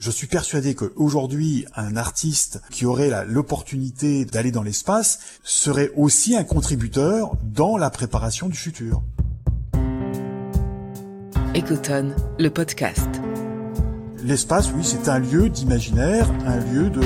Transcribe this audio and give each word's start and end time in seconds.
Je 0.00 0.10
suis 0.10 0.26
persuadé 0.26 0.74
qu'aujourd'hui, 0.74 1.66
un 1.76 1.94
artiste 1.94 2.62
qui 2.70 2.86
aurait 2.86 3.10
l'opportunité 3.26 4.24
d'aller 4.24 4.50
dans 4.50 4.62
l'espace 4.62 5.18
serait 5.44 5.90
aussi 5.94 6.34
un 6.34 6.42
contributeur 6.42 7.32
dans 7.42 7.76
la 7.76 7.90
préparation 7.90 8.48
du 8.48 8.56
futur. 8.56 9.02
Ecotone, 11.54 12.16
le 12.38 12.48
podcast. 12.48 13.10
L'espace, 14.24 14.72
oui, 14.74 14.84
c'est 14.84 15.10
un 15.10 15.18
lieu 15.18 15.50
d'imaginaire, 15.50 16.30
un 16.46 16.56
lieu 16.56 16.88
de, 16.88 17.02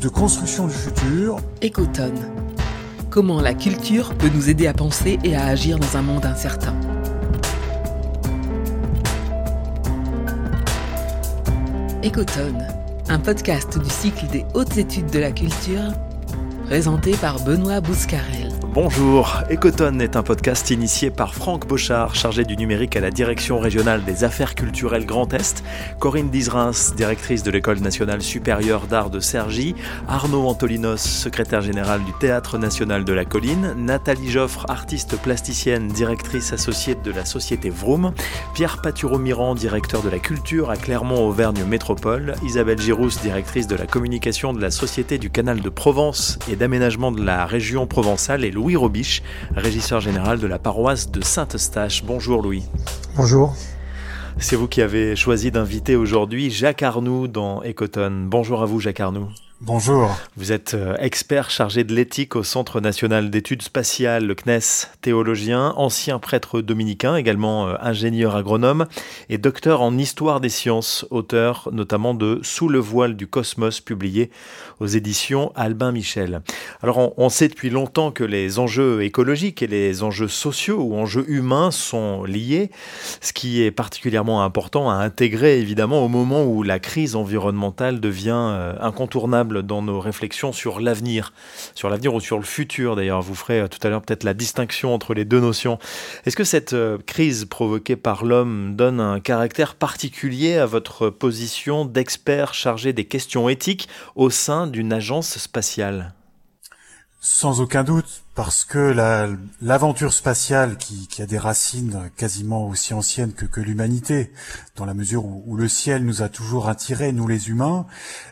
de 0.00 0.08
construction 0.08 0.66
du 0.66 0.74
futur. 0.74 1.36
Ecotone. 1.62 2.18
Comment 3.10 3.40
la 3.40 3.54
culture 3.54 4.12
peut 4.14 4.30
nous 4.34 4.50
aider 4.50 4.66
à 4.66 4.72
penser 4.72 5.20
et 5.22 5.36
à 5.36 5.46
agir 5.46 5.78
dans 5.78 5.96
un 5.96 6.02
monde 6.02 6.26
incertain? 6.26 6.74
Ecotone, 12.04 12.62
un 13.08 13.18
podcast 13.18 13.78
du 13.78 13.88
cycle 13.88 14.26
des 14.26 14.44
hautes 14.52 14.76
études 14.76 15.10
de 15.10 15.18
la 15.18 15.32
culture, 15.32 15.94
présenté 16.66 17.12
par 17.16 17.42
Benoît 17.42 17.80
Bouscarel. 17.80 18.53
Bonjour, 18.74 19.40
Ecotone 19.52 20.02
est 20.02 20.16
un 20.16 20.24
podcast 20.24 20.68
initié 20.72 21.12
par 21.12 21.36
Franck 21.36 21.64
Bochard, 21.64 22.16
chargé 22.16 22.42
du 22.42 22.56
numérique 22.56 22.96
à 22.96 23.00
la 23.00 23.12
Direction 23.12 23.60
régionale 23.60 24.02
des 24.02 24.24
affaires 24.24 24.56
culturelles 24.56 25.06
Grand 25.06 25.32
Est, 25.32 25.62
Corinne 26.00 26.28
Dizrins, 26.28 26.72
directrice 26.96 27.44
de 27.44 27.52
l'École 27.52 27.78
nationale 27.78 28.20
supérieure 28.20 28.88
d'art 28.88 29.10
de 29.10 29.20
Cergy, 29.20 29.76
Arnaud 30.08 30.48
Antolinos, 30.48 30.96
secrétaire 30.96 31.60
général 31.60 32.02
du 32.02 32.12
Théâtre 32.14 32.58
national 32.58 33.04
de 33.04 33.12
la 33.12 33.24
Colline, 33.24 33.74
Nathalie 33.78 34.32
Joffre, 34.32 34.66
artiste 34.68 35.18
plasticienne, 35.22 35.86
directrice 35.86 36.52
associée 36.52 36.96
de 36.96 37.12
la 37.12 37.24
société 37.24 37.70
Vroom, 37.70 38.12
Pierre 38.54 38.82
Patureau-Mirand, 38.82 39.54
directeur 39.54 40.02
de 40.02 40.10
la 40.10 40.18
culture 40.18 40.70
à 40.70 40.76
Clermont-Auvergne 40.76 41.62
Métropole, 41.62 42.34
Isabelle 42.42 42.80
Girousse, 42.80 43.22
directrice 43.22 43.68
de 43.68 43.76
la 43.76 43.86
communication 43.86 44.52
de 44.52 44.60
la 44.60 44.72
Société 44.72 45.18
du 45.18 45.30
Canal 45.30 45.60
de 45.60 45.68
Provence 45.68 46.40
et 46.50 46.56
d'aménagement 46.56 47.12
de 47.12 47.22
la 47.22 47.46
région 47.46 47.86
provençale 47.86 48.44
et 48.44 48.50
Louis 48.50 48.63
Robiche, 48.74 49.22
régisseur 49.54 50.00
général 50.00 50.38
de 50.40 50.46
la 50.46 50.58
paroisse 50.58 51.10
de 51.10 51.22
Saint-Eustache. 51.22 52.02
Bonjour 52.04 52.42
Louis. 52.42 52.64
Bonjour. 53.16 53.54
C'est 54.38 54.56
vous 54.56 54.66
qui 54.66 54.82
avez 54.82 55.14
choisi 55.14 55.50
d'inviter 55.50 55.94
aujourd'hui 55.94 56.50
Jacques 56.50 56.82
Arnoux 56.82 57.28
dans 57.28 57.62
Ecotone. 57.62 58.28
Bonjour 58.28 58.62
à 58.62 58.66
vous 58.66 58.80
Jacques 58.80 59.00
Arnoux. 59.00 59.28
Bonjour. 59.60 60.10
Vous 60.36 60.50
êtes 60.50 60.74
euh, 60.74 60.96
expert 60.98 61.48
chargé 61.48 61.84
de 61.84 61.94
l'éthique 61.94 62.34
au 62.34 62.42
Centre 62.42 62.80
national 62.80 63.30
d'études 63.30 63.62
spatiales, 63.62 64.26
le 64.26 64.34
CNES, 64.34 64.88
théologien, 65.00 65.72
ancien 65.76 66.18
prêtre 66.18 66.60
dominicain, 66.60 67.14
également 67.14 67.68
euh, 67.68 67.74
ingénieur 67.80 68.34
agronome 68.34 68.86
et 69.28 69.38
docteur 69.38 69.80
en 69.80 69.96
histoire 69.96 70.40
des 70.40 70.48
sciences, 70.48 71.06
auteur 71.10 71.68
notamment 71.72 72.14
de 72.14 72.40
Sous 72.42 72.68
le 72.68 72.80
voile 72.80 73.14
du 73.14 73.28
cosmos, 73.28 73.80
publié 73.80 74.30
aux 74.80 74.88
éditions 74.88 75.52
Albin 75.54 75.92
Michel. 75.92 76.42
Alors 76.82 77.16
on, 77.16 77.28
sait 77.28 77.48
depuis 77.48 77.70
longtemps 77.70 78.10
que 78.10 78.24
les 78.24 78.58
enjeux 78.58 79.04
écologiques 79.04 79.62
et 79.62 79.68
les 79.68 80.02
enjeux 80.02 80.28
sociaux 80.28 80.80
ou 80.80 80.96
enjeux 80.96 81.24
humains 81.28 81.70
sont 81.70 82.24
liés, 82.24 82.72
ce 83.20 83.32
qui 83.32 83.62
est 83.62 83.70
particulièrement 83.70 84.42
important 84.42 84.90
à 84.90 84.94
intégrer 84.94 85.60
évidemment 85.60 86.04
au 86.04 86.08
moment 86.08 86.44
où 86.44 86.64
la 86.64 86.80
crise 86.80 87.14
environnementale 87.14 88.00
devient 88.00 88.32
euh, 88.34 88.74
dans 89.62 89.82
nos 89.82 90.00
réflexions 90.00 90.52
sur 90.52 90.80
l'avenir, 90.80 91.32
sur 91.74 91.88
l'avenir 91.88 92.14
ou 92.14 92.20
sur 92.20 92.38
le 92.38 92.44
futur 92.44 92.96
d'ailleurs. 92.96 93.22
Vous 93.22 93.34
ferez 93.34 93.60
euh, 93.60 93.68
tout 93.68 93.78
à 93.86 93.90
l'heure 93.90 94.02
peut-être 94.02 94.24
la 94.24 94.34
distinction 94.34 94.94
entre 94.94 95.14
les 95.14 95.24
deux 95.24 95.40
notions. 95.40 95.78
Est-ce 96.26 96.36
que 96.36 96.44
cette 96.44 96.72
euh, 96.72 96.98
crise 97.06 97.44
provoquée 97.44 97.96
par 97.96 98.24
l'homme 98.24 98.74
donne 98.76 99.00
un 99.00 99.20
caractère 99.20 99.74
particulier 99.74 100.56
à 100.56 100.66
votre 100.66 101.10
position 101.10 101.84
d'expert 101.84 102.54
chargé 102.54 102.92
des 102.92 103.04
questions 103.04 103.48
éthiques 103.48 103.88
au 104.16 104.30
sein 104.30 104.66
d'une 104.66 104.92
agence 104.92 105.38
spatiale? 105.38 106.14
Sans 107.26 107.62
aucun 107.62 107.84
doute, 107.84 108.22
parce 108.34 108.66
que 108.66 108.94
l'aventure 109.62 110.12
spatiale 110.12 110.76
qui, 110.76 111.22
a 111.22 111.26
des 111.26 111.38
racines 111.38 112.10
quasiment 112.18 112.68
aussi 112.68 112.92
anciennes 112.92 113.32
que, 113.32 113.46
que 113.46 113.62
l'humanité, 113.62 114.30
dans 114.76 114.84
la 114.84 114.92
mesure 114.92 115.24
où, 115.24 115.56
le 115.56 115.66
ciel 115.66 116.04
nous 116.04 116.20
a 116.20 116.28
toujours 116.28 116.68
attirés, 116.68 117.12
nous 117.12 117.26
les 117.26 117.48
humains, 117.48 117.86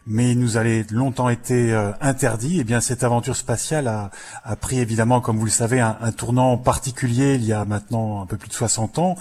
mais 0.07 0.35
nous 0.35 0.59
a 0.59 0.65
longtemps 0.91 1.31
été 1.31 1.73
euh, 1.73 1.93
interdit, 2.03 2.61
eh 2.61 2.65
bien 2.65 2.83
cette 2.83 3.03
aventure 3.03 3.35
spatiale 3.35 3.89
a, 3.89 4.11
a, 4.45 4.57
pris 4.57 4.79
évidemment, 4.79 5.23
comme 5.23 5.39
vous 5.39 5.47
le 5.47 5.51
savez, 5.51 5.81
un, 5.81 5.97
un, 6.03 6.13
tournant 6.13 6.59
particulier 6.59 7.37
il 7.37 7.45
y 7.47 7.55
a 7.55 7.65
maintenant 7.65 8.21
un 8.21 8.27
peu 8.27 8.37
plus 8.37 8.51
de 8.51 8.55
60 8.55 8.99
ans, 8.99 9.17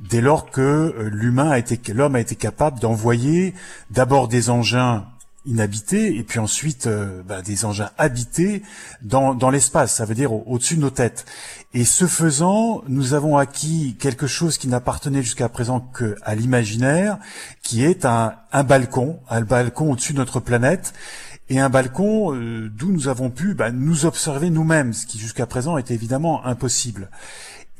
dès 0.00 0.20
lors 0.20 0.50
que 0.50 0.60
euh, 0.60 1.08
l'humain 1.10 1.48
a 1.48 1.58
été, 1.58 1.80
l'homme 1.94 2.14
a 2.14 2.20
été 2.20 2.36
capable 2.36 2.78
d'envoyer 2.78 3.54
d'abord 3.90 4.28
des 4.28 4.50
engins 4.50 5.06
inhabités 5.46 6.16
et 6.16 6.22
puis 6.22 6.38
ensuite 6.38 6.86
euh, 6.86 7.22
bah, 7.22 7.42
des 7.42 7.64
engins 7.64 7.90
habités 7.98 8.62
dans, 9.02 9.34
dans 9.34 9.50
l'espace, 9.50 9.94
ça 9.94 10.04
veut 10.04 10.14
dire 10.14 10.32
au-dessus 10.32 10.76
de 10.76 10.80
nos 10.80 10.90
têtes. 10.90 11.26
Et 11.74 11.84
ce 11.84 12.06
faisant, 12.06 12.82
nous 12.88 13.14
avons 13.14 13.36
acquis 13.36 13.96
quelque 13.98 14.26
chose 14.26 14.58
qui 14.58 14.68
n'appartenait 14.68 15.22
jusqu'à 15.22 15.48
présent 15.48 15.80
qu'à 15.80 16.34
l'imaginaire, 16.34 17.18
qui 17.62 17.84
est 17.84 18.04
un, 18.04 18.34
un 18.52 18.64
balcon, 18.64 19.20
un 19.28 19.42
balcon 19.42 19.92
au-dessus 19.92 20.12
de 20.12 20.18
notre 20.18 20.40
planète, 20.40 20.94
et 21.50 21.60
un 21.60 21.68
balcon 21.68 22.34
euh, 22.34 22.70
d'où 22.74 22.90
nous 22.90 23.08
avons 23.08 23.30
pu 23.30 23.54
bah, 23.54 23.70
nous 23.70 24.06
observer 24.06 24.50
nous-mêmes, 24.50 24.92
ce 24.92 25.06
qui 25.06 25.18
jusqu'à 25.18 25.46
présent 25.46 25.76
était 25.76 25.94
évidemment 25.94 26.44
impossible. 26.46 27.10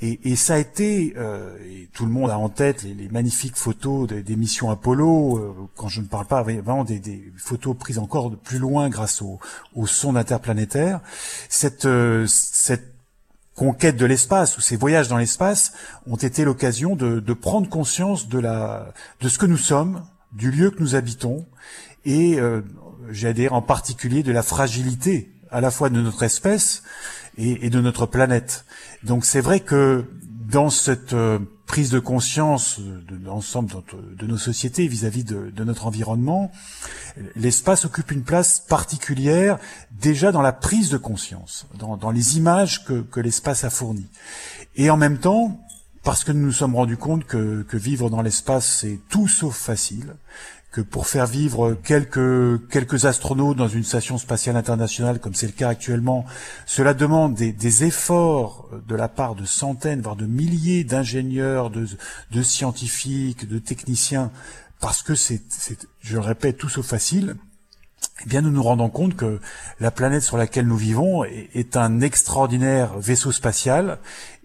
Et, 0.03 0.33
et, 0.33 0.37
ça 0.37 0.55
a 0.55 0.59
été, 0.59 1.15
euh, 1.17 1.57
et 1.65 1.89
tout 1.93 2.05
le 2.05 2.11
monde 2.11 2.29
a 2.31 2.39
en 2.39 2.49
tête 2.49 2.83
les, 2.83 2.95
les 2.95 3.09
magnifiques 3.09 3.57
photos 3.57 4.09
des, 4.09 4.23
des 4.23 4.37
missions 4.37 4.71
Apollo, 4.71 5.39
euh, 5.39 5.55
quand 5.77 5.89
je 5.89 6.01
ne 6.01 6.07
parle 6.07 6.27
pas 6.27 6.43
vraiment 6.43 6.85
des, 6.85 6.99
des, 6.99 7.33
photos 7.37 7.77
prises 7.77 7.99
encore 7.99 8.31
de 8.31 8.37
plus 8.37 8.59
loin 8.59 8.89
grâce 8.89 9.23
au, 9.23 9.39
au 9.75 9.87
son 9.87 10.17
interplanétaire. 10.17 11.01
Cette, 11.49 11.87
euh, 11.87 12.27
cette 12.27 12.95
conquête 13.55 13.97
de 13.97 14.05
l'espace 14.05 14.59
ou 14.59 14.61
ces 14.61 14.77
voyages 14.77 15.09
dans 15.09 15.17
l'espace 15.17 15.73
ont 16.07 16.17
été 16.17 16.45
l'occasion 16.45 16.97
de, 16.97 17.21
de, 17.21 17.33
prendre 17.33 17.69
conscience 17.69 18.29
de, 18.29 18.39
la, 18.39 18.93
de 19.21 19.29
ce 19.29 19.39
que 19.39 19.47
nous 19.47 19.57
sommes, 19.57 20.05
du 20.33 20.51
lieu 20.51 20.71
que 20.71 20.81
nous 20.81 20.97
habitons, 20.97 21.47
et 22.05 22.39
euh, 22.41 22.63
j'allais 23.11 23.35
dire 23.35 23.53
en 23.53 23.63
particulier 23.63 24.23
de 24.23 24.33
la 24.33 24.43
fragilité 24.43 25.31
à 25.51 25.61
la 25.61 25.71
fois 25.71 25.89
de 25.89 26.01
notre 26.01 26.25
espèce 26.25 26.83
et, 27.37 27.67
et 27.67 27.71
de 27.71 27.81
notre 27.81 28.07
planète. 28.07 28.65
Donc 29.03 29.25
c'est 29.25 29.41
vrai 29.41 29.61
que 29.61 30.05
dans 30.49 30.71
cette 30.71 31.15
euh, 31.15 31.39
prise 31.67 31.91
de 31.91 31.99
conscience 31.99 32.79
de 32.79 33.25
l'ensemble 33.25 33.73
de, 34.17 34.27
nos 34.27 34.37
sociétés 34.37 34.87
vis-à-vis 34.87 35.25
de, 35.25 35.65
notre 35.65 35.87
environnement, 35.87 36.53
l'espace 37.35 37.85
occupe 37.85 38.11
une 38.11 38.23
place 38.23 38.61
particulière 38.61 39.59
déjà 39.91 40.31
dans 40.31 40.43
la 40.43 40.53
prise 40.53 40.91
de 40.91 40.99
conscience, 40.99 41.67
dans, 41.79 41.97
dans 41.97 42.11
les 42.11 42.37
images 42.37 42.85
que, 42.85 43.01
que 43.01 43.21
l'espace 43.21 43.65
a 43.65 43.71
fournies. 43.71 44.07
Et 44.77 44.91
en 44.91 44.97
même 44.97 45.19
temps, 45.19 45.59
parce 46.03 46.23
que 46.23 46.33
nous 46.33 46.45
nous 46.45 46.53
sommes 46.53 46.77
rendus 46.77 46.99
compte 46.99 47.25
que, 47.25 47.63
que 47.63 47.77
vivre 47.77 48.11
dans 48.11 48.21
l'espace, 48.21 48.81
c'est 48.81 49.01
tout 49.09 49.27
sauf 49.27 49.57
facile, 49.57 50.15
que 50.75 50.81
pour 50.81 51.07
faire 51.07 51.27
vivre 51.27 51.79
quelques, 51.85 52.69
quelques 52.69 53.05
astronautes 53.05 53.57
dans 53.57 53.69
une 53.69 53.85
station 53.85 54.19
spatiale 54.19 54.57
internationale, 54.57 55.21
comme 55.21 55.33
c'est 55.33 55.47
le 55.47 55.53
cas 55.53 55.69
actuellement, 55.69 56.25
cela 56.67 56.95
demande 56.95 57.37
des, 57.37 57.85
efforts 57.85 58.69
de 58.89 58.97
la 58.97 59.07
part 59.07 59.37
de 59.37 59.45
centaines, 59.45 60.01
voire 60.01 60.17
de 60.17 60.27
milliers 60.27 60.83
d'ingénieurs, 60.83 61.71
de, 61.71 61.87
de, 62.33 62.43
scientifiques, 62.43 63.49
de 63.49 63.61
techniciens, 63.61 64.33
parce 64.81 65.03
que 65.03 65.15
c'est, 65.15 65.43
je 66.01 66.15
le 66.15 66.21
répète, 66.21 66.59
tout 66.59 66.69
sauf 66.69 66.87
facile. 66.87 67.37
Eh 68.23 68.29
bien, 68.29 68.43
nous 68.43 68.51
nous 68.51 68.63
rendons 68.63 68.91
compte 68.91 69.17
que 69.17 69.41
la 69.81 69.91
planète 69.91 70.23
sur 70.23 70.37
laquelle 70.37 70.67
nous 70.67 70.77
vivons 70.77 71.25
est, 71.25 71.77
un 71.77 72.01
extraordinaire 72.01 72.97
vaisseau 72.99 73.33
spatial 73.33 73.99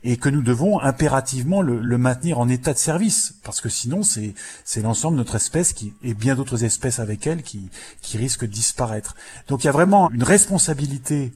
et 0.03 0.17
que 0.17 0.29
nous 0.29 0.41
devons 0.41 0.79
impérativement 0.81 1.61
le, 1.61 1.97
maintenir 1.97 2.39
en 2.39 2.49
état 2.49 2.73
de 2.73 2.79
service, 2.79 3.35
parce 3.43 3.61
que 3.61 3.69
sinon 3.69 4.01
c'est 4.01 4.33
c'est 4.63 4.81
l'ensemble 4.81 5.17
de 5.17 5.19
notre 5.19 5.35
espèce 5.35 5.73
qui 5.73 5.93
et 6.03 6.13
bien 6.13 6.35
d'autres 6.35 6.63
espèces 6.63 6.99
avec 6.99 7.27
elle 7.27 7.43
qui 7.43 7.69
qui 8.01 8.17
risquent 8.17 8.45
de 8.45 8.51
disparaître. 8.51 9.15
Donc 9.47 9.63
il 9.63 9.67
y 9.67 9.69
a 9.69 9.73
vraiment 9.73 10.09
une 10.09 10.23
responsabilité 10.23 11.31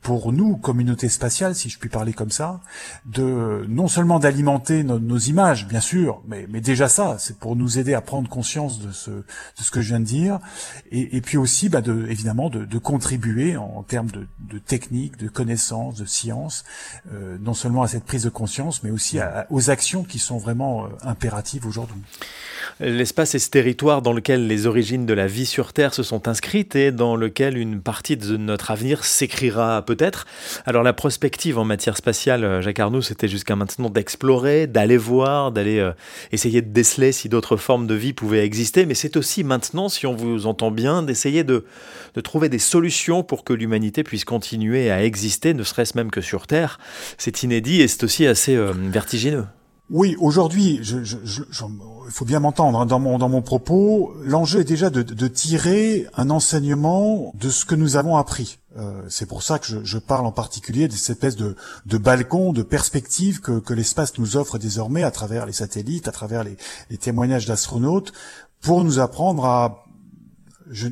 pour 0.00 0.32
nous, 0.32 0.56
communauté 0.56 1.08
spatiale, 1.08 1.54
si 1.54 1.68
je 1.68 1.78
puis 1.78 1.88
parler 1.88 2.12
comme 2.12 2.30
ça, 2.30 2.60
de 3.06 3.64
non 3.68 3.86
seulement 3.86 4.18
d'alimenter 4.18 4.82
nos, 4.82 5.18
images, 5.18 5.68
bien 5.68 5.80
sûr, 5.80 6.22
mais, 6.26 6.46
mais 6.48 6.60
déjà 6.60 6.88
ça, 6.88 7.16
c'est 7.18 7.38
pour 7.38 7.54
nous 7.54 7.78
aider 7.78 7.94
à 7.94 8.00
prendre 8.00 8.28
conscience 8.28 8.80
de 8.80 8.90
ce, 8.90 9.10
de 9.10 9.24
ce 9.60 9.70
que 9.70 9.80
je 9.80 9.88
viens 9.88 10.00
de 10.00 10.04
dire, 10.04 10.40
et, 10.90 11.16
et 11.16 11.20
puis 11.20 11.36
aussi, 11.36 11.68
bah 11.68 11.80
de, 11.80 12.06
évidemment, 12.08 12.50
de, 12.50 12.64
de 12.64 12.78
contribuer 12.78 13.56
en, 13.56 13.84
termes 13.84 14.10
de, 14.10 14.26
de 14.40 14.58
techniques, 14.58 15.18
de 15.18 15.28
connaissances, 15.28 15.96
de 15.96 16.04
sciences, 16.04 16.64
euh, 17.12 17.36
non 17.40 17.54
seulement 17.54 17.82
à 17.82 17.88
cette 17.88 18.04
prise 18.04 18.24
de 18.24 18.30
conscience, 18.30 18.82
mais 18.82 18.90
aussi 18.90 19.18
aux 19.50 19.70
actions 19.70 20.02
qui 20.02 20.18
sont 20.18 20.38
vraiment 20.38 20.84
euh, 20.84 20.88
impératives 21.02 21.66
aujourd'hui. 21.66 22.00
L'espace 22.80 23.34
est 23.34 23.38
ce 23.38 23.50
territoire 23.50 24.02
dans 24.02 24.12
lequel 24.12 24.46
les 24.46 24.66
origines 24.66 25.06
de 25.06 25.14
la 25.14 25.26
vie 25.26 25.46
sur 25.46 25.72
Terre 25.72 25.94
se 25.94 26.02
sont 26.02 26.28
inscrites 26.28 26.74
et 26.74 26.90
dans 26.90 27.16
lequel 27.16 27.56
une 27.56 27.80
partie 27.80 28.16
de 28.16 28.36
notre 28.36 28.70
avenir 28.70 29.04
s'écrira 29.04 29.81
peut-être. 29.82 30.26
Alors 30.66 30.82
la 30.82 30.92
prospective 30.92 31.58
en 31.58 31.64
matière 31.64 31.96
spatiale, 31.96 32.44
euh, 32.44 32.62
Jacques 32.62 32.80
Arnoux, 32.80 33.02
c'était 33.02 33.28
jusqu'à 33.28 33.56
maintenant 33.56 33.90
d'explorer, 33.90 34.66
d'aller 34.66 34.96
voir, 34.96 35.52
d'aller 35.52 35.78
euh, 35.78 35.92
essayer 36.32 36.62
de 36.62 36.70
déceler 36.70 37.12
si 37.12 37.28
d'autres 37.28 37.56
formes 37.56 37.86
de 37.86 37.94
vie 37.94 38.12
pouvaient 38.12 38.44
exister, 38.44 38.86
mais 38.86 38.94
c'est 38.94 39.16
aussi 39.16 39.44
maintenant, 39.44 39.88
si 39.88 40.06
on 40.06 40.14
vous 40.14 40.46
entend 40.46 40.70
bien, 40.70 41.02
d'essayer 41.02 41.44
de, 41.44 41.64
de 42.14 42.20
trouver 42.20 42.48
des 42.48 42.58
solutions 42.58 43.22
pour 43.22 43.44
que 43.44 43.52
l'humanité 43.52 44.02
puisse 44.02 44.24
continuer 44.24 44.90
à 44.90 45.04
exister, 45.04 45.54
ne 45.54 45.62
serait-ce 45.62 45.96
même 45.96 46.10
que 46.10 46.20
sur 46.20 46.46
Terre. 46.46 46.78
C'est 47.18 47.42
inédit 47.42 47.80
et 47.80 47.88
c'est 47.88 48.04
aussi 48.04 48.26
assez 48.26 48.56
euh, 48.56 48.72
vertigineux. 48.74 49.44
Oui, 49.94 50.16
aujourd'hui, 50.18 50.80
il 50.82 52.10
faut 52.10 52.24
bien 52.24 52.40
m'entendre 52.40 52.80
hein, 52.80 52.86
dans 52.86 52.98
mon 52.98 53.18
dans 53.18 53.28
mon 53.28 53.42
propos. 53.42 54.14
L'enjeu 54.24 54.60
est 54.60 54.64
déjà 54.64 54.88
de, 54.88 55.02
de, 55.02 55.28
tirer 55.28 56.06
un 56.16 56.30
enseignement 56.30 57.30
de 57.38 57.50
ce 57.50 57.66
que 57.66 57.74
nous 57.74 57.96
avons 57.96 58.16
appris. 58.16 58.58
Euh, 58.78 59.02
c'est 59.10 59.26
pour 59.26 59.42
ça 59.42 59.58
que 59.58 59.66
je, 59.66 59.84
je, 59.84 59.98
parle 59.98 60.24
en 60.24 60.32
particulier 60.32 60.88
de 60.88 60.94
cette 60.94 61.16
espèce 61.16 61.36
de, 61.36 61.56
de 61.84 61.98
balcon, 61.98 62.54
de 62.54 62.62
perspective 62.62 63.40
que, 63.40 63.58
que 63.58 63.74
l'espace 63.74 64.16
nous 64.16 64.38
offre 64.38 64.56
désormais 64.56 65.02
à 65.02 65.10
travers 65.10 65.44
les 65.44 65.52
satellites, 65.52 66.08
à 66.08 66.12
travers 66.12 66.42
les, 66.42 66.56
les 66.88 66.96
témoignages 66.96 67.44
d'astronautes, 67.44 68.14
pour 68.62 68.84
nous 68.84 68.98
apprendre 68.98 69.44
à 69.44 69.84
je, 70.70 70.88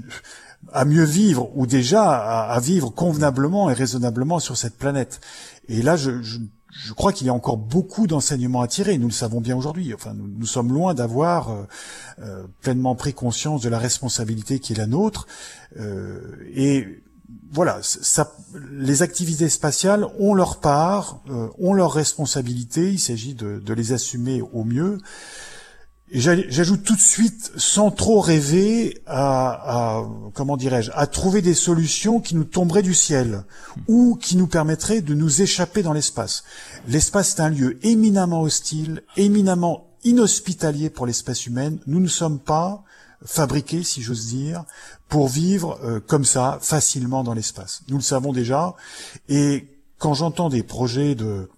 à 0.75 0.85
mieux 0.85 1.05
vivre 1.05 1.49
ou 1.57 1.67
déjà 1.67 2.03
à, 2.03 2.53
à, 2.53 2.61
vivre 2.61 2.91
convenablement 2.91 3.71
et 3.71 3.73
raisonnablement 3.73 4.41
sur 4.41 4.59
cette 4.59 4.77
planète. 4.77 5.23
Et 5.69 5.81
là, 5.81 5.97
je, 5.97 6.21
je 6.21 6.39
je 6.73 6.93
crois 6.93 7.13
qu'il 7.13 7.27
y 7.27 7.31
a 7.31 7.35
encore 7.35 7.57
beaucoup 7.57 8.07
d'enseignements 8.07 8.63
à 8.63 8.69
tirer. 8.69 8.99
Nous 8.99 9.09
le 9.09 9.13
savons 9.13 9.41
bien 9.41 9.57
aujourd'hui. 9.57 9.93
Enfin, 9.95 10.15
nous, 10.15 10.47
sommes 10.47 10.73
loin 10.73 10.95
d'avoir 10.95 11.51
euh, 11.51 11.63
euh, 12.23 12.45
pleinement 12.61 12.95
pris 12.95 13.13
conscience 13.13 13.63
de 13.63 13.69
la 13.69 13.79
responsabilité 13.79 14.59
qui 14.61 14.73
est 14.73 14.77
la 14.77 14.87
nôtre. 14.87 15.27
Euh, 15.79 16.37
et 16.55 17.03
voilà, 17.53 17.81
les 18.71 19.03
activités 19.03 19.49
spatiales 19.49 20.07
ont 20.19 20.35
leur 20.35 20.61
part, 20.61 21.23
ont 21.59 21.73
leur 21.73 21.93
responsabilité. 21.93 22.93
Il 22.93 22.99
s'agit 22.99 23.35
de, 23.35 23.73
les 23.73 23.93
assumer 23.93 24.41
au 24.41 24.65
mieux. 24.65 24.99
J'ajoute 26.13 26.83
tout 26.83 26.97
de 26.97 27.01
suite, 27.01 27.53
sans 27.57 27.93
trop 27.93 28.21
rêver, 28.21 29.01
à, 29.07 29.99
à 29.99 30.05
comment 30.35 30.57
dirais-je, 30.57 30.91
à 30.95 31.07
trouver 31.07 31.41
des 31.41 31.55
solutions 31.55 32.19
qui 32.21 32.35
nous 32.35 32.45
tomberaient 32.45 32.83
du 32.83 32.95
ciel 32.95 33.45
ou 33.87 34.17
qui 34.17 34.37
nous 34.37 34.49
permettraient 34.49 35.03
de 35.03 35.15
nous 35.15 35.41
échapper 35.41 35.83
dans 35.83 35.93
l'espace. 35.93 36.43
L'espace 36.89 37.37
est 37.37 37.41
un 37.41 37.51
lieu 37.51 37.79
éminemment 37.87 38.43
hostile, 38.43 39.03
éminemment 39.17 39.87
inhospitalier 40.03 40.91
pour 40.91 41.07
l'espèce 41.07 41.47
humaine. 41.47 41.79
Nous 41.87 42.01
ne 42.01 42.09
sommes 42.09 42.41
pas 42.41 42.83
fabriqués, 43.25 43.85
si 43.85 44.03
j'ose 44.03 44.27
dire, 44.27 44.65
pour 45.09 45.29
vivre 45.29 45.79
euh, 45.85 46.01
comme 46.01 46.25
ça, 46.25 46.59
facilement 46.61 47.23
dans 47.23 47.35
l'espace. 47.35 47.83
Nous 47.89 47.97
le 47.97 48.03
savons 48.03 48.33
déjà. 48.33 48.75
Et 49.29 49.69
quand 49.99 50.15
j'entends 50.15 50.49
des 50.49 50.63
projets 50.63 51.15
de 51.15 51.49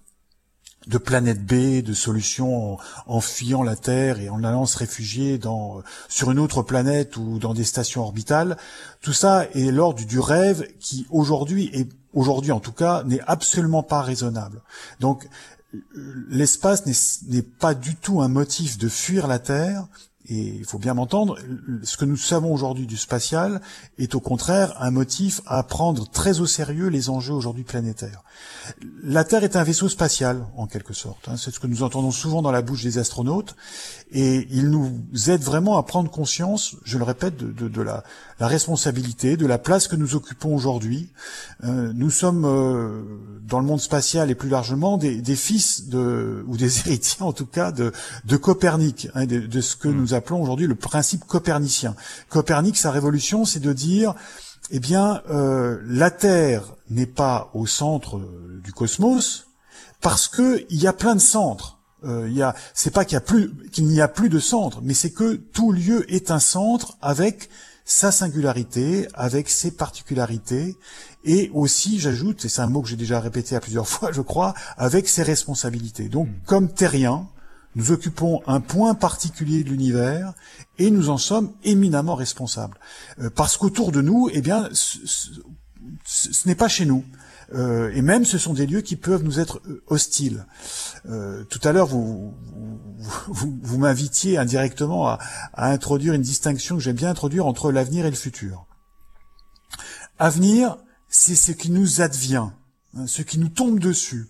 de 0.87 0.99
planète 0.99 1.45
B, 1.45 1.83
de 1.83 1.95
solutions 1.95 2.79
en, 3.07 3.21
fuyant 3.21 3.63
la 3.63 3.77
Terre 3.77 4.21
et 4.21 4.29
en 4.29 4.45
allant 4.45 4.67
se 4.67 4.79
réfugier 4.79 5.39
dans, 5.39 5.83
sur 6.09 6.31
une 6.31 6.39
autre 6.39 6.63
planète 6.63 7.17
ou 7.17 7.39
dans 7.39 7.55
des 7.55 7.65
stations 7.65 8.03
orbitales. 8.03 8.57
Tout 9.01 9.13
ça 9.13 9.47
est 9.55 9.71
l'ordre 9.71 10.05
du 10.05 10.19
rêve 10.19 10.67
qui 10.81 11.07
aujourd'hui 11.11 11.71
est 11.73 11.89
aujourd'hui 12.15 12.53
en 12.53 12.61
tout 12.61 12.73
cas 12.73 13.05
n'est 13.05 13.23
absolument 13.27 13.83
pas 13.83 14.03
raisonnable. 14.03 14.63
Donc 15.01 15.29
l'espace 16.29 16.85
n'est 17.29 17.43
pas 17.43 17.75
du 17.75 17.97
tout 17.97 18.21
un 18.21 18.29
motif 18.29 18.79
de 18.79 18.89
fuir 18.89 19.27
la 19.27 19.39
Terre, 19.39 19.87
et 20.33 20.57
il 20.61 20.65
faut 20.65 20.79
bien 20.79 20.95
m'entendre, 20.95 21.39
ce 21.83 21.99
que 21.99 22.07
nous 22.07 22.17
savons 22.17 22.55
aujourd'hui 22.55 22.87
du 22.87 22.97
spatial 22.97 23.61
est 23.99 24.15
au 24.15 24.21
contraire 24.21 24.75
un 24.81 24.91
motif 24.91 25.43
à 25.47 25.63
prendre 25.63 26.09
très 26.09 26.41
au 26.41 26.47
sérieux 26.47 26.89
les 26.89 27.11
enjeux 27.11 27.35
aujourd'hui 27.35 27.65
planétaires. 27.65 28.23
La 29.03 29.25
Terre 29.25 29.45
est 29.45 29.57
un 29.57 29.63
vaisseau 29.63 29.91
spatial, 29.91 30.47
en 30.57 30.67
quelque 30.67 30.95
sorte. 30.95 31.29
Hein. 31.29 31.37
C'est 31.37 31.51
ce 31.51 31.61
que 31.61 31.67
nous 31.67 31.83
entendons 31.83 32.13
souvent 32.13 32.41
dans 32.41 32.51
la 32.51 32.63
bouche 32.63 32.83
des 32.83 32.97
astronautes. 32.97 33.55
Et 34.15 34.47
il 34.51 34.69
nous 34.69 35.03
aide 35.29 35.43
vraiment 35.43 35.79
à 35.79 35.83
prendre 35.83 36.11
conscience, 36.11 36.77
je 36.85 36.99
le 36.99 37.05
répète, 37.05 37.37
de, 37.37 37.69
de, 37.69 37.83
la, 37.83 38.05
la, 38.41 38.47
responsabilité, 38.47 39.39
de 39.39 39.47
la 39.47 39.57
place 39.57 39.89
que 39.89 39.97
nous 39.97 40.15
occupons 40.15 40.55
aujourd'hui. 40.55 41.11
Euh, 41.65 41.93
nous 41.95 42.11
sommes, 42.11 42.45
euh, 42.45 43.03
dans 43.49 43.59
le 43.59 43.65
monde 43.65 43.81
spatial 43.81 44.31
et 44.31 44.35
plus 44.35 44.51
largement, 44.51 44.99
des, 44.99 45.23
des, 45.23 45.37
fils 45.37 45.89
de, 45.89 46.45
ou 46.47 46.59
des 46.59 46.79
héritiers 46.87 47.23
en 47.23 47.33
tout 47.33 47.47
cas, 47.47 47.73
de, 47.73 47.91
de 48.27 48.37
Copernic, 48.37 49.09
hein, 49.15 49.25
de, 49.25 49.41
de, 49.41 49.61
ce 49.63 49.77
que 49.77 49.89
mmh. 49.89 49.97
nous 49.97 50.13
appelons 50.13 50.43
aujourd'hui 50.43 50.67
le 50.67 50.75
principe 50.75 51.25
copernicien. 51.25 51.95
Copernic, 52.29 52.77
sa 52.77 52.91
révolution, 52.91 53.47
c'est 53.47 53.61
de 53.61 53.73
dire 53.73 54.15
eh 54.71 54.79
bien, 54.79 55.23
euh, 55.31 55.81
la 55.87 56.11
Terre 56.11 56.75
n'est 56.91 57.07
pas 57.07 57.51
au 57.55 57.67
centre 57.67 58.21
du 58.63 58.73
cosmos 58.73 59.47
parce 60.01 60.29
que 60.29 60.65
il 60.69 60.81
y 60.81 60.87
a 60.87 60.93
plein 60.93 61.15
de 61.15 61.21
centres. 61.21 61.79
Euh, 62.05 62.27
il 62.29 62.35
y 62.35 62.43
a, 62.43 62.55
c'est 62.75 62.93
pas 62.93 63.05
qu'il 63.05 63.15
y 63.15 63.19
a 63.19 63.21
plus, 63.21 63.53
qu'il 63.71 63.87
n'y 63.87 64.01
a 64.01 64.09
plus 64.09 64.29
de 64.29 64.39
centre, 64.39 64.81
mais 64.83 64.95
c'est 64.95 65.13
que 65.13 65.35
tout 65.35 65.73
lieu 65.73 66.11
est 66.13 66.31
un 66.31 66.41
centre 66.41 66.97
avec 67.01 67.49
sa 67.85 68.13
singularité, 68.13 69.09
avec 69.15 69.49
ses 69.49 69.73
particularités, 69.73 70.77
et 71.25 71.51
aussi, 71.55 72.01
j'ajoute, 72.01 72.45
et 72.45 72.49
c'est 72.49 72.63
un 72.63 72.67
mot 72.67 72.83
que 72.83 72.89
j'ai 72.89 72.97
déjà 72.97 73.21
répété 73.21 73.55
à 73.57 73.61
plusieurs 73.61 73.89
fois, 73.89 74.13
je 74.13 74.21
crois, 74.21 74.55
avec 74.77 75.09
ses 75.09 75.23
responsabilités. 75.23 76.09
Donc, 76.09 76.29
comme 76.47 76.69
terrien, 76.69 77.29
nous 77.75 77.91
occupons 77.91 78.43
un 78.47 78.61
point 78.61 78.95
particulier 78.95 79.65
de 79.65 79.71
l'univers 79.71 80.35
et 80.79 80.91
nous 80.91 81.09
en 81.09 81.17
sommes 81.17 81.53
éminemment 81.65 82.15
responsables. 82.15 82.79
Euh, 83.19 83.31
parce 83.31 83.57
qu'autour 83.57 83.93
de 83.93 84.03
nous, 84.03 84.29
eh 84.33 84.43
bien, 84.43 84.69
ce, 84.73 84.99
ce, 86.05 86.49
n'est 86.49 86.55
pas 86.55 86.69
chez 86.69 86.85
nous. 86.85 87.05
Euh, 87.55 87.91
et 87.95 88.03
même, 88.03 88.25
ce 88.25 88.39
sont 88.39 88.55
des 88.55 88.67
lieux 88.67 88.81
qui 88.81 88.97
peuvent 88.97 89.23
nous 89.23 89.41
être 89.41 89.61
euh, 89.67 89.83
hostiles. 89.87 90.47
Euh, 91.09 91.45
tout 91.45 91.61
à 91.65 91.73
l'heure, 91.73 91.87
vous, 91.87 92.35
m'invitiez 93.79 94.39
indirectement 94.39 95.09
à, 95.09 95.19
introduire 95.55 96.15
une 96.15 96.23
distinction 96.23 96.77
que 96.77 96.83
j'aime 96.83 96.97
bien 96.97 97.11
introduire 97.11 97.47
entre 97.47 97.73
l'avenir 97.73 98.07
et 98.07 98.11
le 98.11 98.17
futur. 98.17 98.67
Avenir, 100.19 100.79
c'est 101.09 101.35
ce 101.35 101.53
qui 101.53 101.71
nous 101.71 102.01
advient, 102.01 102.49
hein, 102.97 103.07
ce 103.07 103.23
qui 103.23 103.39
nous 103.39 103.49
tombe 103.49 103.79
dessus. 103.79 104.29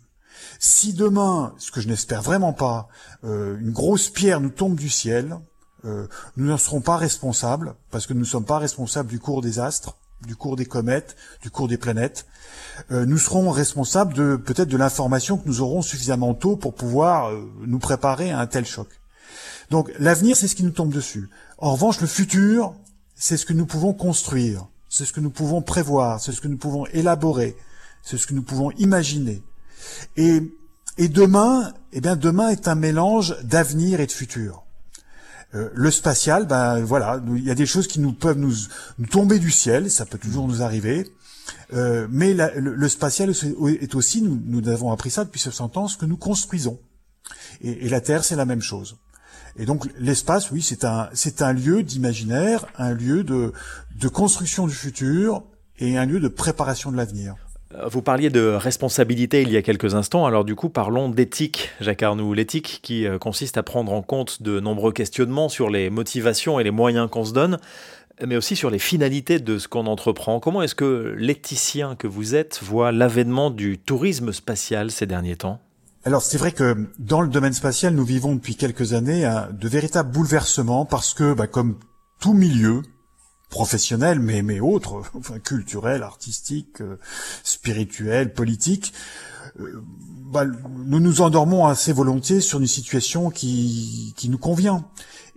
Si 0.59 0.93
demain, 0.93 1.55
ce 1.59 1.71
que 1.71 1.81
je 1.81 1.89
n'espère 1.89 2.23
vraiment 2.23 2.53
pas, 2.53 2.89
une 3.23 3.71
grosse 3.71 4.09
pierre 4.09 4.41
nous 4.41 4.51
tombe 4.51 4.75
du 4.75 4.89
ciel, 4.89 5.39
nous 5.85 6.09
n'en 6.47 6.57
serons 6.57 6.81
pas 6.81 6.97
responsables, 6.97 7.75
parce 7.91 8.07
que 8.07 8.13
nous 8.13 8.21
ne 8.21 8.25
sommes 8.25 8.45
pas 8.45 8.59
responsables 8.59 9.09
du 9.09 9.21
cours 9.21 9.43
des 9.43 9.61
astres, 9.61 9.97
du 10.27 10.35
cours 10.37 10.57
des 10.57 10.67
comètes, 10.67 11.17
du 11.43 11.51
cours 11.51 11.69
des 11.69 11.77
planètes. 11.77 12.27
Euh, 12.91 13.07
nous 13.07 13.19
serons 13.19 13.51
responsables 13.51 14.15
de 14.15 14.37
peut-être 14.37 14.69
de 14.69 14.77
l'information 14.77 15.37
que 15.37 15.47
nous 15.47 15.61
aurons 15.61 15.83
suffisamment 15.83 16.35
tôt 16.35 16.57
pour 16.57 16.75
pouvoir 16.75 17.31
nous 17.67 17.79
préparer 17.79 18.31
à 18.31 18.41
un 18.41 18.47
tel 18.47 18.67
choc. 18.67 18.89
Donc 19.71 19.91
l'avenir, 19.99 20.37
c'est 20.37 20.49
ce 20.49 20.55
qui 20.55 20.65
nous 20.65 20.71
tombe 20.71 20.93
dessus. 20.93 21.29
En 21.59 21.73
revanche, 21.73 22.01
le 22.01 22.07
futur, 22.07 22.75
c'est 23.15 23.37
ce 23.37 23.47
que 23.47 23.53
nous 23.53 23.67
pouvons 23.67 23.93
construire, 23.93 24.67
c'est 24.89 25.05
ce 25.05 25.13
que 25.13 25.21
nous 25.21 25.31
pouvons 25.31 25.63
prévoir, 25.63 26.21
c'est 26.21 26.33
ce 26.33 26.41
que 26.41 26.49
nous 26.49 26.59
pouvons 26.59 26.87
élaborer, 26.87 27.57
c'est 28.03 28.19
ce 28.19 28.27
que 28.27 28.35
nous 28.35 28.43
pouvons 28.43 28.71
imaginer. 28.73 29.43
Et, 30.17 30.43
et 30.99 31.09
demain, 31.09 31.73
eh 31.93 32.01
bien, 32.01 32.17
demain 32.17 32.49
est 32.49 32.69
un 32.69 32.75
mélange 32.75 33.37
d'avenir 33.43 34.01
et 34.01 34.07
de 34.07 34.13
futur. 34.13 34.65
Euh, 35.55 35.71
le 35.75 35.91
spatial, 35.91 36.47
ben 36.47 36.81
voilà, 36.81 37.21
il 37.37 37.45
y 37.45 37.51
a 37.51 37.55
des 37.55 37.67
choses 37.67 37.87
qui 37.87 38.01
nous 38.01 38.13
peuvent 38.13 38.39
nous, 38.39 38.55
tomber 39.11 39.39
du 39.39 39.51
ciel, 39.51 39.91
ça 39.91 40.07
peut 40.07 40.19
toujours 40.19 40.49
nous 40.49 40.63
arriver. 40.63 41.13
Euh, 41.73 42.07
mais 42.11 42.35
le, 42.57 42.89
spatial 42.89 43.31
est 43.31 43.95
aussi, 43.95 44.23
nous, 44.23 44.41
nous 44.45 44.69
avons 44.69 44.93
appris 44.93 45.11
ça 45.11 45.25
depuis 45.25 45.41
60 45.41 45.77
ans, 45.77 45.89
ce 45.89 45.97
que 45.97 46.07
nous 46.07 46.17
construisons. 46.17 46.79
Et, 47.61 47.87
et 47.87 47.89
la 47.89 48.01
Terre, 48.01 48.25
c'est 48.25 48.37
la 48.37 48.45
même 48.45 48.63
chose. 48.63 48.97
Et 49.59 49.67
donc 49.67 49.87
l'espace, 49.99 50.51
oui, 50.51 50.63
c'est 50.63 50.85
un, 50.85 51.09
c'est 51.13 51.43
un 51.43 51.53
lieu 51.53 51.83
d'imaginaire, 51.83 52.67
un 52.79 52.95
lieu 52.95 53.23
de, 53.23 53.53
de 54.01 54.09
construction 54.09 54.67
du 54.67 54.75
futur 54.75 55.43
et 55.79 55.99
un 55.99 56.07
lieu 56.07 56.21
de 56.21 56.29
préparation 56.29 56.91
de 56.91 56.97
l'avenir. 56.97 57.35
Euh, 57.75 57.87
vous 57.89 58.03
parliez 58.03 58.31
de 58.31 58.41
responsabilité 58.41 59.43
il 59.43 59.51
y 59.51 59.57
a 59.57 59.63
quelques 59.63 59.95
instants, 59.95 60.27
alors 60.27 60.45
du 60.45 60.55
coup 60.55 60.69
parlons 60.69 61.09
d'éthique, 61.09 61.71
Jacques 61.81 62.03
Arnoux. 62.03 62.33
L'éthique 62.33 62.81
qui 62.83 63.07
euh, 63.07 63.19
consiste 63.19 63.59
à 63.59 63.63
prendre 63.63 63.93
en 63.93 64.03
compte 64.03 64.43
de 64.43 64.61
nombreux 64.61 64.93
questionnements 64.93 65.49
sur 65.49 65.69
les 65.69 65.91
motivations 65.91 66.59
et 66.59 66.65
les 66.65 66.71
moyens 66.71 67.09
qu'on 67.11 67.25
se 67.25 67.33
donne, 67.33 67.59
mais 68.27 68.37
aussi 68.37 68.57
sur 68.57 68.71
les 68.71 68.79
finalités 68.79 69.39
de 69.39 69.59
ce 69.59 69.69
qu'on 69.69 69.87
entreprend. 69.87 70.41
Comment 70.41 70.63
est-ce 70.63 70.75
que 70.75 71.15
l'éthicien 71.19 71.97
que 71.97 72.07
vous 72.07 72.35
êtes 72.35 72.61
voit 72.63 72.93
l'avènement 72.93 73.51
du 73.51 73.79
tourisme 73.79 74.33
spatial 74.33 74.91
ces 74.91 75.07
derniers 75.07 75.37
temps? 75.37 75.61
Alors 76.05 76.23
c'est 76.23 76.39
vrai 76.39 76.53
que 76.53 76.89
dans 76.99 77.21
le 77.21 77.29
domaine 77.29 77.53
spatial, 77.53 77.95
nous 77.95 78.05
vivons 78.05 78.35
depuis 78.35 78.57
quelques 78.57 78.93
années 78.93 79.31
de 79.53 79.69
véritables 79.69 80.11
bouleversements 80.11 80.85
parce 80.85 81.15
que, 81.15 81.33
bah, 81.33 81.47
comme 81.47 81.77
tout 82.19 82.33
milieu, 82.33 82.83
professionnels, 83.51 84.19
mais 84.19 84.43
mais 84.43 84.59
autres, 84.59 85.03
enfin 85.15 85.39
culturels, 85.39 86.03
artistiques, 86.03 86.81
euh, 86.81 86.99
spirituels, 87.45 88.33
politiques. 88.33 88.93
bah, 89.59 90.45
nous 90.45 90.99
nous 90.99 91.21
endormons 91.21 91.67
assez 91.67 91.93
volontiers 91.93 92.41
sur 92.41 92.59
une 92.59 92.67
situation 92.67 93.31
qui, 93.31 94.15
qui 94.17 94.29
nous 94.29 94.39
convient. 94.39 94.85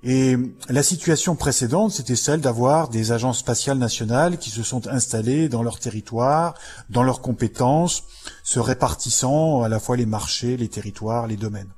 Et 0.03 0.37
la 0.69 0.83
situation 0.83 1.35
précédente, 1.35 1.91
c'était 1.91 2.15
celle 2.15 2.41
d'avoir 2.41 2.89
des 2.89 3.11
agences 3.11 3.39
spatiales 3.39 3.79
nationales 3.79 4.37
qui 4.37 4.51
se 4.51 4.61
sont 4.61 4.87
installées 4.87 5.49
dans 5.49 5.63
leur 5.63 5.79
territoire, 5.79 6.53
dans 6.89 7.01
leurs 7.01 7.21
compétences, 7.21 8.03
se 8.43 8.59
répartissant 8.59 9.63
à 9.63 9.69
la 9.69 9.79
fois 9.79 9.97
les 9.97 10.05
marchés, 10.05 10.57
les 10.57 10.67
territoires, 10.67 11.25
les 11.25 11.37
domaines. 11.37 11.71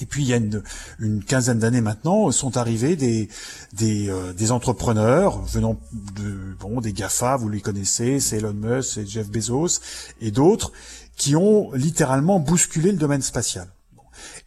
Et 0.00 0.06
puis 0.06 0.24
il 0.24 0.28
y 0.28 0.34
a 0.34 0.36
une, 0.36 1.24
quinzaine 1.24 1.58
d'années 1.58 1.80
maintenant, 1.80 2.30
sont 2.30 2.56
arrivés 2.56 2.96
des 2.96 3.28
des, 3.72 4.08
euh, 4.08 4.32
des, 4.32 4.52
entrepreneurs 4.52 5.40
venant 5.42 5.80
de 5.92 6.54
bon 6.60 6.80
des 6.80 6.92
Gafa, 6.92 7.36
vous 7.36 7.48
les 7.48 7.60
connaissez, 7.60 8.20
c'est 8.20 8.38
Elon 8.38 8.52
Musk, 8.52 8.90
c'est 8.94 9.06
Jeff 9.06 9.30
Bezos 9.30 9.80
et 10.20 10.30
d'autres 10.30 10.72
qui 11.16 11.34
ont 11.34 11.72
littéralement 11.72 12.38
bousculé 12.40 12.92
le 12.92 12.98
domaine 12.98 13.22
spatial. 13.22 13.68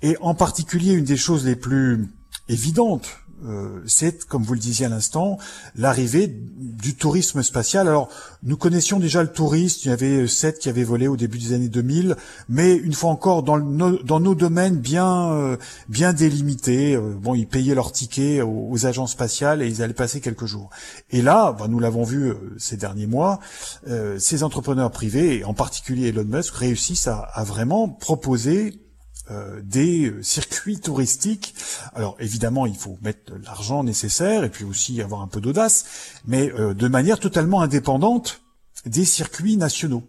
Et 0.01 0.17
en 0.21 0.35
particulier 0.35 0.93
une 0.93 1.05
des 1.05 1.17
choses 1.17 1.45
les 1.45 1.55
plus 1.55 2.07
évidentes 2.49 3.09
euh, 3.45 3.81
c'est, 3.85 4.25
comme 4.25 4.43
vous 4.43 4.53
le 4.53 4.59
disiez 4.59 4.85
à 4.85 4.89
l'instant, 4.89 5.37
l'arrivée 5.75 6.27
du 6.27 6.95
tourisme 6.95 7.41
spatial. 7.41 7.87
Alors, 7.87 8.09
nous 8.43 8.57
connaissions 8.57 8.99
déjà 8.99 9.23
le 9.23 9.31
touriste, 9.31 9.85
il 9.85 9.89
y 9.89 9.91
avait 9.91 10.27
sept 10.27 10.59
qui 10.59 10.69
avaient 10.69 10.83
volé 10.83 11.07
au 11.07 11.15
début 11.15 11.37
des 11.37 11.53
années 11.53 11.69
2000, 11.69 12.15
mais 12.49 12.75
une 12.75 12.93
fois 12.93 13.11
encore, 13.11 13.43
dans, 13.43 13.57
nos, 13.57 14.35
domaines 14.35 14.77
bien 14.77 15.31
euh, 15.31 15.57
délimités, 15.89 16.95
euh, 16.95 17.15
bon, 17.15 17.33
ils 17.33 17.47
payaient 17.47 17.75
leur 17.75 17.91
ticket 17.91 18.41
aux, 18.41 18.85
agences 18.85 19.11
spatiales 19.11 19.61
et 19.61 19.67
ils 19.67 19.81
allaient 19.81 19.93
passer 19.93 20.21
quelques 20.21 20.45
jours. 20.45 20.69
Et 21.09 21.21
là, 21.21 21.53
bah, 21.57 21.67
nous 21.67 21.79
l'avons 21.79 22.03
vu 22.03 22.33
ces 22.57 22.77
derniers 22.77 23.07
mois, 23.07 23.39
ces 24.17 24.43
entrepreneurs 24.43 24.89
privés, 24.89 25.39
et 25.39 25.43
en 25.43 25.53
particulier 25.53 26.07
Elon 26.07 26.23
Musk, 26.23 26.53
réussissent 26.55 27.07
à 27.07 27.43
vraiment 27.43 27.89
proposer 27.89 28.79
euh, 29.31 29.61
des 29.63 30.13
circuits 30.21 30.79
touristiques. 30.79 31.53
Alors 31.93 32.15
évidemment, 32.19 32.65
il 32.65 32.75
faut 32.75 32.97
mettre 33.01 33.33
l'argent 33.43 33.83
nécessaire 33.83 34.43
et 34.43 34.49
puis 34.49 34.65
aussi 34.65 35.01
avoir 35.01 35.21
un 35.21 35.27
peu 35.27 35.41
d'audace, 35.41 35.85
mais 36.25 36.51
euh, 36.53 36.73
de 36.73 36.87
manière 36.87 37.19
totalement 37.19 37.61
indépendante 37.61 38.41
des 38.85 39.05
circuits 39.05 39.57
nationaux. 39.57 40.03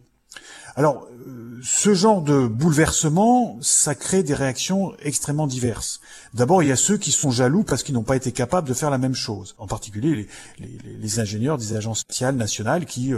Alors, 0.77 1.07
euh, 1.27 1.50
ce 1.63 1.95
genre 1.95 2.23
de 2.23 2.47
bouleversement, 2.47 3.59
ça 3.61 3.95
crée 3.95 4.23
des 4.23 4.35
réactions 4.35 4.93
extrêmement 5.03 5.47
diverses. 5.47 6.01
D'abord, 6.35 6.63
il 6.63 6.69
y 6.69 6.73
a 6.73 6.77
ceux 6.77 6.97
qui 6.97 7.13
sont 7.13 7.31
jaloux 7.31 7.65
parce 7.65 7.83
qu'ils 7.83 7.95
n'ont 7.95 8.03
pas 8.03 8.17
été 8.17 8.33
capables 8.33 8.69
de 8.69 8.75
faire 8.75 8.91
la 8.91 8.99
même 8.99 9.15
chose. 9.15 9.55
En 9.59 9.67
particulier 9.67 10.29
les, 10.59 11.21
ingénieurs 11.21 11.59
des 11.59 11.77
agences 11.77 12.01
spatiales 12.01 12.37
nationales 12.37 12.87
qui 12.87 13.13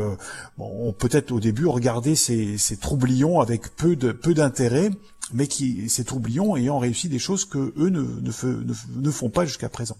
ont 0.59 0.93
peut-être 0.93 1.31
au 1.31 1.41
début 1.41 1.67
regardé 1.67 2.15
ces, 2.15 2.59
ces 2.59 2.77
troublions 2.77 3.41
avec 3.41 3.77
peu 3.77 3.97
d'intérêt 3.97 4.91
mais 5.33 5.47
qui 5.47 5.89
ces 5.89 6.05
troublions 6.05 6.57
ayant 6.57 6.79
réussi 6.79 7.09
des 7.09 7.19
choses 7.19 7.45
que 7.45 7.73
eux 7.77 7.91
ne 7.91 9.11
font 9.11 9.31
pas 9.31 9.45
jusqu'à 9.45 9.69
présent. 9.69 9.97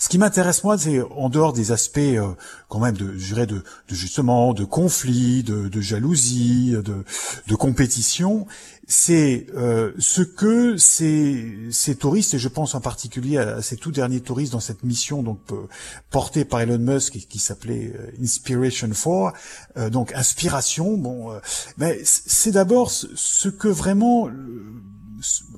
Ce 0.00 0.08
qui 0.08 0.16
m'intéresse 0.16 0.64
moi, 0.64 0.78
c'est 0.78 1.02
en 1.02 1.28
dehors 1.28 1.52
des 1.52 1.72
aspects 1.72 1.98
euh, 1.98 2.32
quand 2.68 2.78
même 2.78 2.96
de, 2.96 3.12
je 3.18 3.34
dirais 3.34 3.46
de, 3.46 3.56
de 3.56 3.94
justement 3.94 4.54
de 4.54 4.64
conflit, 4.64 5.42
de, 5.42 5.68
de 5.68 5.80
jalousie, 5.82 6.70
de, 6.70 7.04
de 7.46 7.54
compétition, 7.54 8.46
c'est 8.88 9.46
euh, 9.54 9.92
ce 9.98 10.22
que 10.22 10.78
ces, 10.78 11.54
ces 11.70 11.96
touristes, 11.96 12.32
et 12.32 12.38
je 12.38 12.48
pense 12.48 12.74
en 12.74 12.80
particulier 12.80 13.36
à, 13.36 13.60
ces 13.60 13.76
tout 13.76 13.90
derniers 13.90 14.22
touristes 14.22 14.52
dans 14.52 14.60
cette 14.60 14.84
mission 14.84 15.22
donc 15.22 15.40
euh, 15.52 15.68
portée 16.08 16.46
par 16.46 16.62
Elon 16.62 16.78
Musk 16.78 17.18
qui, 17.28 17.38
s'appelait 17.38 17.92
Inspiration 18.22 18.88
4, 18.88 19.90
donc 19.90 20.14
inspiration. 20.14 20.96
Bon, 20.96 21.38
mais 21.76 22.00
c'est 22.04 22.52
d'abord 22.52 22.90
ce 22.90 23.48
que 23.48 23.68
vraiment 23.68 24.30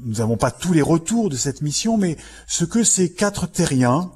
nous 0.04 0.14
n'avons 0.16 0.36
pas 0.36 0.50
tous 0.50 0.72
les 0.72 0.82
retours 0.82 1.30
de 1.30 1.36
cette 1.36 1.62
mission, 1.62 1.96
mais 1.96 2.16
ce 2.48 2.64
que 2.64 2.82
ces 2.82 3.12
quatre 3.12 3.46
terriens, 3.46 4.10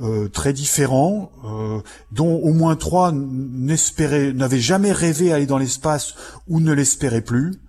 euh, 0.00 0.26
très 0.26 0.54
différents, 0.54 1.30
euh, 1.44 1.78
dont 2.12 2.36
au 2.36 2.54
moins 2.54 2.76
trois 2.76 3.12
n'avaient 3.12 4.58
jamais 4.58 4.90
rêvé 4.90 5.34
aller 5.34 5.44
dans 5.44 5.58
l'espace 5.58 6.14
ou 6.48 6.60
ne 6.60 6.72
l'espéraient 6.72 7.20
plus. 7.20 7.60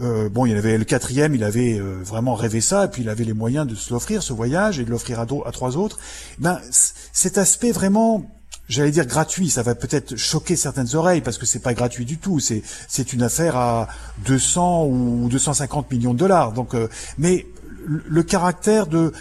Euh, 0.00 0.28
bon, 0.28 0.44
il 0.44 0.52
y 0.52 0.54
avait 0.54 0.76
le 0.76 0.84
quatrième, 0.84 1.34
il 1.34 1.42
avait 1.42 1.80
vraiment 1.80 2.34
rêvé 2.34 2.60
ça, 2.60 2.84
et 2.84 2.88
puis 2.88 3.00
il 3.00 3.08
avait 3.08 3.24
les 3.24 3.32
moyens 3.32 3.66
de 3.66 3.74
se 3.74 3.94
l'offrir, 3.94 4.22
ce 4.22 4.34
voyage, 4.34 4.78
et 4.78 4.84
de 4.84 4.90
l'offrir 4.90 5.20
à, 5.20 5.22
à, 5.22 5.52
trois 5.52 5.78
autres. 5.78 5.98
Ben, 6.38 6.60
cet 6.70 7.38
aspect 7.38 7.72
vraiment, 7.72 8.30
j'allais 8.68 8.90
dire 8.90 9.06
gratuit, 9.06 9.48
ça 9.48 9.62
va 9.62 9.74
peut-être 9.74 10.16
choquer 10.16 10.56
certaines 10.56 10.94
oreilles, 10.94 11.22
parce 11.22 11.38
que 11.38 11.46
c'est 11.46 11.60
pas 11.60 11.72
gratuit 11.72 12.04
du 12.04 12.18
tout, 12.18 12.40
c'est 12.40 12.62
c'est 12.88 13.14
une 13.14 13.22
affaire 13.22 13.56
à 13.56 13.88
200 14.26 14.84
ou 14.84 15.28
250 15.30 15.90
millions 15.90 16.12
de 16.12 16.18
dollars. 16.18 16.52
Donc, 16.52 16.76
mais 17.16 17.46
le 17.86 18.22
caractère 18.22 18.86
de 18.86 19.12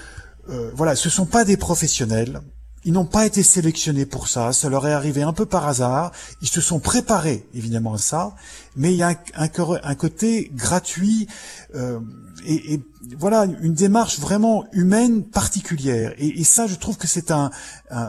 euh, 0.50 0.72
voilà, 0.76 0.96
ce 0.96 1.10
sont 1.10 1.26
pas 1.26 1.46
des 1.46 1.58
professionnels. 1.58 2.42
Ils 2.86 2.94
n'ont 2.94 3.06
pas 3.06 3.26
été 3.26 3.44
sélectionnés 3.44 4.06
pour 4.06 4.30
ça, 4.30 4.54
ça 4.54 4.70
leur 4.70 4.88
est 4.88 4.94
arrivé 4.94 5.22
un 5.22 5.34
peu 5.34 5.46
par 5.46 5.68
hasard. 5.68 6.12
Ils 6.42 6.48
se 6.48 6.62
sont 6.62 6.80
préparés 6.80 7.46
évidemment 7.54 7.96
à 7.96 7.98
ça, 7.98 8.36
mais 8.78 8.94
il 8.94 8.98
y 8.98 9.04
a 9.04 9.16
un, 9.36 9.96
côté 9.96 10.50
gratuit 10.56 11.28
euh, 11.76 12.00
et, 12.46 12.80
voilà 13.18 13.46
une 13.62 13.74
démarche 13.74 14.20
vraiment 14.20 14.66
humaine 14.72 15.24
particulière. 15.24 16.14
Et, 16.18 16.44
ça, 16.46 16.68
je 16.68 16.76
trouve 16.76 16.96
que 16.96 17.08
c'est 17.08 17.32
un, 17.32 17.50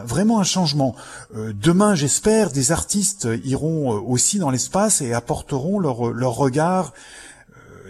vraiment 0.05 0.39
un 0.39 0.43
changement. 0.43 0.95
Euh, 1.35 1.53
demain, 1.53 1.95
j'espère, 1.95 2.51
des 2.51 2.71
artistes 2.71 3.27
iront 3.43 3.89
aussi 3.89 4.39
dans 4.39 4.51
l'espace 4.51 5.01
et 5.01 5.13
apporteront 5.13 5.79
leur, 5.79 6.11
leur 6.11 6.35
regard 6.35 6.93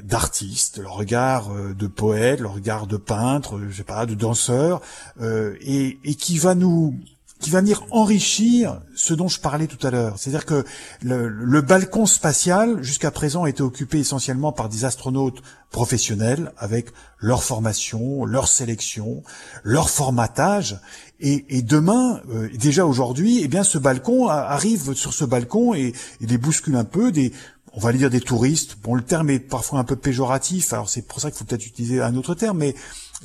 d'artistes, 0.04 0.80
leur 0.80 0.94
regard 0.94 1.52
euh, 1.52 1.74
de 1.74 1.88
poète, 1.88 2.40
leur 2.40 2.54
regard 2.54 2.88
de 2.88 2.98
peintre, 2.98 3.60
je 3.70 3.76
sais 3.76 3.84
pas, 3.84 4.06
de 4.06 4.16
danseur, 4.16 4.82
euh, 5.22 5.56
et, 5.62 6.00
et 6.04 6.16
qui 6.16 6.38
va 6.38 6.56
nous 6.56 6.96
qui 7.42 7.50
va 7.50 7.60
venir 7.60 7.84
enrichir 7.90 8.80
ce 8.96 9.14
dont 9.14 9.28
je 9.28 9.40
parlais 9.40 9.68
tout 9.68 9.86
à 9.86 9.90
l'heure. 9.90 10.14
C'est-à-dire 10.18 10.46
que 10.46 10.64
le, 11.02 11.28
le, 11.28 11.62
balcon 11.62 12.06
spatial, 12.06 12.82
jusqu'à 12.84 13.10
présent, 13.10 13.46
était 13.48 13.64
occupé 13.64 13.98
essentiellement 14.00 14.52
par 14.52 14.70
des 14.70 14.86
astronautes 14.86 15.42
professionnels, 15.72 16.52
avec 16.58 16.90
leur 17.18 17.44
formation, 17.44 18.26
leur 18.26 18.48
sélection, 18.48 19.24
leur 19.64 19.90
formatage. 19.90 20.80
Et, 21.20 21.58
et 21.58 21.62
demain, 21.64 22.22
euh, 22.30 22.48
déjà 22.58 22.86
aujourd'hui, 22.86 23.42
eh 23.44 23.48
bien, 23.48 23.64
ce 23.64 23.80
balcon 23.80 24.28
arrive 24.28 24.94
sur 24.94 25.14
ce 25.14 25.26
balcon 25.26 25.74
et, 25.74 25.94
et 26.22 26.26
les 26.28 26.38
bouscule 26.38 26.76
un 26.76 26.84
peu. 26.84 27.12
Des, 27.12 27.34
on 27.74 27.80
va 27.80 27.94
dire 27.94 28.10
des 28.10 28.22
touristes. 28.22 28.78
Bon, 28.84 28.96
le 28.96 29.02
terme 29.02 29.30
est 29.30 29.40
parfois 29.40 29.80
un 29.80 29.84
peu 29.84 29.96
péjoratif, 29.96 30.74
alors 30.74 30.90
c'est 30.90 31.02
pour 31.02 31.20
ça 31.20 31.30
qu'il 31.30 31.38
faut 31.38 31.46
peut-être 31.46 31.66
utiliser 31.66 32.02
un 32.02 32.16
autre 32.16 32.36
terme, 32.36 32.58
mais 32.58 32.76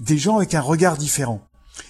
des 0.00 0.18
gens 0.18 0.36
avec 0.36 0.54
un 0.54 0.60
regard 0.60 0.96
différent. 0.96 1.40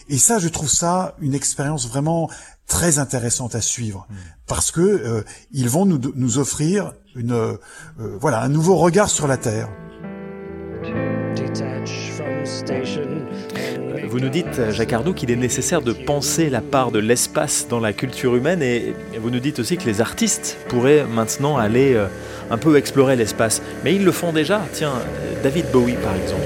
Et 0.08 0.18
ça, 0.18 0.38
je 0.38 0.48
trouve 0.48 0.68
ça 0.68 1.14
une 1.20 1.34
expérience 1.34 1.88
vraiment 1.88 2.30
très 2.66 2.98
intéressante 2.98 3.54
à 3.54 3.60
suivre, 3.60 4.06
mm. 4.08 4.14
parce 4.46 4.70
que 4.70 4.80
euh, 4.80 5.22
ils 5.52 5.68
vont 5.68 5.86
nous, 5.86 6.00
nous 6.14 6.38
offrir 6.38 6.92
une, 7.14 7.32
euh, 7.32 7.56
voilà, 8.20 8.42
un 8.42 8.48
nouveau 8.48 8.76
regard 8.76 9.08
sur 9.08 9.26
la 9.26 9.36
Terre. 9.36 9.68
Vous 14.08 14.20
nous 14.20 14.28
dites, 14.28 14.70
Jacques 14.70 14.92
Ardoux, 14.92 15.12
qu'il 15.12 15.30
est 15.30 15.36
nécessaire 15.36 15.82
de 15.82 15.92
penser 15.92 16.48
la 16.48 16.60
part 16.60 16.90
de 16.90 16.98
l'espace 16.98 17.66
dans 17.68 17.80
la 17.80 17.92
culture 17.92 18.36
humaine 18.36 18.62
et 18.62 18.94
vous 19.20 19.30
nous 19.30 19.40
dites 19.40 19.58
aussi 19.58 19.76
que 19.76 19.84
les 19.84 20.00
artistes 20.00 20.56
pourraient 20.68 21.04
maintenant 21.04 21.56
aller 21.56 21.94
euh, 21.94 22.06
un 22.50 22.58
peu 22.58 22.76
explorer 22.76 23.16
l'espace. 23.16 23.62
Mais 23.84 23.94
ils 23.94 24.04
le 24.04 24.12
font 24.12 24.32
déjà. 24.32 24.62
Tiens, 24.72 24.94
David 25.42 25.66
Bowie 25.72 25.96
par 26.02 26.14
exemple. 26.14 26.42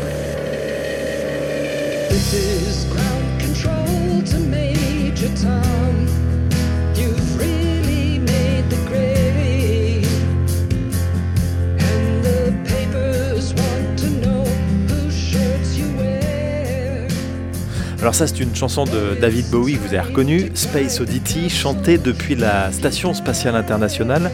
Alors 18.00 18.14
ça 18.14 18.26
c'est 18.26 18.40
une 18.40 18.56
chanson 18.56 18.84
de 18.84 19.20
David 19.20 19.50
Bowie 19.50 19.74
que 19.74 19.80
vous 19.80 19.88
avez 19.88 20.00
reconnue, 20.00 20.50
Space 20.54 21.00
Oddity, 21.00 21.50
chantée 21.50 21.98
depuis 21.98 22.34
la 22.34 22.72
Station 22.72 23.12
Spatiale 23.12 23.56
Internationale 23.56 24.30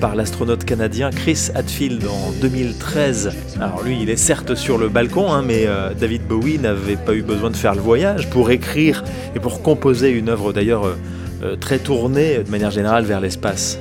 par 0.00 0.14
l'astronaute 0.14 0.64
canadien 0.64 1.10
Chris 1.10 1.50
Hadfield 1.54 2.06
en 2.06 2.32
2013. 2.40 3.32
Alors 3.60 3.82
lui 3.82 4.00
il 4.00 4.08
est 4.08 4.16
certes 4.16 4.54
sur 4.54 4.78
le 4.78 4.88
balcon, 4.88 5.30
hein, 5.30 5.42
mais 5.42 5.66
euh, 5.66 5.92
David 5.92 6.26
Bowie 6.26 6.58
n'avait 6.58 6.96
pas 6.96 7.12
eu 7.12 7.20
besoin 7.20 7.50
de 7.50 7.56
faire 7.56 7.74
le 7.74 7.82
voyage 7.82 8.30
pour 8.30 8.50
écrire 8.50 9.04
et 9.36 9.38
pour 9.38 9.60
composer 9.60 10.08
une 10.08 10.30
œuvre 10.30 10.54
d'ailleurs 10.54 10.86
euh, 10.86 10.96
euh, 11.42 11.56
très 11.56 11.78
tournée 11.78 12.38
de 12.38 12.50
manière 12.50 12.70
générale 12.70 13.04
vers 13.04 13.20
l'espace. 13.20 13.78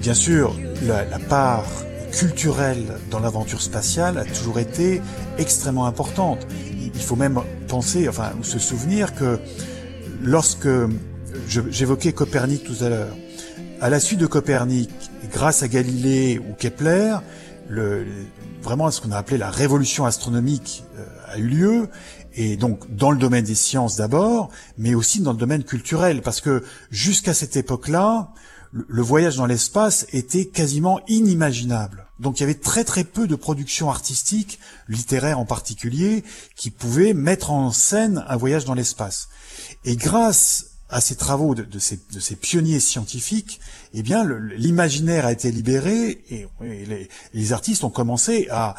Bien 0.00 0.14
sûr, 0.14 0.56
la, 0.86 1.04
la 1.04 1.18
part 1.18 1.66
culturelle 2.10 2.84
dans 3.10 3.20
l'aventure 3.20 3.60
spatiale 3.60 4.16
a 4.16 4.24
toujours 4.24 4.58
été 4.58 5.02
extrêmement 5.36 5.84
importante. 5.84 6.46
Il 6.94 7.00
faut 7.02 7.16
même 7.16 7.38
penser, 7.72 8.06
enfin, 8.06 8.32
se 8.42 8.58
souvenir 8.58 9.14
que 9.14 9.38
lorsque 10.22 10.68
j'évoquais 11.48 12.12
Copernic 12.12 12.64
tout 12.64 12.84
à 12.84 12.90
l'heure, 12.90 13.16
à 13.80 13.88
la 13.88 13.98
suite 13.98 14.20
de 14.20 14.26
Copernic, 14.26 14.90
grâce 15.32 15.62
à 15.62 15.68
Galilée 15.68 16.38
ou 16.38 16.52
Kepler, 16.52 17.16
le, 17.70 18.04
vraiment 18.60 18.90
ce 18.90 19.00
qu'on 19.00 19.10
a 19.10 19.16
appelé 19.16 19.38
la 19.38 19.50
révolution 19.50 20.04
astronomique 20.04 20.84
euh, 20.98 21.06
a 21.32 21.38
eu 21.38 21.46
lieu, 21.46 21.88
et 22.34 22.58
donc 22.58 22.94
dans 22.94 23.10
le 23.10 23.16
domaine 23.16 23.44
des 23.46 23.54
sciences 23.54 23.96
d'abord, 23.96 24.50
mais 24.76 24.94
aussi 24.94 25.22
dans 25.22 25.32
le 25.32 25.38
domaine 25.38 25.64
culturel, 25.64 26.20
parce 26.20 26.42
que 26.42 26.62
jusqu'à 26.90 27.32
cette 27.32 27.56
époque-là, 27.56 28.34
le 28.72 29.00
voyage 29.00 29.36
dans 29.36 29.46
l'espace 29.46 30.06
était 30.12 30.44
quasiment 30.44 31.00
inimaginable. 31.08 32.06
Donc 32.22 32.38
il 32.38 32.42
y 32.42 32.44
avait 32.44 32.54
très 32.54 32.84
très 32.84 33.04
peu 33.04 33.26
de 33.26 33.34
productions 33.34 33.90
artistiques, 33.90 34.60
littéraires 34.88 35.40
en 35.40 35.44
particulier, 35.44 36.22
qui 36.56 36.70
pouvaient 36.70 37.14
mettre 37.14 37.50
en 37.50 37.72
scène 37.72 38.24
un 38.28 38.36
voyage 38.36 38.64
dans 38.64 38.74
l'espace. 38.74 39.28
Et 39.84 39.96
grâce 39.96 40.66
à 40.88 41.00
ces 41.00 41.16
travaux 41.16 41.54
de, 41.54 41.78
ces, 41.78 42.36
pionniers 42.36 42.78
scientifiques, 42.78 43.60
eh 43.94 44.02
bien, 44.02 44.24
l'imaginaire 44.56 45.26
a 45.26 45.32
été 45.32 45.50
libéré 45.50 46.22
et, 46.30 46.46
les, 47.32 47.52
artistes 47.52 47.82
ont 47.82 47.90
commencé 47.90 48.46
à, 48.50 48.76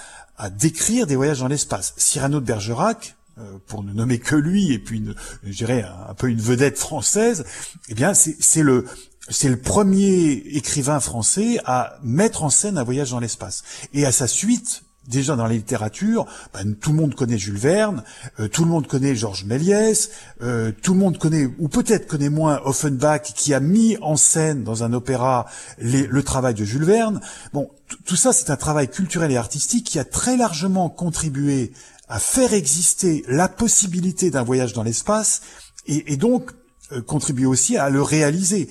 décrire 0.51 1.07
des 1.07 1.15
voyages 1.15 1.39
dans 1.39 1.47
l'espace. 1.47 1.93
Cyrano 1.97 2.39
de 2.39 2.45
Bergerac, 2.45 3.15
euh, 3.39 3.57
pour 3.65 3.83
ne 3.83 3.93
nommer 3.93 4.19
que 4.19 4.35
lui, 4.35 4.73
et 4.73 4.79
puis, 4.79 5.03
je 5.43 5.51
dirais 5.51 5.83
un, 6.07 6.13
peu 6.13 6.29
une 6.29 6.39
vedette 6.39 6.77
française, 6.77 7.45
eh 7.89 7.95
bien, 7.95 8.13
c'est 8.13 8.61
le 8.61 8.85
c'est 9.29 9.49
le 9.49 9.57
premier 9.57 10.31
écrivain 10.31 10.99
français 10.99 11.59
à 11.65 11.97
mettre 12.03 12.43
en 12.43 12.49
scène 12.49 12.77
un 12.77 12.83
voyage 12.83 13.11
dans 13.11 13.19
l'espace. 13.19 13.63
Et 13.93 14.05
à 14.05 14.11
sa 14.11 14.27
suite, 14.27 14.83
déjà 15.07 15.35
dans 15.35 15.47
la 15.47 15.53
littérature, 15.53 16.25
ben, 16.53 16.75
tout 16.75 16.91
le 16.91 16.97
monde 16.97 17.15
connaît 17.15 17.37
Jules 17.37 17.57
Verne, 17.57 18.03
euh, 18.39 18.47
tout 18.47 18.63
le 18.63 18.69
monde 18.69 18.87
connaît 18.87 19.15
Georges 19.15 19.45
Méliès, 19.45 20.11
euh, 20.41 20.71
tout 20.81 20.93
le 20.93 20.99
monde 20.99 21.17
connaît, 21.17 21.47
ou 21.57 21.67
peut-être 21.67 22.07
connaît 22.07 22.29
moins 22.29 22.61
Offenbach, 22.65 23.33
qui 23.33 23.53
a 23.53 23.59
mis 23.59 23.97
en 24.01 24.17
scène 24.17 24.63
dans 24.63 24.83
un 24.83 24.93
opéra 24.93 25.45
le 25.77 26.21
travail 26.21 26.53
de 26.53 26.65
Jules 26.65 26.85
Verne. 26.85 27.21
Bon, 27.53 27.69
tout 28.05 28.15
ça, 28.15 28.33
c'est 28.33 28.49
un 28.49 28.57
travail 28.57 28.89
culturel 28.89 29.31
et 29.31 29.37
artistique 29.37 29.85
qui 29.85 29.99
a 29.99 30.05
très 30.05 30.37
largement 30.37 30.89
contribué 30.89 31.73
à 32.09 32.19
faire 32.19 32.53
exister 32.53 33.23
la 33.27 33.47
possibilité 33.47 34.29
d'un 34.31 34.43
voyage 34.43 34.73
dans 34.73 34.83
l'espace, 34.83 35.41
et, 35.87 36.13
et 36.13 36.17
donc 36.17 36.51
euh, 36.91 37.01
contribuer 37.01 37.45
aussi 37.45 37.77
à 37.77 37.89
le 37.89 38.01
réaliser. 38.01 38.69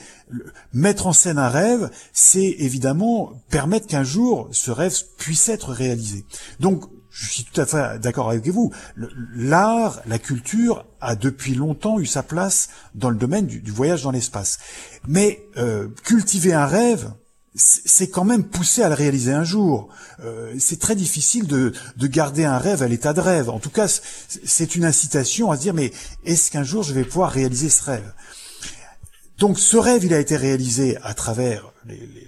Mettre 0.73 1.07
en 1.07 1.13
scène 1.13 1.39
un 1.39 1.49
rêve, 1.49 1.91
c'est 2.13 2.57
évidemment 2.59 3.33
permettre 3.49 3.87
qu'un 3.87 4.05
jour 4.05 4.49
ce 4.53 4.71
rêve 4.71 4.95
puisse 5.17 5.49
être 5.49 5.73
réalisé. 5.73 6.27
Donc, 6.61 6.85
je 7.11 7.31
suis 7.31 7.45
tout 7.45 7.61
à 7.61 7.67
fait 7.67 7.99
d'accord 7.99 8.31
avec 8.31 8.47
vous. 8.49 8.73
L'art, 9.35 10.01
la 10.07 10.19
culture 10.19 10.85
a 11.01 11.15
depuis 11.15 11.55
longtemps 11.55 11.99
eu 11.99 12.07
sa 12.07 12.23
place 12.23 12.69
dans 12.95 13.11
le 13.11 13.17
domaine 13.17 13.47
du, 13.47 13.71
voyage 13.71 14.03
dans 14.03 14.11
l'espace. 14.11 14.59
Mais 15.07 15.45
euh, 15.59 15.89
cultiver 16.05 16.55
un 16.55 16.67
rêve, 16.67 17.13
c'est 17.55 18.09
quand 18.09 18.25
même 18.25 18.45
poussé 18.45 18.83
à 18.83 18.89
le 18.89 18.95
réaliser 18.95 19.33
un 19.33 19.45
jour. 19.45 19.89
Euh, 20.21 20.55
c'est 20.59 20.79
très 20.79 20.97
difficile 20.97 21.47
de, 21.47 21.73
de, 21.97 22.07
garder 22.07 22.45
un 22.45 22.57
rêve 22.57 22.83
à 22.83 22.89
l'état 22.89 23.13
de 23.13 23.21
rêve. 23.21 23.51
En 23.51 23.59
tout 23.59 23.71
cas, 23.71 23.89
c'est 23.89 24.75
une 24.75 24.85
incitation 24.85 25.51
à 25.51 25.57
se 25.57 25.63
dire, 25.63 25.75
mais 25.75 25.93
est-ce 26.25 26.51
qu'un 26.51 26.65
jour 26.65 26.83
je 26.83 26.95
vais 26.95 27.05
pouvoir 27.05 27.31
réaliser 27.31 27.69
ce 27.69 27.85
rêve? 27.85 28.13
Donc 29.39 29.59
ce 29.59 29.77
rêve, 29.77 30.05
il 30.05 30.15
a 30.15 30.21
été 30.21 30.37
réalisé 30.37 30.97
à 31.03 31.15
travers 31.15 31.73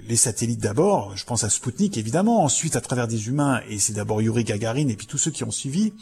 les, 0.08 0.16
satellites 0.16 0.60
d'abord, 0.60 1.16
je 1.16 1.24
pense 1.24 1.44
à 1.44 1.50
Sputnik 1.50 1.96
évidemment, 1.96 2.42
ensuite 2.42 2.76
à 2.76 2.80
travers 2.80 3.08
des 3.08 3.28
humains, 3.28 3.60
et 3.68 3.78
c'est 3.78 3.92
d'abord 3.92 4.20
Yuri 4.20 4.44
Gagarin 4.44 4.88
et 4.88 4.96
puis 4.96 5.06
tous 5.06 5.18
ceux 5.18 5.30
qui 5.30 5.44
ont 5.44 5.50
suivi. 5.50 5.94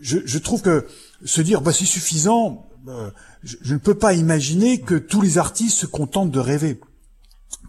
Je, 0.00 0.18
je 0.24 0.38
trouve 0.38 0.62
que 0.62 0.86
se 1.24 1.40
dire, 1.40 1.60
bah, 1.60 1.72
c'est 1.72 1.84
suffisant, 1.84 2.66
euh, 2.88 3.10
je, 3.44 3.56
je 3.62 3.74
ne 3.74 3.78
peux 3.78 3.94
pas 3.94 4.14
imaginer 4.14 4.80
que 4.80 4.94
tous 4.94 5.20
les 5.20 5.38
artistes 5.38 5.78
se 5.78 5.86
contentent 5.86 6.30
de 6.30 6.40
rêver 6.40 6.80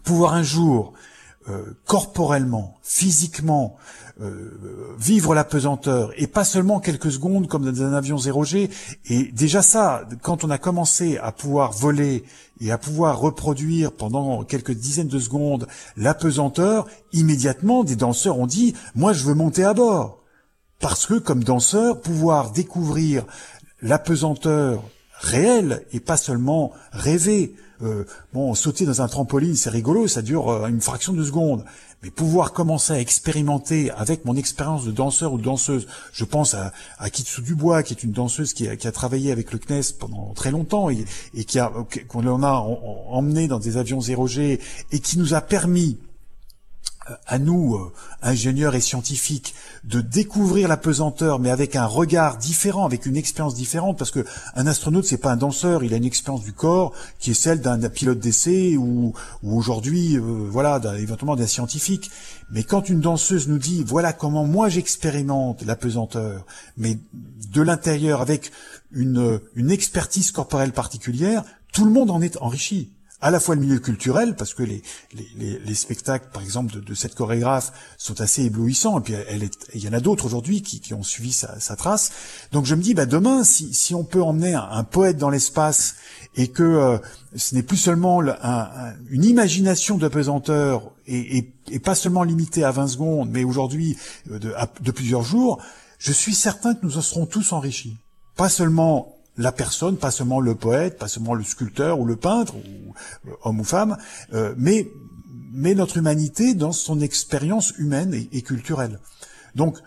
pouvoir 0.04 0.34
un 0.34 0.42
jour 0.42 0.92
euh, 1.48 1.76
corporellement, 1.84 2.76
physiquement, 2.82 3.76
euh, 4.20 4.50
vivre 4.98 5.32
la 5.32 5.44
pesanteur 5.44 6.10
et 6.16 6.26
pas 6.26 6.42
seulement 6.42 6.80
quelques 6.80 7.12
secondes 7.12 7.46
comme 7.46 7.70
dans 7.70 7.82
un 7.82 7.92
avion 7.92 8.16
0G. 8.16 8.68
Et 9.10 9.24
déjà 9.24 9.62
ça, 9.62 10.08
quand 10.22 10.42
on 10.42 10.50
a 10.50 10.58
commencé 10.58 11.18
à 11.18 11.30
pouvoir 11.30 11.70
voler 11.70 12.24
et 12.60 12.72
à 12.72 12.78
pouvoir 12.78 13.20
reproduire 13.20 13.92
pendant 13.92 14.42
quelques 14.42 14.72
dizaines 14.72 15.06
de 15.06 15.20
secondes 15.20 15.68
la 15.96 16.14
pesanteur, 16.14 16.88
immédiatement 17.12 17.84
des 17.84 17.94
danseurs 17.94 18.38
ont 18.38 18.48
dit 18.48 18.74
moi 18.96 19.12
je 19.12 19.22
veux 19.22 19.34
monter 19.34 19.62
à 19.62 19.74
bord 19.74 20.18
parce 20.80 21.06
que 21.06 21.14
comme 21.14 21.44
danseur 21.44 22.00
pouvoir 22.00 22.50
découvrir 22.50 23.24
la 23.82 24.00
pesanteur 24.00 24.82
réelle 25.20 25.84
et 25.92 26.00
pas 26.00 26.16
seulement 26.16 26.72
rêver 26.90 27.54
euh, 27.82 28.04
bon, 28.32 28.54
sauter 28.54 28.86
dans 28.86 29.02
un 29.02 29.08
trampoline, 29.08 29.54
c'est 29.54 29.70
rigolo, 29.70 30.08
ça 30.08 30.22
dure 30.22 30.48
euh, 30.50 30.66
une 30.66 30.80
fraction 30.80 31.12
de 31.12 31.24
seconde. 31.24 31.64
Mais 32.02 32.10
pouvoir 32.10 32.52
commencer 32.52 32.92
à 32.92 33.00
expérimenter 33.00 33.90
avec 33.90 34.24
mon 34.24 34.36
expérience 34.36 34.84
de 34.84 34.92
danseur 34.92 35.32
ou 35.32 35.38
danseuse, 35.38 35.86
je 36.12 36.24
pense 36.24 36.54
à, 36.54 36.72
à 36.98 37.10
Kitsu 37.10 37.40
Dubois, 37.42 37.82
qui 37.82 37.94
est 37.94 38.02
une 38.02 38.12
danseuse 38.12 38.52
qui 38.52 38.68
a, 38.68 38.76
qui 38.76 38.86
a 38.86 38.92
travaillé 38.92 39.32
avec 39.32 39.52
le 39.52 39.58
CNES 39.58 39.94
pendant 39.98 40.32
très 40.34 40.50
longtemps 40.50 40.90
et, 40.90 41.04
et 41.34 41.44
qui 41.44 41.58
a 41.58 41.72
qu'on 42.08 42.26
a 42.26 42.50
emmené 43.10 43.48
dans 43.48 43.58
des 43.58 43.76
avions 43.78 44.00
0G 44.00 44.60
et 44.92 44.98
qui 44.98 45.18
nous 45.18 45.34
a 45.34 45.40
permis 45.40 45.98
à 47.26 47.38
nous, 47.38 47.76
euh, 47.76 47.92
ingénieurs 48.22 48.74
et 48.74 48.80
scientifiques, 48.80 49.54
de 49.84 50.00
découvrir 50.00 50.68
la 50.68 50.76
pesanteur, 50.76 51.38
mais 51.38 51.50
avec 51.50 51.76
un 51.76 51.86
regard 51.86 52.36
différent, 52.38 52.84
avec 52.84 53.06
une 53.06 53.16
expérience 53.16 53.54
différente, 53.54 53.96
parce 53.96 54.10
que 54.10 54.24
un 54.54 54.66
astronaute, 54.66 55.04
c'est 55.04 55.16
pas 55.16 55.32
un 55.32 55.36
danseur, 55.36 55.84
il 55.84 55.94
a 55.94 55.96
une 55.96 56.04
expérience 56.04 56.42
du 56.42 56.52
corps 56.52 56.92
qui 57.18 57.30
est 57.30 57.34
celle 57.34 57.60
d'un 57.60 57.78
pilote 57.88 58.18
d'essai 58.18 58.76
ou, 58.76 59.12
ou 59.42 59.56
aujourd'hui, 59.56 60.16
euh, 60.16 60.20
voilà, 60.50 60.80
éventuellement 60.98 61.36
d'un 61.36 61.46
scientifique. 61.46 62.10
Mais 62.50 62.62
quand 62.62 62.88
une 62.88 63.00
danseuse 63.00 63.48
nous 63.48 63.58
dit, 63.58 63.84
voilà 63.84 64.12
comment 64.12 64.44
moi 64.44 64.68
j'expérimente 64.68 65.62
la 65.64 65.76
pesanteur, 65.76 66.46
mais 66.76 66.98
de 67.52 67.62
l'intérieur, 67.62 68.20
avec 68.20 68.50
une 68.92 69.70
expertise 69.70 70.30
corporelle 70.30 70.72
particulière, 70.72 71.44
tout 71.72 71.84
le 71.84 71.90
monde 71.90 72.10
en 72.10 72.22
est 72.22 72.36
enrichi 72.38 72.95
à 73.20 73.30
la 73.30 73.40
fois 73.40 73.54
le 73.54 73.62
milieu 73.62 73.78
culturel, 73.78 74.36
parce 74.36 74.52
que 74.52 74.62
les, 74.62 74.82
les, 75.36 75.58
les 75.58 75.74
spectacles, 75.74 76.28
par 76.32 76.42
exemple, 76.42 76.74
de, 76.74 76.80
de, 76.80 76.94
cette 76.94 77.14
chorégraphe 77.14 77.72
sont 77.96 78.20
assez 78.20 78.44
éblouissants, 78.44 78.98
et 78.98 79.02
puis 79.02 79.14
elle 79.14 79.42
est, 79.42 79.68
il 79.74 79.82
y 79.82 79.88
en 79.88 79.94
a 79.94 80.00
d'autres 80.00 80.26
aujourd'hui 80.26 80.60
qui, 80.62 80.80
qui, 80.80 80.92
ont 80.92 81.02
suivi 81.02 81.32
sa, 81.32 81.58
sa, 81.58 81.76
trace. 81.76 82.12
Donc 82.52 82.66
je 82.66 82.74
me 82.74 82.82
dis, 82.82 82.92
bah 82.92 83.06
demain, 83.06 83.42
si, 83.42 83.72
si 83.72 83.94
on 83.94 84.04
peut 84.04 84.22
emmener 84.22 84.54
un, 84.54 84.84
poète 84.84 85.16
dans 85.16 85.30
l'espace 85.30 85.96
et 86.34 86.48
que 86.48 86.62
euh, 86.62 86.98
ce 87.34 87.54
n'est 87.54 87.62
plus 87.62 87.78
seulement 87.78 88.20
un, 88.22 88.94
une 89.08 89.24
imagination 89.24 89.96
de 89.96 90.08
pesanteur 90.08 90.92
et, 91.06 91.38
et, 91.38 91.54
et, 91.70 91.78
pas 91.78 91.94
seulement 91.94 92.22
limité 92.22 92.64
à 92.64 92.70
20 92.70 92.88
secondes, 92.88 93.30
mais 93.30 93.44
aujourd'hui 93.44 93.96
euh, 94.30 94.38
de, 94.38 94.54
de 94.82 94.90
plusieurs 94.90 95.22
jours, 95.22 95.62
je 95.98 96.12
suis 96.12 96.34
certain 96.34 96.74
que 96.74 96.84
nous 96.84 96.98
en 96.98 97.02
serons 97.02 97.24
tous 97.24 97.52
enrichis. 97.52 97.96
Pas 98.36 98.50
seulement 98.50 99.15
la 99.36 99.52
personne, 99.52 99.96
pas 99.96 100.10
seulement 100.10 100.40
le 100.40 100.54
poète, 100.54 100.98
pas 100.98 101.08
seulement 101.08 101.34
le 101.34 101.44
sculpteur 101.44 101.98
ou 102.00 102.06
le 102.06 102.16
peintre, 102.16 102.56
ou 102.56 102.94
euh, 103.28 103.32
homme 103.42 103.60
ou 103.60 103.64
femme, 103.64 103.96
euh, 104.32 104.54
mais, 104.56 104.88
notre 105.52 105.96
humanité 105.96 106.54
dans 106.54 106.72
son 106.72 107.00
expérience 107.00 107.72
humaine 107.78 108.14
et 108.14 108.42
culturelle. 108.42 109.00
Donc, 109.54 109.78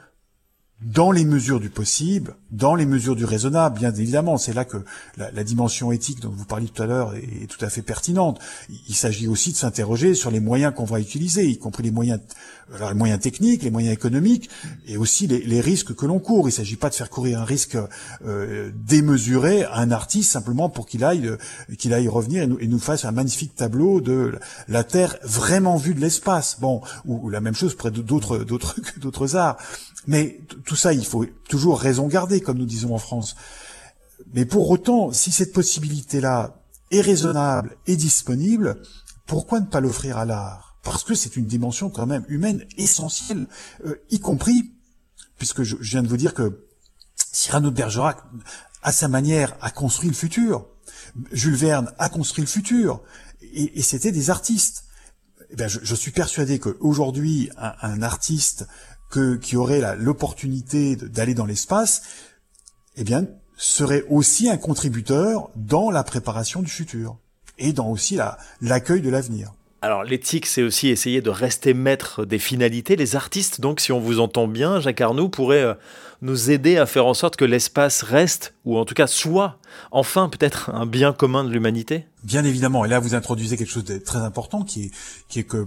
dans 0.81 1.11
les 1.11 1.25
mesures 1.25 1.59
du 1.59 1.69
possible, 1.69 2.35
dans 2.51 2.75
les 2.75 2.85
mesures 2.85 3.15
du 3.15 3.25
raisonnable, 3.25 3.77
bien 3.77 3.93
évidemment. 3.93 4.37
C'est 4.37 4.53
là 4.53 4.65
que 4.65 4.77
la, 5.17 5.31
la, 5.31 5.43
dimension 5.43 5.91
éthique 5.91 6.19
dont 6.19 6.29
vous 6.29 6.45
parliez 6.45 6.67
tout 6.67 6.81
à 6.81 6.85
l'heure 6.85 7.13
est, 7.15 7.47
tout 7.47 7.63
à 7.63 7.69
fait 7.69 7.81
pertinente. 7.81 8.39
Il, 8.87 8.95
s'agit 8.95 9.27
aussi 9.27 9.51
de 9.51 9.57
s'interroger 9.57 10.15
sur 10.15 10.31
les 10.31 10.39
moyens 10.39 10.73
qu'on 10.75 10.85
va 10.85 10.99
utiliser, 10.99 11.47
y 11.47 11.57
compris 11.57 11.83
les 11.83 11.91
moyens, 11.91 12.19
les 12.79 12.93
moyens 12.93 13.19
techniques, 13.19 13.63
les 13.63 13.71
moyens 13.71 13.93
économiques, 13.93 14.49
et 14.87 14.97
aussi 14.97 15.27
les, 15.27 15.39
les 15.39 15.61
risques 15.61 15.93
que 15.95 16.05
l'on 16.05 16.19
court. 16.19 16.47
Il 16.47 16.51
ne 16.51 16.57
s'agit 16.57 16.75
pas 16.75 16.89
de 16.89 16.95
faire 16.95 17.09
courir 17.09 17.39
un 17.39 17.45
risque 17.45 17.77
euh, 18.25 18.71
démesuré 18.75 19.63
à 19.63 19.77
un 19.77 19.91
artiste 19.91 20.31
simplement 20.31 20.69
pour 20.69 20.87
qu'il 20.87 21.03
aille, 21.03 21.31
qu'il 21.77 21.93
aille 21.93 22.07
revenir 22.07 22.43
et 22.43 22.47
nous, 22.47 22.59
et 22.59 22.67
nous, 22.67 22.79
fasse 22.79 23.05
un 23.05 23.11
magnifique 23.11 23.55
tableau 23.55 24.01
de 24.01 24.39
la 24.67 24.83
Terre 24.83 25.17
vraiment 25.23 25.77
vue 25.77 25.93
de 25.93 25.99
l'espace. 25.99 26.57
Bon, 26.59 26.81
ou, 27.05 27.19
ou, 27.25 27.29
la 27.29 27.41
même 27.41 27.55
chose 27.55 27.75
près 27.75 27.91
d'autres, 27.91 28.39
d'autres, 28.39 28.75
d'autres 28.97 29.35
arts. 29.35 29.57
Mais 30.07 30.39
tout 30.65 30.75
ça, 30.75 30.93
il 30.93 31.05
faut 31.05 31.25
toujours 31.47 31.79
raison 31.79 32.07
garder, 32.07 32.38
comme 32.41 32.57
nous 32.57 32.65
disons 32.65 32.93
en 32.93 32.99
France. 32.99 33.35
Mais 34.33 34.45
pour 34.45 34.69
autant, 34.69 35.11
si 35.11 35.31
cette 35.31 35.53
possibilité-là 35.53 36.61
est 36.91 37.01
raisonnable 37.01 37.77
et 37.87 37.95
disponible, 37.95 38.81
pourquoi 39.25 39.59
ne 39.59 39.65
pas 39.65 39.79
l'offrir 39.79 40.17
à 40.17 40.25
l'art? 40.25 40.77
Parce 40.83 41.03
que 41.03 41.13
c'est 41.13 41.35
une 41.35 41.45
dimension 41.45 41.89
quand 41.89 42.05
même 42.05 42.25
humaine 42.29 42.65
essentielle, 42.77 43.47
euh, 43.85 43.95
y 44.09 44.19
compris, 44.19 44.73
puisque 45.37 45.63
je, 45.63 45.75
viens 45.77 46.03
de 46.03 46.07
vous 46.07 46.17
dire 46.17 46.33
que 46.33 46.65
Cyrano 47.31 47.69
de 47.69 47.75
Bergerac, 47.75 48.17
à 48.81 48.91
sa 48.91 49.07
manière, 49.07 49.55
a 49.61 49.71
construit 49.71 50.09
le 50.09 50.15
futur. 50.15 50.65
Jules 51.31 51.55
Verne 51.55 51.91
a 51.99 52.09
construit 52.09 52.43
le 52.43 52.49
futur. 52.49 53.01
Et, 53.41 53.81
c'était 53.81 54.11
des 54.11 54.29
artistes. 54.29 54.85
Eh 55.51 55.55
bien, 55.55 55.67
je, 55.67 55.95
suis 55.95 56.11
persuadé 56.11 56.59
qu'aujourd'hui, 56.59 57.49
un, 57.57 58.01
artiste 58.01 58.67
qui 59.41 59.57
aurait 59.57 59.95
l'opportunité 59.95 60.95
d'aller 60.95 61.33
dans 61.33 61.45
l'espace, 61.45 62.03
eh 62.99 63.03
bien, 63.03 63.25
serait 63.57 64.03
aussi 64.09 64.49
un 64.49 64.57
contributeur 64.57 65.49
dans 65.55 65.89
la 65.89 66.03
préparation 66.03 66.61
du 66.61 66.69
futur 66.69 67.17
et 67.57 67.73
dans 67.73 67.87
aussi 67.87 68.17
l'accueil 68.61 69.01
de 69.01 69.09
l'avenir. 69.09 69.53
Alors 69.81 70.03
l'éthique, 70.03 70.45
c'est 70.45 70.61
aussi 70.61 70.89
essayer 70.89 71.21
de 71.21 71.29
rester 71.29 71.73
maître 71.73 72.25
des 72.25 72.39
finalités. 72.39 72.97
Les 72.97 73.15
artistes, 73.15 73.61
donc, 73.61 73.79
si 73.79 73.93
on 73.93 73.99
vous 73.99 74.19
entend 74.19 74.47
bien, 74.47 74.81
Jacques 74.81 74.99
Arnoux, 74.99 75.29
pourraient 75.29 75.63
euh, 75.63 75.73
nous 76.21 76.51
aider 76.51 76.75
à 76.75 76.85
faire 76.85 77.05
en 77.05 77.13
sorte 77.13 77.37
que 77.37 77.45
l'espace 77.45 78.03
reste, 78.03 78.53
ou 78.65 78.77
en 78.77 78.83
tout 78.83 78.93
cas 78.93 79.07
soit, 79.07 79.59
enfin 79.91 80.27
peut-être 80.27 80.69
un 80.71 80.85
bien 80.85 81.13
commun 81.13 81.45
de 81.45 81.49
l'humanité 81.49 82.05
Bien 82.25 82.43
évidemment, 82.43 82.83
et 82.83 82.89
là 82.89 82.99
vous 82.99 83.15
introduisez 83.15 83.55
quelque 83.55 83.71
chose 83.71 83.85
de 83.85 83.97
très 83.97 84.19
important, 84.19 84.63
qui 84.63 84.85
est, 84.85 84.91
qui 85.29 85.39
est 85.39 85.43
que 85.45 85.65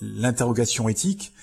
l'interrogation 0.00 0.88
éthique 0.88 1.34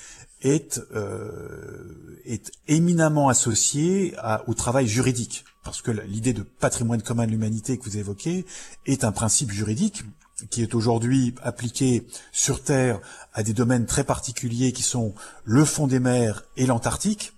est, 0.41 0.81
euh, 0.93 2.19
est 2.25 2.51
éminemment 2.67 3.29
associée 3.29 4.15
au 4.47 4.53
travail 4.53 4.87
juridique. 4.87 5.45
Parce 5.63 5.81
que 5.81 5.91
l'idée 5.91 6.33
de 6.33 6.41
patrimoine 6.41 7.01
commun 7.01 7.25
de 7.27 7.31
l'humanité 7.31 7.77
que 7.77 7.83
vous 7.83 7.97
évoquez 7.97 8.45
est 8.85 9.03
un 9.03 9.11
principe 9.11 9.51
juridique 9.51 10.03
qui 10.49 10.63
est 10.63 10.73
aujourd'hui 10.73 11.35
appliqué 11.43 12.07
sur 12.31 12.63
Terre 12.63 12.99
à 13.33 13.43
des 13.43 13.53
domaines 13.53 13.85
très 13.85 14.03
particuliers 14.03 14.71
qui 14.71 14.81
sont 14.81 15.13
le 15.43 15.65
fond 15.65 15.87
des 15.87 15.99
mers 15.99 16.43
et 16.57 16.65
l'Antarctique. 16.65 17.33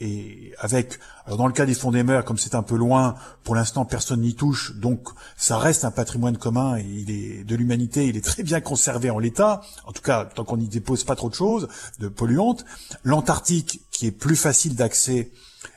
Et 0.00 0.52
avec, 0.58 0.98
alors 1.24 1.38
dans 1.38 1.46
le 1.46 1.52
cas 1.52 1.64
des 1.64 1.74
fonds 1.74 1.90
des 1.90 2.02
mers, 2.02 2.24
comme 2.24 2.36
c'est 2.36 2.54
un 2.54 2.62
peu 2.62 2.76
loin, 2.76 3.14
pour 3.44 3.54
l'instant 3.54 3.84
personne 3.84 4.20
n'y 4.20 4.34
touche, 4.34 4.76
donc 4.76 5.08
ça 5.36 5.56
reste 5.58 5.84
un 5.84 5.90
patrimoine 5.90 6.36
commun 6.36 6.76
et 6.76 6.84
il 6.84 7.10
est 7.10 7.44
de 7.44 7.56
l'humanité, 7.56 8.06
il 8.06 8.16
est 8.16 8.24
très 8.24 8.42
bien 8.42 8.60
conservé 8.60 9.08
en 9.08 9.18
l'état. 9.18 9.62
En 9.86 9.92
tout 9.92 10.02
cas, 10.02 10.26
tant 10.26 10.44
qu'on 10.44 10.58
n'y 10.58 10.68
dépose 10.68 11.04
pas 11.04 11.16
trop 11.16 11.30
de 11.30 11.34
choses, 11.34 11.68
de 11.98 12.08
polluantes. 12.08 12.64
L'Antarctique, 13.04 13.80
qui 13.90 14.06
est 14.06 14.12
plus 14.12 14.36
facile 14.36 14.74
d'accès, 14.74 15.30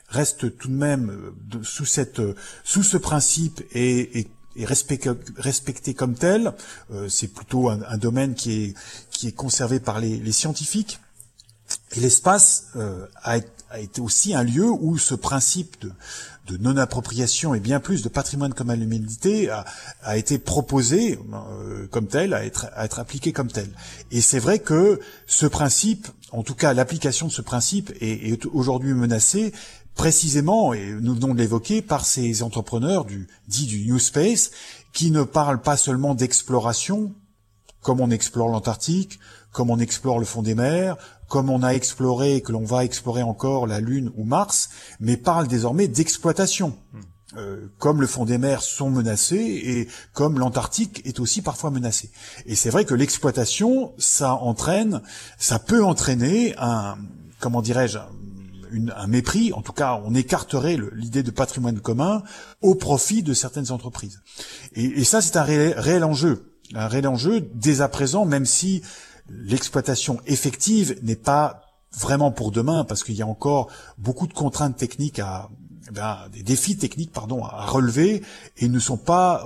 reste 0.10 0.58
tout 0.58 0.68
de 0.68 0.74
même 0.74 1.10
euh, 1.12 1.60
sous 1.64 1.86
cette, 1.86 2.22
sous 2.64 2.84
ce 2.84 2.98
principe 2.98 3.62
et, 3.72 4.20
et 4.20 4.28
est 4.56 4.66
respecté, 4.66 5.12
respecté 5.38 5.94
comme 5.94 6.16
tel. 6.16 6.54
Euh, 6.92 7.08
c'est 7.10 7.28
plutôt 7.28 7.70
un, 7.70 7.98
domaine 7.98 8.36
qui 8.36 8.64
est, 8.64 8.74
qui 9.12 9.28
est 9.28 9.32
conservé 9.32 9.80
par 9.80 10.00
les, 10.00 10.18
les 10.18 10.32
scientifiques. 10.32 11.00
Et 11.96 12.00
l'espace 12.00 12.68
euh, 12.76 13.06
a, 13.24 13.38
a, 13.70 13.80
été 13.80 14.02
aussi 14.02 14.34
un 14.34 14.44
lieu 14.44 14.70
où 14.70 14.98
ce 14.98 15.16
principe 15.16 15.80
de, 15.82 15.92
de 16.48 16.58
non-appropriation 16.58 17.54
et 17.54 17.60
bien 17.60 17.80
plus 17.80 18.02
de 18.02 18.10
patrimoine 18.10 18.54
comme 18.54 18.70
à 18.70 18.76
l'humanité 18.76 19.50
a, 19.50 19.66
a, 20.04 20.18
été 20.18 20.40
proposé 20.40 21.20
euh, 21.34 21.88
comme 21.88 22.08
tel, 22.08 22.34
à 22.34 22.46
être, 22.46 22.68
à 22.76 22.86
être 22.86 23.00
appliqué 23.00 23.34
comme 23.34 23.52
tel. 23.52 23.70
Et 24.12 24.22
c'est 24.22 24.40
vrai 24.40 24.60
que 24.60 25.00
ce 25.28 25.46
principe, 25.46 26.08
en 26.32 26.44
tout 26.44 26.56
cas 26.56 26.74
l'application 26.74 27.28
de 27.28 27.32
ce 27.32 27.42
principe, 27.42 27.92
est, 28.02 28.32
est 28.32 28.46
aujourd'hui 28.48 28.94
menacée 28.94 29.54
précisément, 30.00 30.74
et 30.74 30.94
nous 31.02 31.14
venons 31.14 31.34
de 31.34 31.40
l'évoquer, 31.40 31.82
par 31.82 32.06
ces 32.06 32.42
entrepreneurs 32.42 33.04
du 33.04 33.28
dit 33.50 33.66
du 33.66 33.86
New 33.86 34.00
Space, 34.00 34.52
qui 34.94 35.12
ne 35.12 35.24
parlent 35.24 35.62
pas 35.62 35.76
seulement 35.76 36.16
d'exploration, 36.16 37.14
comme 37.82 38.00
on 38.00 38.10
explore 38.10 38.48
l'Antarctique, 38.48 39.20
comme 39.52 39.70
on 39.70 39.78
explore 39.78 40.20
le 40.20 40.26
fond 40.26 40.42
des 40.42 40.56
mers, 40.56 40.96
comme 41.30 41.50
on 41.50 41.64
a 41.64 41.70
exploré 41.70 42.36
et 42.36 42.42
que 42.42 42.52
l'on 42.52 42.66
va 42.66 42.84
explorer 42.84 43.24
encore 43.24 43.68
la 43.68 43.80
Lune 43.80 44.12
ou 44.18 44.26
Mars, 44.26 44.70
mais 45.00 45.16
parlent 45.16 45.48
désormais 45.48 45.88
d'exploitation. 45.88 46.76
Euh, 47.38 47.68
comme 47.78 48.02
le 48.02 48.08
fond 48.08 48.26
des 48.26 48.40
mers 48.40 48.64
sont 48.64 48.90
menacés 48.90 49.36
et 49.38 49.88
comme 50.14 50.40
l'Antarctique 50.40 51.06
est 51.06 51.20
aussi 51.20 51.44
parfois 51.44 51.70
menacé. 51.70 52.10
Et 52.48 52.56
c'est 52.56 52.72
vrai 52.72 52.86
que 52.86 52.96
l'exploitation, 52.96 53.94
ça 54.00 54.34
entraîne, 54.34 55.04
ça 55.38 55.60
peut 55.60 55.84
entraîner 55.84 56.56
un, 56.58 56.98
comment 57.40 57.62
dirais-je, 57.62 58.00
un 58.96 59.08
mépris, 59.08 59.54
en 59.54 59.62
tout 59.62 59.74
cas 59.74 60.02
on 60.04 60.16
écarterait 60.16 60.78
l'idée 60.94 61.22
de 61.22 61.30
patrimoine 61.30 61.80
commun 61.80 62.24
au 62.62 62.74
profit 62.74 63.22
de 63.22 63.36
certaines 63.36 63.72
entreprises. 63.72 64.22
Et, 64.74 65.04
ça 65.04 65.22
c'est 65.22 65.38
un 65.38 65.44
réel, 65.44 66.04
enjeu, 66.04 66.56
un 66.74 66.88
réel 66.88 67.08
enjeu 67.08 67.48
dès 67.54 67.82
à 67.82 67.90
présent, 67.90 68.26
même 68.26 68.46
si 68.46 68.82
l'exploitation 69.32 70.20
effective 70.26 71.00
n'est 71.04 71.16
pas 71.16 71.62
vraiment 71.98 72.32
pour 72.32 72.52
demain, 72.52 72.84
parce 72.84 73.04
qu'il 73.04 73.16
y 73.16 73.22
a 73.22 73.28
encore 73.28 73.70
beaucoup 73.98 74.28
de 74.28 74.34
contraintes 74.34 74.78
techniques 74.78 75.20
à, 75.20 75.50
ben, 75.92 76.18
des 76.32 76.44
défis 76.44 76.78
techniques 76.78 77.12
pardon 77.12 77.44
à 77.44 77.66
relever 77.66 78.22
et 78.58 78.68
ne 78.68 78.80
sont 78.80 78.98
pas 78.98 79.44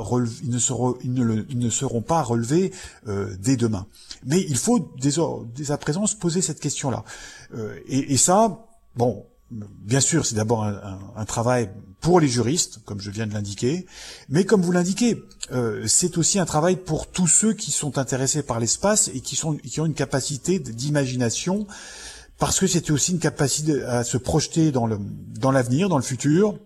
seront 0.57 0.97
ils 1.03 1.13
ne, 1.13 1.69
seront 1.69 2.01
pas 2.01 2.21
relevés 2.21 2.73
euh, 3.07 3.33
dès 3.39 3.55
demain. 3.55 3.87
Mais 4.25 4.41
il 4.41 4.57
faut 4.57 4.93
dès, 4.99 5.71
à 5.71 5.77
présent 5.77 6.05
se 6.05 6.15
poser 6.15 6.41
cette 6.41 6.59
question 6.59 6.91
là. 6.91 7.05
Euh, 7.55 7.79
et, 7.87 8.17
ça, 8.17 8.65
Bon, 8.95 9.25
bien 9.51 9.99
sûr, 9.99 10.25
c'est 10.25 10.35
d'abord 10.35 10.63
un, 10.63 11.25
travail 11.25 11.69
pour 12.01 12.19
les 12.19 12.27
juristes, 12.27 12.79
comme 12.85 12.99
je 12.99 13.11
viens 13.11 13.27
de 13.27 13.33
l'indiquer, 13.33 13.85
mais 14.29 14.45
comme 14.45 14.61
vous 14.61 14.71
l'indiquez, 14.71 15.23
euh, 15.51 15.85
c'est 15.87 16.17
aussi 16.17 16.39
un 16.39 16.45
travail 16.45 16.75
pour 16.75 17.07
tous 17.07 17.27
ceux 17.27 17.53
qui 17.53 17.71
sont 17.71 17.97
intéressés 17.97 18.43
par 18.43 18.59
l'espace 18.59 19.09
et 19.13 19.21
qui, 19.21 19.39
ont 19.45 19.85
une 19.85 19.93
capacité 19.93 20.59
d'imagination, 20.59 21.67
parce 22.39 22.59
que 22.59 22.67
c'est 22.67 22.91
aussi 22.91 23.11
une 23.11 23.19
capacité 23.19 23.83
à 23.83 24.03
se 24.03 24.17
projeter 24.17 24.71
dans 24.71 25.51
l'avenir, 25.51 25.87
dans 25.87 25.97
le 25.97 26.03
futur. 26.03 26.57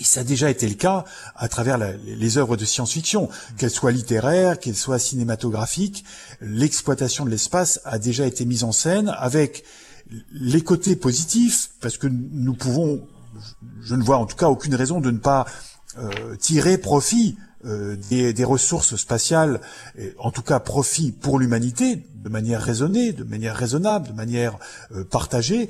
Et 0.00 0.04
ça 0.04 0.20
a 0.20 0.24
déjà 0.24 0.48
été 0.48 0.68
le 0.68 0.74
cas 0.74 1.04
à 1.34 1.48
travers 1.48 1.76
les 1.78 2.38
œuvres 2.38 2.56
de 2.56 2.64
science-fiction, 2.64 3.28
qu'elles 3.56 3.70
soient 3.70 3.92
littéraires, 3.92 4.58
qu'elles 4.58 4.76
soient 4.76 4.98
cinématographiques. 4.98 6.04
L'exploitation 6.40 7.24
de 7.24 7.30
l'espace 7.30 7.80
a 7.84 7.98
déjà 7.98 8.26
été 8.26 8.44
mise 8.44 8.64
en 8.64 8.72
scène 8.72 9.12
avec 9.18 9.64
les 10.32 10.62
côtés 10.62 10.96
positifs, 10.96 11.70
parce 11.80 11.98
que 11.98 12.06
nous 12.06 12.54
pouvons, 12.54 13.06
je 13.82 13.94
ne 13.94 14.02
vois 14.02 14.16
en 14.16 14.26
tout 14.26 14.36
cas 14.36 14.48
aucune 14.48 14.74
raison 14.74 15.00
de 15.00 15.10
ne 15.10 15.18
pas 15.18 15.46
euh, 15.98 16.36
tirer 16.36 16.78
profit 16.78 17.36
euh, 17.64 17.96
des, 18.08 18.44
ressources 18.44 18.96
spatiales, 18.96 19.60
en 20.18 20.30
tout 20.30 20.42
cas 20.42 20.60
profit 20.60 21.12
pour 21.12 21.38
l'humanité, 21.38 22.04
de 22.14 22.28
manière 22.28 22.62
raisonnée, 22.62 23.12
de 23.12 23.24
manière 23.24 23.56
raisonnable, 23.56 24.08
de 24.08 24.12
manière 24.12 24.58
euh, 24.92 25.04
partagée, 25.04 25.68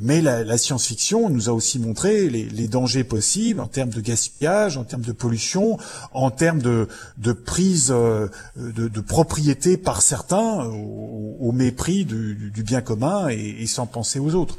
mais 0.00 0.20
la, 0.22 0.56
science-fiction 0.56 1.28
nous 1.28 1.48
a 1.48 1.52
aussi 1.52 1.78
montré 1.78 2.30
les, 2.30 2.68
dangers 2.68 3.04
possibles 3.04 3.60
en 3.60 3.66
termes 3.66 3.90
de 3.90 4.00
gaspillage, 4.00 4.76
en 4.76 4.84
termes 4.84 5.02
de 5.02 5.12
pollution, 5.12 5.78
en 6.12 6.30
termes 6.30 6.62
de, 6.62 6.86
prise 7.32 7.90
euh, 7.90 8.28
de, 8.56 9.00
propriété 9.00 9.76
par 9.76 10.00
certains 10.02 10.64
au, 10.64 11.52
mépris 11.52 12.04
du, 12.04 12.62
bien 12.62 12.80
commun 12.80 13.28
et, 13.28 13.66
sans 13.66 13.86
penser 13.86 14.18
aux 14.18 14.34
autres. 14.34 14.56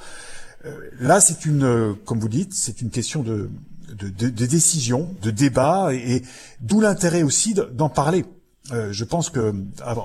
Euh, 0.65 0.71
là, 0.99 1.19
c'est 1.19 1.45
une, 1.45 1.95
comme 2.05 2.19
vous 2.19 2.29
dites, 2.29 2.53
c'est 2.53 2.81
une 2.81 2.89
question 2.89 3.23
de, 3.23 3.49
de, 3.93 4.45
décision, 4.45 5.09
de 5.21 5.31
débat, 5.31 5.93
et 5.93 6.23
d'où 6.61 6.79
l'intérêt 6.79 7.23
aussi 7.23 7.53
d'en 7.53 7.89
parler. 7.89 8.25
Euh, 8.71 8.93
je 8.93 9.03
pense 9.03 9.29
que, 9.29 9.51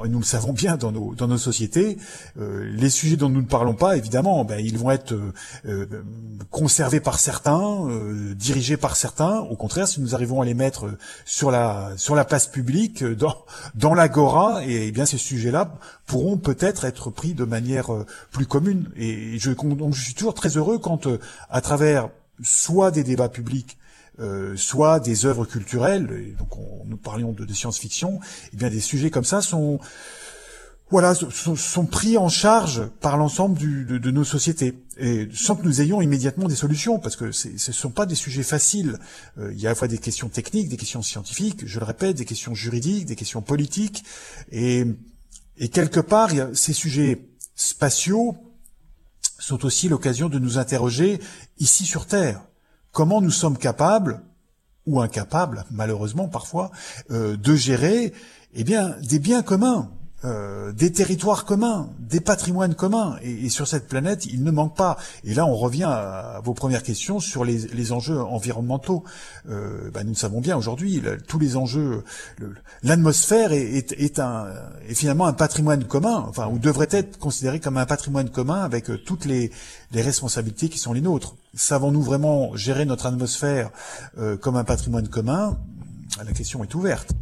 nous 0.09 0.19
le 0.19 0.25
savons 0.25 0.53
bien 0.53 0.77
dans 0.77 0.91
nos, 0.91 1.39
sociétés, 1.39 1.97
euh, 2.41 2.69
les 2.73 2.91
sujets 2.91 3.17
dont 3.17 3.29
nous 3.29 3.43
ne 3.43 3.47
parlons 3.47 3.75
pas, 3.75 3.97
évidemment, 3.97 4.45
ben, 4.45 4.59
ils 4.59 4.77
vont 4.77 4.91
être 4.91 5.15
euh, 5.67 5.87
conservés 6.51 6.99
par 6.99 7.21
certains, 7.21 7.89
dirigés 8.35 8.77
par 8.77 8.97
certains. 8.97 9.39
Au 9.39 9.55
contraire, 9.55 9.87
si 9.87 10.01
nous 10.01 10.15
arrivons 10.17 10.43
à 10.43 10.45
les 10.45 10.55
mettre 10.55 10.91
sur 11.25 11.53
la 11.53 12.25
place 12.27 12.49
publique, 12.49 13.05
dans 13.75 13.95
l'agora, 13.95 14.65
et, 14.67 14.89
eh 14.89 14.91
bien 14.91 15.07
ces 15.07 15.19
sujets-là 15.19 15.75
pourront 16.07 16.37
peut-être 16.37 16.85
être 16.85 17.11
pris 17.11 17.35
de 17.35 17.45
manière 17.45 17.91
plus 18.33 18.47
commune. 18.47 18.91
Et 18.97 19.39
je 19.39 19.53
suis 19.93 20.15
toujours 20.15 20.35
très 20.35 20.57
heureux 20.57 20.79
quand, 20.79 21.07
à 21.49 21.61
travers 21.61 22.09
soit 22.43 22.91
des 22.91 23.05
débats 23.05 23.29
publics, 23.29 23.78
euh, 24.21 24.57
soit 24.57 25.01
des 25.01 25.27
œuvres 25.27 25.45
culturelles, 25.45 26.35
donc 26.39 26.49
nous 26.87 26.97
parlions 26.97 27.33
de, 27.33 27.53
science-fiction, 27.53 28.21
et 28.21 28.51
eh 28.55 28.57
bien 28.57 28.69
des 28.69 28.81
sujets 28.81 29.11
comme 29.11 29.25
ça 29.25 29.41
sont 29.41 29.79
voilà 30.91 31.15
sont, 31.15 31.85
pris 31.85 32.17
en 32.17 32.29
charge 32.29 32.87
par 33.01 33.19
l'ensemble 33.19 33.59
de, 33.59 33.99
de, 33.99 34.11
nos 34.11 34.25
sociétés. 34.25 34.83
Et 34.97 35.29
sans 35.35 35.55
que 35.55 35.63
nous 35.63 35.83
ayons 35.83 36.01
immédiatement 36.01 36.49
des 36.49 36.57
solutions 36.57 36.99
parce 36.99 37.15
que 37.15 37.31
ce 37.31 37.49
ne 37.49 37.75
sont 37.75 37.91
pas 37.91 38.07
des 38.07 38.15
sujets 38.15 38.43
faciles. 38.43 38.99
Euh, 39.39 39.53
il 39.53 39.61
y 39.61 39.67
a 39.67 39.69
à 39.69 39.73
la 39.73 39.77
fois 39.77 39.87
des 39.87 39.99
questions 39.99 40.31
techniques, 40.31 40.71
des 40.71 40.79
questions 40.79 41.03
scientifiques, 41.03 41.67
je 41.67 41.79
le 41.79 41.85
répète, 41.85 42.17
des 42.17 42.25
questions 42.25 42.55
juridiques, 42.55 43.05
des 43.05 43.17
questions 43.17 43.43
politiques. 43.43 44.03
Et, 44.51 44.87
et 45.59 45.69
quelque 45.69 46.01
part 46.01 46.31
ces 46.55 46.73
sujets 46.73 47.29
spatiaux 47.55 48.37
sont 49.39 49.67
aussi 49.67 49.89
l'occasion 49.89 50.31
de 50.31 50.39
nous 50.39 50.57
interroger 50.57 51.21
ici 51.59 51.85
sur 51.85 52.07
Terre 52.07 52.48
comment 52.93 53.21
nous 53.21 53.31
sommes 53.31 53.59
capables, 53.59 54.23
ou 54.87 55.01
incapables, 55.01 55.65
malheureusement 55.71 56.29
parfois, 56.29 56.71
euh, 57.11 57.37
de 57.37 57.55
gérer 57.55 58.13
eh 58.55 58.65
bien, 58.65 58.97
des 59.03 59.19
biens 59.19 59.43
communs. 59.43 59.91
Euh, 60.25 60.73
des 60.73 60.91
territoires 60.91 61.45
communs, 61.45 61.91
des 62.01 62.19
patrimoines 62.19 62.75
communs. 62.75 63.17
Et, 63.23 63.49
sur 63.51 63.69
cette 63.69 63.87
planète, 63.87 64.27
il 64.27 64.43
ne 64.43 64.51
manque 64.51 64.75
pas. 64.75 64.97
Et 65.23 65.33
là, 65.33 65.47
on 65.47 65.55
revient 65.55 65.85
à, 65.85 66.41
vos 66.43 66.55
premières 66.55 66.83
questions 66.83 67.21
sur 67.21 67.45
les, 67.45 67.93
enjeux 67.93 68.21
environnementaux. 68.21 69.05
Euh, 69.49 69.93
bah, 69.93 70.03
nous 70.03 70.17
savons 70.17 70.41
bien 70.41 70.57
aujourd'hui, 70.57 71.01
tous 71.29 71.39
les 71.39 71.57
enjeux, 71.57 72.03
l'atmosphère 72.83 73.53
est, 73.53 73.95
finalement 74.89 75.27
un 75.27 75.33
patrimoine 75.35 75.85
commun, 75.85 76.27
enfin, 76.29 76.49
ou 76.49 76.59
devrait 76.59 76.89
être 76.91 77.17
considéré 77.21 77.61
comme 77.61 77.77
un 77.77 77.87
patrimoine 77.87 78.29
commun 78.29 78.63
avec 78.63 78.91
euh, 78.91 78.99
toutes 78.99 79.25
les 79.25 79.53
responsabilités 79.95 80.69
qui 80.69 80.79
sont 80.79 80.93
les 80.93 81.01
nôtres. 81.01 81.37
Savons-nous 81.55 82.03
vraiment 82.03 82.55
gérer 82.57 82.85
notre 82.85 83.07
atmosphère 83.07 83.71
euh, 84.19 84.37
comme 84.37 84.57
un 84.57 84.65
patrimoine 84.65 85.09
commun? 85.09 85.59
La 86.25 86.33
question 86.33 86.63
est 86.65 86.75
ouverte. 86.75 87.13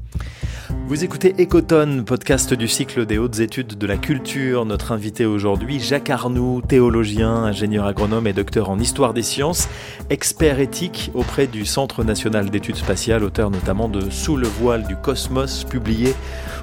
Vous 0.88 1.04
écoutez 1.04 1.34
Ecotone, 1.38 2.04
podcast 2.04 2.54
du 2.54 2.68
cycle 2.68 3.06
des 3.06 3.18
hautes 3.18 3.40
études 3.40 3.76
de 3.78 3.86
la 3.86 3.96
culture. 3.96 4.64
Notre 4.64 4.92
invité 4.92 5.26
aujourd'hui, 5.26 5.80
Jacques 5.80 6.10
Arnoux, 6.10 6.62
théologien, 6.66 7.30
ingénieur 7.30 7.86
agronome 7.86 8.26
et 8.26 8.32
docteur 8.32 8.70
en 8.70 8.78
histoire 8.78 9.12
des 9.12 9.22
sciences, 9.22 9.68
expert 10.10 10.60
éthique 10.60 11.10
auprès 11.14 11.46
du 11.46 11.66
Centre 11.66 12.04
national 12.04 12.50
d'études 12.50 12.76
spatiales, 12.76 13.24
auteur 13.24 13.50
notamment 13.50 13.88
de 13.88 14.10
Sous 14.10 14.36
le 14.36 14.48
voile 14.48 14.86
du 14.86 14.96
cosmos, 14.96 15.64
publié 15.64 16.14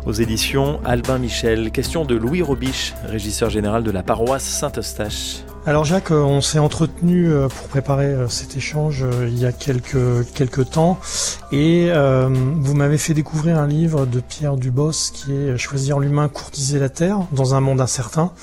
aux 0.05 0.13
éditions 0.13 0.79
Albin 0.85 1.17
Michel. 1.17 1.71
Question 1.71 2.05
de 2.05 2.15
Louis 2.15 2.41
Robiche, 2.41 2.93
régisseur 3.05 3.49
général 3.49 3.83
de 3.83 3.91
la 3.91 4.03
paroisse 4.03 4.43
Saint-Eustache. 4.43 5.43
Alors 5.65 5.85
Jacques, 5.85 6.11
euh, 6.11 6.21
on 6.21 6.41
s'est 6.41 6.59
entretenu 6.59 7.31
euh, 7.31 7.47
pour 7.47 7.69
préparer 7.69 8.07
euh, 8.07 8.27
cet 8.27 8.57
échange 8.57 9.05
il 9.21 9.39
y 9.39 9.45
a 9.45 9.53
quelques, 9.53 10.29
quelques 10.33 10.71
temps 10.71 10.99
et 11.53 11.89
vous 11.89 12.73
m'avez 12.73 12.97
fait 12.97 13.13
découvrir 13.13 13.57
un 13.57 13.67
livre 13.67 14.05
de 14.05 14.19
Pierre 14.19 14.57
Dubos 14.57 15.11
qui 15.13 15.31
est 15.31 15.57
Choisir 15.57 15.99
l'humain, 15.99 16.27
courtiser 16.27 16.79
la 16.79 16.89
Terre 16.89 17.19
dans 17.31 17.55
un 17.55 17.61
monde 17.61 17.79
incertain. 17.79 18.33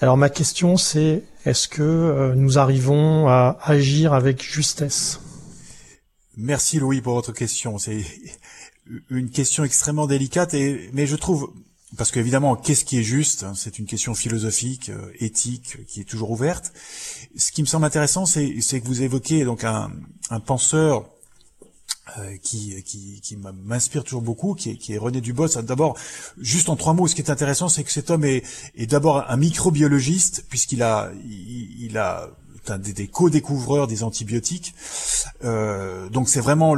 Alors 0.00 0.16
ma 0.16 0.30
question 0.30 0.78
c'est 0.78 1.24
est-ce 1.44 1.68
que 1.68 2.32
nous 2.34 2.58
arrivons 2.58 3.28
à 3.28 3.58
agir 3.62 4.14
avec 4.14 4.42
justesse? 4.42 5.20
Merci 6.38 6.78
Louis 6.78 7.02
pour 7.02 7.14
votre 7.14 7.32
question. 7.32 7.76
C'est 7.78 8.02
une 9.10 9.30
question 9.30 9.64
extrêmement 9.64 10.06
délicate 10.06 10.54
et 10.54 10.88
mais 10.94 11.06
je 11.06 11.16
trouve 11.16 11.52
parce 11.96 12.12
qu'évidemment, 12.12 12.56
qu'est-ce 12.56 12.84
qui 12.84 12.98
est 12.98 13.02
juste? 13.02 13.44
C'est 13.54 13.78
une 13.78 13.86
question 13.86 14.14
philosophique, 14.14 14.90
euh, 14.90 15.10
éthique, 15.18 15.84
qui 15.86 16.00
est 16.00 16.04
toujours 16.04 16.30
ouverte. 16.30 16.72
Ce 17.36 17.50
qui 17.50 17.62
me 17.62 17.66
semble 17.66 17.84
intéressant, 17.84 18.26
c'est 18.26 18.52
que 18.52 18.86
vous 18.86 19.02
évoquez 19.02 19.44
donc 19.44 19.64
un, 19.64 19.90
penseur 20.46 21.08
euh, 22.18 22.36
qui, 22.42 22.82
qui, 22.84 23.36
m'inspire 23.36 24.04
toujours 24.04 24.22
beaucoup, 24.22 24.54
qui 24.54 24.70
est, 24.70 24.76
qui 24.76 24.94
est 24.94 24.98
René 24.98 25.20
Dubos. 25.20 25.60
D'abord, 25.62 25.98
juste 26.38 26.68
en 26.68 26.76
trois 26.76 26.94
mots, 26.94 27.08
ce 27.08 27.14
qui 27.16 27.22
est 27.22 27.30
intéressant, 27.30 27.68
c'est 27.68 27.82
que 27.82 27.92
cet 27.92 28.10
homme 28.10 28.24
est, 28.24 28.44
est 28.76 28.86
d'abord 28.86 29.28
un 29.28 29.36
microbiologiste, 29.36 30.46
puisqu'il 30.48 30.82
a, 30.84 31.10
il, 31.24 31.98
a 31.98 32.30
des, 32.78 32.92
des 32.92 33.08
co-découvreurs 33.08 33.88
des 33.88 34.04
antibiotiques. 34.04 34.74
Euh, 35.44 36.08
donc 36.08 36.28
c'est 36.28 36.40
vraiment 36.40 36.76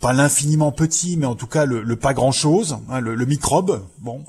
pas 0.00 0.12
l'infiniment 0.12 0.72
petit, 0.72 1.16
mais 1.16 1.26
en 1.26 1.34
tout 1.34 1.46
cas 1.46 1.64
le, 1.64 1.96
pas 1.96 2.14
grand-chose, 2.14 2.78
hein, 2.88 3.00
le, 3.00 3.26
microbe. 3.26 3.84
Bon, 3.98 4.24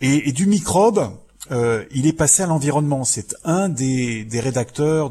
et, 0.00 0.32
du 0.32 0.46
microbe, 0.46 1.10
euh, 1.50 1.84
il 1.92 2.06
est 2.06 2.12
passé 2.12 2.42
à 2.42 2.46
l'environnement. 2.46 3.04
C'est 3.04 3.34
un 3.44 3.68
des, 3.68 4.26
rédacteurs 4.34 5.10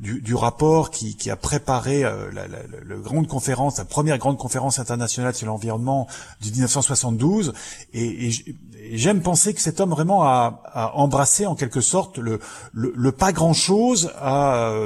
du, 0.00 0.34
rapport 0.34 0.90
qui, 0.90 1.30
a 1.30 1.36
préparé 1.36 2.04
euh, 2.04 2.30
la, 2.32 2.96
grande 2.96 3.26
conférence, 3.26 3.78
la 3.78 3.84
première 3.84 4.18
grande 4.18 4.38
conférence 4.38 4.78
internationale 4.78 5.34
sur 5.34 5.46
l'environnement 5.46 6.06
de 6.42 6.50
1972. 6.50 7.52
Et, 7.94 8.30
j'aime 8.92 9.20
penser 9.22 9.54
que 9.54 9.60
cet 9.60 9.80
homme 9.80 9.90
vraiment 9.90 10.24
a, 10.24 10.92
embrassé 10.94 11.46
en 11.46 11.54
quelque 11.54 11.80
sorte 11.80 12.18
le, 12.18 13.12
pas 13.12 13.32
grand-chose 13.32 14.12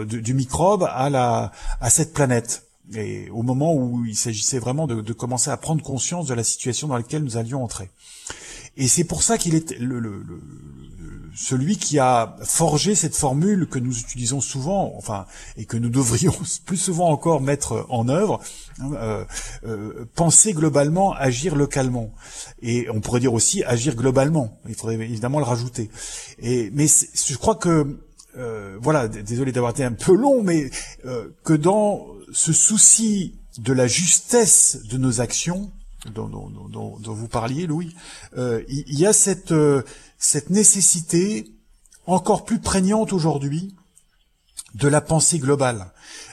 du, 0.06 0.22
du, 0.22 0.34
microbe 0.34 0.84
à 0.84 1.50
cette 1.88 2.12
planète 2.12 2.71
et 2.94 3.30
au 3.30 3.42
moment 3.42 3.74
où 3.74 4.04
il 4.04 4.16
s'agissait 4.16 4.58
vraiment 4.58 4.86
de, 4.86 5.00
de, 5.00 5.12
commencer 5.12 5.50
à 5.50 5.56
prendre 5.56 5.82
conscience 5.82 6.26
de 6.26 6.34
la 6.34 6.44
situation 6.44 6.88
dans 6.88 6.96
laquelle 6.96 7.22
nous 7.22 7.36
allions 7.36 7.62
entrer. 7.62 7.90
Et 8.76 8.88
c'est 8.88 9.04
pour 9.04 9.22
ça 9.22 9.36
qu'il 9.36 9.54
est 9.54 9.78
le, 9.78 10.00
le, 10.00 10.22
celui 11.34 11.76
qui 11.76 11.98
a 11.98 12.36
forgé 12.42 12.94
cette 12.94 13.14
formule 13.14 13.66
que 13.66 13.78
nous 13.78 13.98
utilisons 13.98 14.40
souvent, 14.40 14.94
enfin, 14.96 15.26
et 15.56 15.64
que 15.64 15.76
nous 15.76 15.88
devrions 15.88 16.34
plus 16.66 16.76
souvent 16.76 17.08
encore 17.08 17.40
mettre 17.40 17.86
en 17.88 18.08
œuvre, 18.08 18.40
hein, 18.80 18.92
euh, 18.94 19.24
euh, 19.64 20.04
penser 20.14 20.52
globalement, 20.52 21.12
agir 21.12 21.54
localement. 21.54 22.12
Et 22.62 22.88
on 22.90 23.00
pourrait 23.00 23.20
dire 23.20 23.34
aussi 23.34 23.62
agir 23.64 23.94
globalement. 23.94 24.58
Il 24.68 24.74
faudrait 24.74 24.94
évidemment 24.94 25.38
le 25.38 25.44
rajouter. 25.44 25.90
Et, 26.38 26.70
mais 26.72 26.86
je 26.86 27.36
crois 27.36 27.56
que 27.56 27.98
euh, 28.36 28.78
voilà, 28.80 29.08
désolé 29.08 29.52
d'avoir 29.52 29.72
été 29.72 29.84
un 29.84 29.92
peu 29.92 30.14
long, 30.14 30.42
mais 30.42 30.70
euh, 31.04 31.28
que 31.44 31.52
dans 31.52 32.06
ce 32.32 32.52
souci 32.52 33.34
de 33.58 33.72
la 33.72 33.86
justesse 33.86 34.80
de 34.84 34.98
nos 34.98 35.20
actions, 35.20 35.70
dont, 36.06 36.98
vous 37.00 37.28
parliez, 37.28 37.66
Louis, 37.66 37.94
euh, 38.36 38.62
il 38.68 38.98
y 38.98 39.06
a 39.06 39.12
cette, 39.12 39.54
cette 40.18 40.50
nécessité 40.50 41.52
encore 42.06 42.44
plus 42.44 42.58
prégnante 42.58 43.12
aujourd'hui 43.12 43.74
de 44.74 44.88
la 44.88 45.00
pensée 45.00 45.38
globale. 45.38 45.92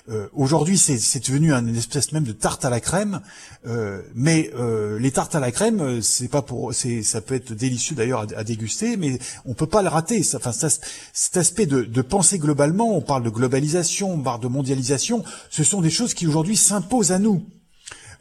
Euh, 0.09 0.27
aujourd'hui, 0.33 0.77
c'est 0.77 1.19
devenu 1.19 1.51
une 1.51 1.75
espèce 1.75 2.11
même 2.11 2.23
de 2.23 2.31
tarte 2.31 2.65
à 2.65 2.69
la 2.69 2.79
crème, 2.79 3.21
euh, 3.67 4.01
mais 4.15 4.49
euh, 4.55 4.97
les 4.97 5.11
tartes 5.11 5.35
à 5.35 5.39
la 5.39 5.51
crème, 5.51 6.01
c'est 6.01 6.29
pas 6.29 6.41
pour, 6.41 6.73
ça 6.73 7.21
peut 7.21 7.35
être 7.35 7.53
délicieux 7.53 7.95
d'ailleurs 7.95 8.25
à, 8.35 8.43
déguster, 8.43 8.97
mais 8.97 9.19
on 9.45 9.53
peut 9.53 9.67
pas 9.67 9.83
le 9.83 9.89
rater. 9.89 10.25
Enfin, 10.33 10.51
cet 10.51 11.37
aspect 11.37 11.67
de, 11.67 11.83
de 11.83 12.01
penser 12.01 12.39
globalement, 12.39 12.95
on 12.95 13.01
parle 13.01 13.23
de 13.23 13.29
globalisation, 13.29 14.13
on 14.13 14.19
parle 14.19 14.41
de 14.41 14.47
mondialisation, 14.47 15.23
ce 15.49 15.63
sont 15.63 15.81
des 15.81 15.91
choses 15.91 16.13
qui 16.13 16.25
aujourd'hui 16.25 16.57
s'imposent 16.57 17.11
à 17.11 17.19
nous. 17.19 17.45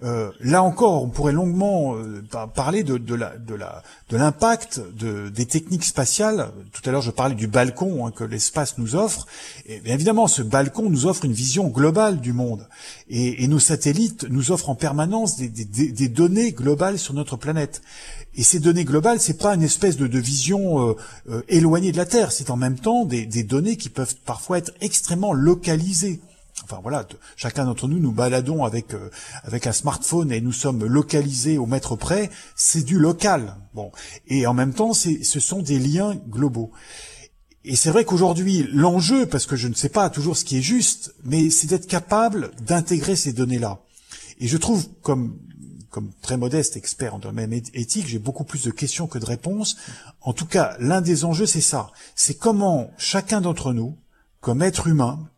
Euh, 0.04 0.30
là 0.40 0.62
encore, 0.62 1.02
on 1.02 1.08
pourrait 1.08 1.32
longuement 1.32 1.96
euh, 1.96 2.22
parler 2.54 2.84
de, 2.84 3.00
l'impact 4.12 4.80
de, 4.94 5.28
des 5.28 5.46
techniques 5.46 5.84
spatiales. 5.84 6.52
Tout 6.72 6.88
à 6.88 6.92
l'heure, 6.92 7.02
je 7.02 7.10
parlais 7.10 7.34
du 7.34 7.48
balcon 7.48 8.06
hein, 8.06 8.12
que 8.12 8.22
l'espace 8.22 8.78
nous 8.78 8.94
offre. 8.94 9.26
Et 9.66 9.80
bien 9.80 9.94
évidemment, 9.94 10.28
ce 10.28 10.42
balcon 10.42 10.88
nous 10.88 11.06
offre 11.06 11.24
une 11.24 11.32
vision 11.32 11.66
globale 11.66 12.20
du 12.20 12.32
monde. 12.32 12.68
Et, 13.08 13.46
nos 13.48 13.58
satellites 13.58 14.26
nous 14.28 14.52
offrent 14.52 14.68
en 14.68 14.74
permanence 14.74 15.36
des, 15.36 16.08
données 16.08 16.52
globales 16.52 16.98
sur 16.98 17.14
notre 17.14 17.36
planète. 17.36 17.82
Et 18.36 18.44
ces 18.44 18.60
données 18.60 18.84
globales, 18.84 19.18
c'est 19.18 19.38
pas 19.38 19.54
une 19.54 19.62
espèce 19.62 19.96
de, 19.96 20.18
vision 20.18 20.94
euh, 21.28 21.42
éloignée 21.48 21.90
de 21.90 21.96
la 21.96 22.06
Terre. 22.06 22.30
C'est 22.30 22.50
en 22.50 22.56
même 22.56 22.78
temps 22.78 23.04
des 23.04 23.42
données 23.42 23.76
qui 23.76 23.88
peuvent 23.88 24.14
parfois 24.24 24.58
être 24.58 24.72
extrêmement 24.80 25.32
localisées. 25.32 26.20
Enfin 26.70 26.80
voilà, 26.82 27.06
chacun 27.36 27.64
d'entre 27.64 27.88
nous 27.88 27.98
nous 27.98 28.12
baladons 28.12 28.62
avec 28.62 28.92
euh, 28.92 29.08
avec 29.42 29.66
un 29.66 29.72
smartphone 29.72 30.30
et 30.30 30.42
nous 30.42 30.52
sommes 30.52 30.84
localisés 30.84 31.56
au 31.56 31.64
mètre 31.64 31.96
près. 31.96 32.28
C'est 32.56 32.82
du 32.82 32.98
local. 32.98 33.56
Bon, 33.72 33.90
et 34.26 34.46
en 34.46 34.52
même 34.52 34.74
temps, 34.74 34.92
c'est 34.92 35.24
ce 35.24 35.40
sont 35.40 35.62
des 35.62 35.78
liens 35.78 36.14
globaux. 36.28 36.70
Et 37.64 37.74
c'est 37.74 37.90
vrai 37.90 38.04
qu'aujourd'hui, 38.04 38.68
l'enjeu, 38.70 39.24
parce 39.24 39.46
que 39.46 39.56
je 39.56 39.66
ne 39.66 39.72
sais 39.72 39.88
pas 39.88 40.10
toujours 40.10 40.36
ce 40.36 40.44
qui 40.44 40.58
est 40.58 40.62
juste, 40.62 41.14
mais 41.24 41.48
c'est 41.48 41.68
d'être 41.68 41.86
capable 41.86 42.50
d'intégrer 42.66 43.16
ces 43.16 43.32
données-là. 43.32 43.80
Et 44.38 44.46
je 44.46 44.58
trouve, 44.58 44.88
comme 45.00 45.38
comme 45.88 46.10
très 46.20 46.36
modeste 46.36 46.76
expert 46.76 47.14
en 47.14 47.18
domaine 47.18 47.54
éthique, 47.54 48.08
j'ai 48.08 48.18
beaucoup 48.18 48.44
plus 48.44 48.62
de 48.62 48.70
questions 48.70 49.06
que 49.06 49.18
de 49.18 49.24
réponses. 49.24 49.78
En 50.20 50.34
tout 50.34 50.44
cas, 50.44 50.76
l'un 50.80 51.00
des 51.00 51.24
enjeux, 51.24 51.46
c'est 51.46 51.62
ça. 51.62 51.92
C'est 52.14 52.34
comment 52.34 52.90
chacun 52.98 53.40
d'entre 53.40 53.72
nous, 53.72 53.96
comme 54.42 54.60
être 54.60 54.86
humain, 54.86 55.30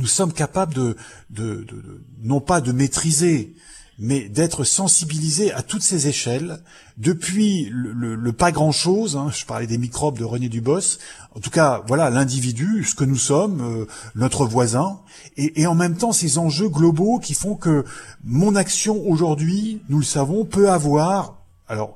nous 0.00 0.06
sommes 0.06 0.32
capables 0.32 0.74
de, 0.74 0.96
de, 1.30 1.64
de, 1.64 2.02
non 2.22 2.40
pas 2.40 2.60
de 2.60 2.72
maîtriser, 2.72 3.54
mais 3.98 4.30
d'être 4.30 4.64
sensibilisés 4.64 5.52
à 5.52 5.62
toutes 5.62 5.82
ces 5.82 6.08
échelles, 6.08 6.62
depuis 6.96 7.68
le, 7.70 8.14
le, 8.14 8.32
pas 8.32 8.50
grand-chose, 8.50 9.16
hein, 9.16 9.30
je 9.30 9.44
parlais 9.44 9.66
des 9.66 9.76
microbes 9.76 10.18
de 10.18 10.24
René 10.24 10.48
Dubos, 10.48 10.98
en 11.36 11.40
tout 11.40 11.50
cas, 11.50 11.82
voilà, 11.86 12.08
l'individu, 12.08 12.82
ce 12.82 12.94
que 12.94 13.04
nous 13.04 13.16
sommes, 13.16 13.60
euh, 13.60 13.86
notre 14.14 14.46
voisin, 14.46 15.00
et, 15.36 15.60
et, 15.60 15.66
en 15.66 15.74
même 15.74 15.96
temps 15.96 16.12
ces 16.12 16.38
enjeux 16.38 16.70
globaux 16.70 17.18
qui 17.18 17.34
font 17.34 17.56
que 17.56 17.84
mon 18.24 18.56
action 18.56 19.06
aujourd'hui, 19.06 19.82
nous 19.90 19.98
le 19.98 20.04
savons, 20.04 20.46
peut 20.46 20.70
avoir, 20.70 21.36
alors 21.68 21.94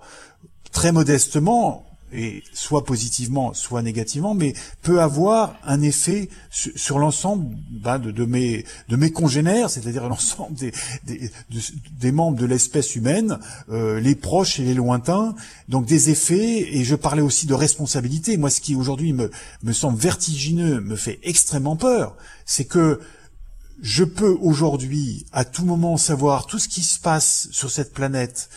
très 0.72 0.92
modestement, 0.92 1.86
et 2.14 2.42
soit 2.52 2.84
positivement, 2.84 3.54
soit 3.54 3.82
négativement, 3.82 4.34
mais 4.34 4.54
peut 4.82 5.00
avoir 5.00 5.56
un 5.64 5.82
effet 5.82 6.28
sur, 6.50 6.98
l'ensemble 6.98 7.54
bah, 7.70 7.98
de, 7.98 8.24
mes, 8.24 8.64
de 8.88 8.96
mes 8.96 9.10
congénères, 9.10 9.70
c'est-à-dire 9.70 10.08
l'ensemble 10.08 10.56
des, 10.56 12.12
membres 12.12 12.38
de 12.38 12.46
l'espèce 12.46 12.94
humaine, 12.94 13.38
euh, 13.70 13.98
les 14.00 14.14
proches 14.14 14.60
et 14.60 14.64
les 14.64 14.74
lointains, 14.74 15.34
donc 15.68 15.86
des 15.86 16.10
effets, 16.10 16.76
et 16.76 16.84
je 16.84 16.94
parlais 16.94 17.22
aussi 17.22 17.46
de 17.46 17.54
responsabilité. 17.54 18.36
Moi, 18.36 18.50
ce 18.50 18.60
qui 18.60 18.76
aujourd'hui 18.76 19.12
me, 19.12 19.30
me 19.62 19.72
semble 19.72 19.98
vertigineux, 19.98 20.80
me 20.80 20.96
fait 20.96 21.18
extrêmement 21.22 21.76
peur, 21.76 22.16
c'est 22.46 22.64
que 22.64 23.00
je 23.82 24.04
peux 24.04 24.36
aujourd'hui, 24.40 25.26
à 25.32 25.44
tout 25.44 25.64
moment, 25.64 25.96
savoir 25.96 26.46
tout 26.46 26.58
ce 26.58 26.68
qui 26.68 26.82
se 26.82 27.00
passe 27.00 27.48
sur 27.50 27.70
cette 27.70 27.92
planète, 27.92 28.48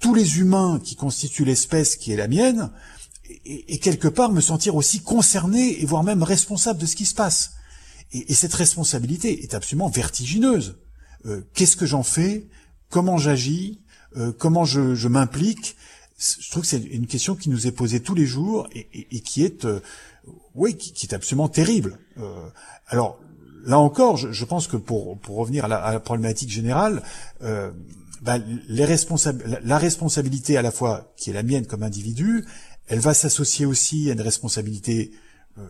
tous 0.00 0.14
les 0.14 0.38
humains 0.38 0.80
qui 0.82 0.96
constituent 0.96 1.44
l'espèce 1.44 1.96
qui 1.96 2.12
est 2.12 2.16
la 2.16 2.26
mienne, 2.26 2.70
et, 3.44 3.78
quelque 3.78 4.08
part 4.08 4.32
me 4.32 4.40
sentir 4.40 4.74
aussi 4.74 5.00
concerné 5.02 5.80
et 5.80 5.86
voire 5.86 6.02
même 6.02 6.22
responsable 6.22 6.80
de 6.80 6.86
ce 6.86 6.96
qui 6.96 7.06
se 7.06 7.14
passe. 7.14 7.52
Et, 8.12 8.34
cette 8.34 8.54
responsabilité 8.54 9.42
est 9.42 9.54
absolument 9.54 9.88
vertigineuse. 9.88 10.78
Euh, 11.26 11.42
qu'est-ce 11.54 11.76
que 11.76 11.86
j'en 11.86 12.02
fais? 12.02 12.48
Comment 12.88 13.18
j'agis? 13.18 13.80
Euh, 14.16 14.32
Comment 14.36 14.64
je, 14.64 15.06
m'implique? 15.06 15.76
Je 16.18 16.50
trouve 16.50 16.62
que 16.62 16.68
c'est 16.68 16.82
une 16.82 17.06
question 17.06 17.36
qui 17.36 17.50
nous 17.50 17.66
est 17.66 17.72
posée 17.72 18.00
tous 18.00 18.14
les 18.14 18.26
jours 18.26 18.68
et, 18.72 19.20
qui 19.20 19.44
est, 19.44 19.64
euh, 19.64 19.80
oui, 20.54 20.76
qui, 20.76 21.06
est 21.06 21.14
absolument 21.14 21.48
terrible. 21.48 21.98
alors, 22.88 23.18
là 23.64 23.78
encore, 23.78 24.16
je, 24.16 24.44
pense 24.44 24.66
que 24.66 24.76
pour, 24.76 25.18
pour 25.18 25.36
revenir 25.36 25.64
à 25.64 25.68
la, 25.68 26.00
problématique 26.00 26.50
générale, 26.50 27.02
bah, 28.22 28.38
la 28.68 29.78
responsabilité 29.78 30.56
à 30.56 30.62
la 30.62 30.70
fois 30.70 31.12
qui 31.16 31.30
est 31.30 31.32
la 31.32 31.42
mienne 31.42 31.66
comme 31.66 31.82
individu, 31.82 32.44
elle 32.86 33.00
va 33.00 33.14
s'associer 33.14 33.66
aussi 33.66 34.10
à 34.10 34.14
une 34.14 34.20
responsabilité 34.20 35.12
euh, 35.58 35.64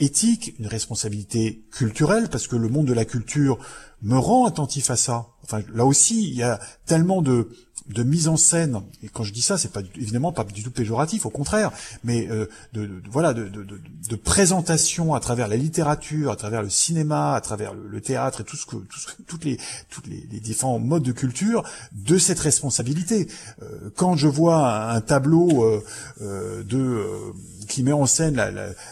éthique, 0.00 0.54
une 0.58 0.66
responsabilité 0.66 1.64
culturelle, 1.70 2.28
parce 2.30 2.48
que 2.48 2.56
le 2.56 2.68
monde 2.68 2.86
de 2.86 2.94
la 2.94 3.04
culture 3.04 3.58
me 4.02 4.16
rend 4.16 4.46
attentif 4.46 4.90
à 4.90 4.96
ça. 4.96 5.28
Enfin, 5.44 5.60
là 5.74 5.84
aussi, 5.84 6.28
il 6.28 6.34
y 6.34 6.42
a 6.42 6.58
tellement 6.86 7.22
de, 7.22 7.50
de 7.88 8.02
mise 8.02 8.28
en 8.28 8.36
scène, 8.36 8.82
et 9.02 9.08
quand 9.08 9.22
je 9.22 9.32
dis 9.32 9.42
ça, 9.42 9.58
c'est 9.58 9.72
pas 9.72 9.82
évidemment 9.94 10.32
pas 10.32 10.44
du 10.44 10.62
tout 10.62 10.70
péjoratif, 10.70 11.26
au 11.26 11.30
contraire, 11.30 11.70
mais 12.04 12.28
euh, 12.30 12.46
de, 12.72 12.88
voilà 13.10 13.32
de, 13.32 13.48
de, 13.48 13.64
de, 13.64 14.16
présentation 14.16 15.14
à 15.14 15.20
travers 15.20 15.48
la 15.48 15.56
littérature, 15.56 16.30
à 16.32 16.36
travers 16.36 16.62
le 16.62 16.70
cinéma, 16.70 17.34
à 17.34 17.40
travers 17.40 17.74
le, 17.74 18.00
théâtre 18.00 18.40
et 18.40 18.44
tout 18.44 18.56
ce 18.56 18.66
que, 18.66 18.76
tout 18.76 18.98
ce, 18.98 19.08
toutes 19.26 19.44
les 19.44 19.58
toutes 19.88 20.06
les, 20.06 20.26
les, 20.30 20.40
différents 20.40 20.78
modes 20.78 21.02
de 21.02 21.12
culture 21.12 21.62
de 21.92 22.18
cette 22.18 22.40
responsabilité. 22.40 23.28
Euh, 23.62 23.90
quand 23.94 24.16
je 24.16 24.28
vois 24.28 24.90
un, 24.90 25.00
tableau 25.00 25.64
euh, 26.20 26.62
de 26.64 27.04
qui 27.66 27.82
met 27.82 27.92
en 27.92 28.06
scène 28.06 28.42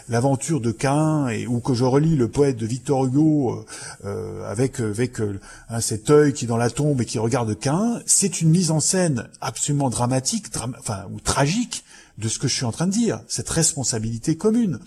l'aventure 0.08 0.60
de 0.60 0.70
Cain 0.70 1.28
et 1.28 1.46
ou 1.46 1.60
que 1.60 1.74
je 1.74 1.84
relis 1.84 2.16
le 2.16 2.28
poète 2.28 2.56
de 2.56 2.66
Victor 2.66 3.06
Hugo 3.06 3.64
euh, 4.04 4.50
avec 4.50 4.80
avec 4.80 5.20
hein, 5.68 5.80
cet 5.80 6.10
œil 6.10 6.32
qui 6.32 6.44
est 6.44 6.48
dans 6.48 6.56
la 6.56 6.70
tombe 6.70 7.00
et 7.00 7.04
qui 7.04 7.18
regarde 7.18 7.58
Cain, 7.58 8.00
c'est 8.06 8.40
une 8.40 8.50
mise 8.50 8.70
en 8.70 8.80
scène 8.80 9.28
absolument 9.40 9.90
dramatique, 9.90 10.46
enfin 10.78 11.06
ou 11.12 11.20
tragique 11.20 11.84
de 12.18 12.28
ce 12.28 12.38
que 12.38 12.48
je 12.48 12.54
suis 12.54 12.64
en 12.64 12.72
train 12.72 12.87
de 12.87 12.92
dire, 12.92 13.20
cette 13.28 13.50
responsabilité 13.50 14.37
commune. 14.37 14.78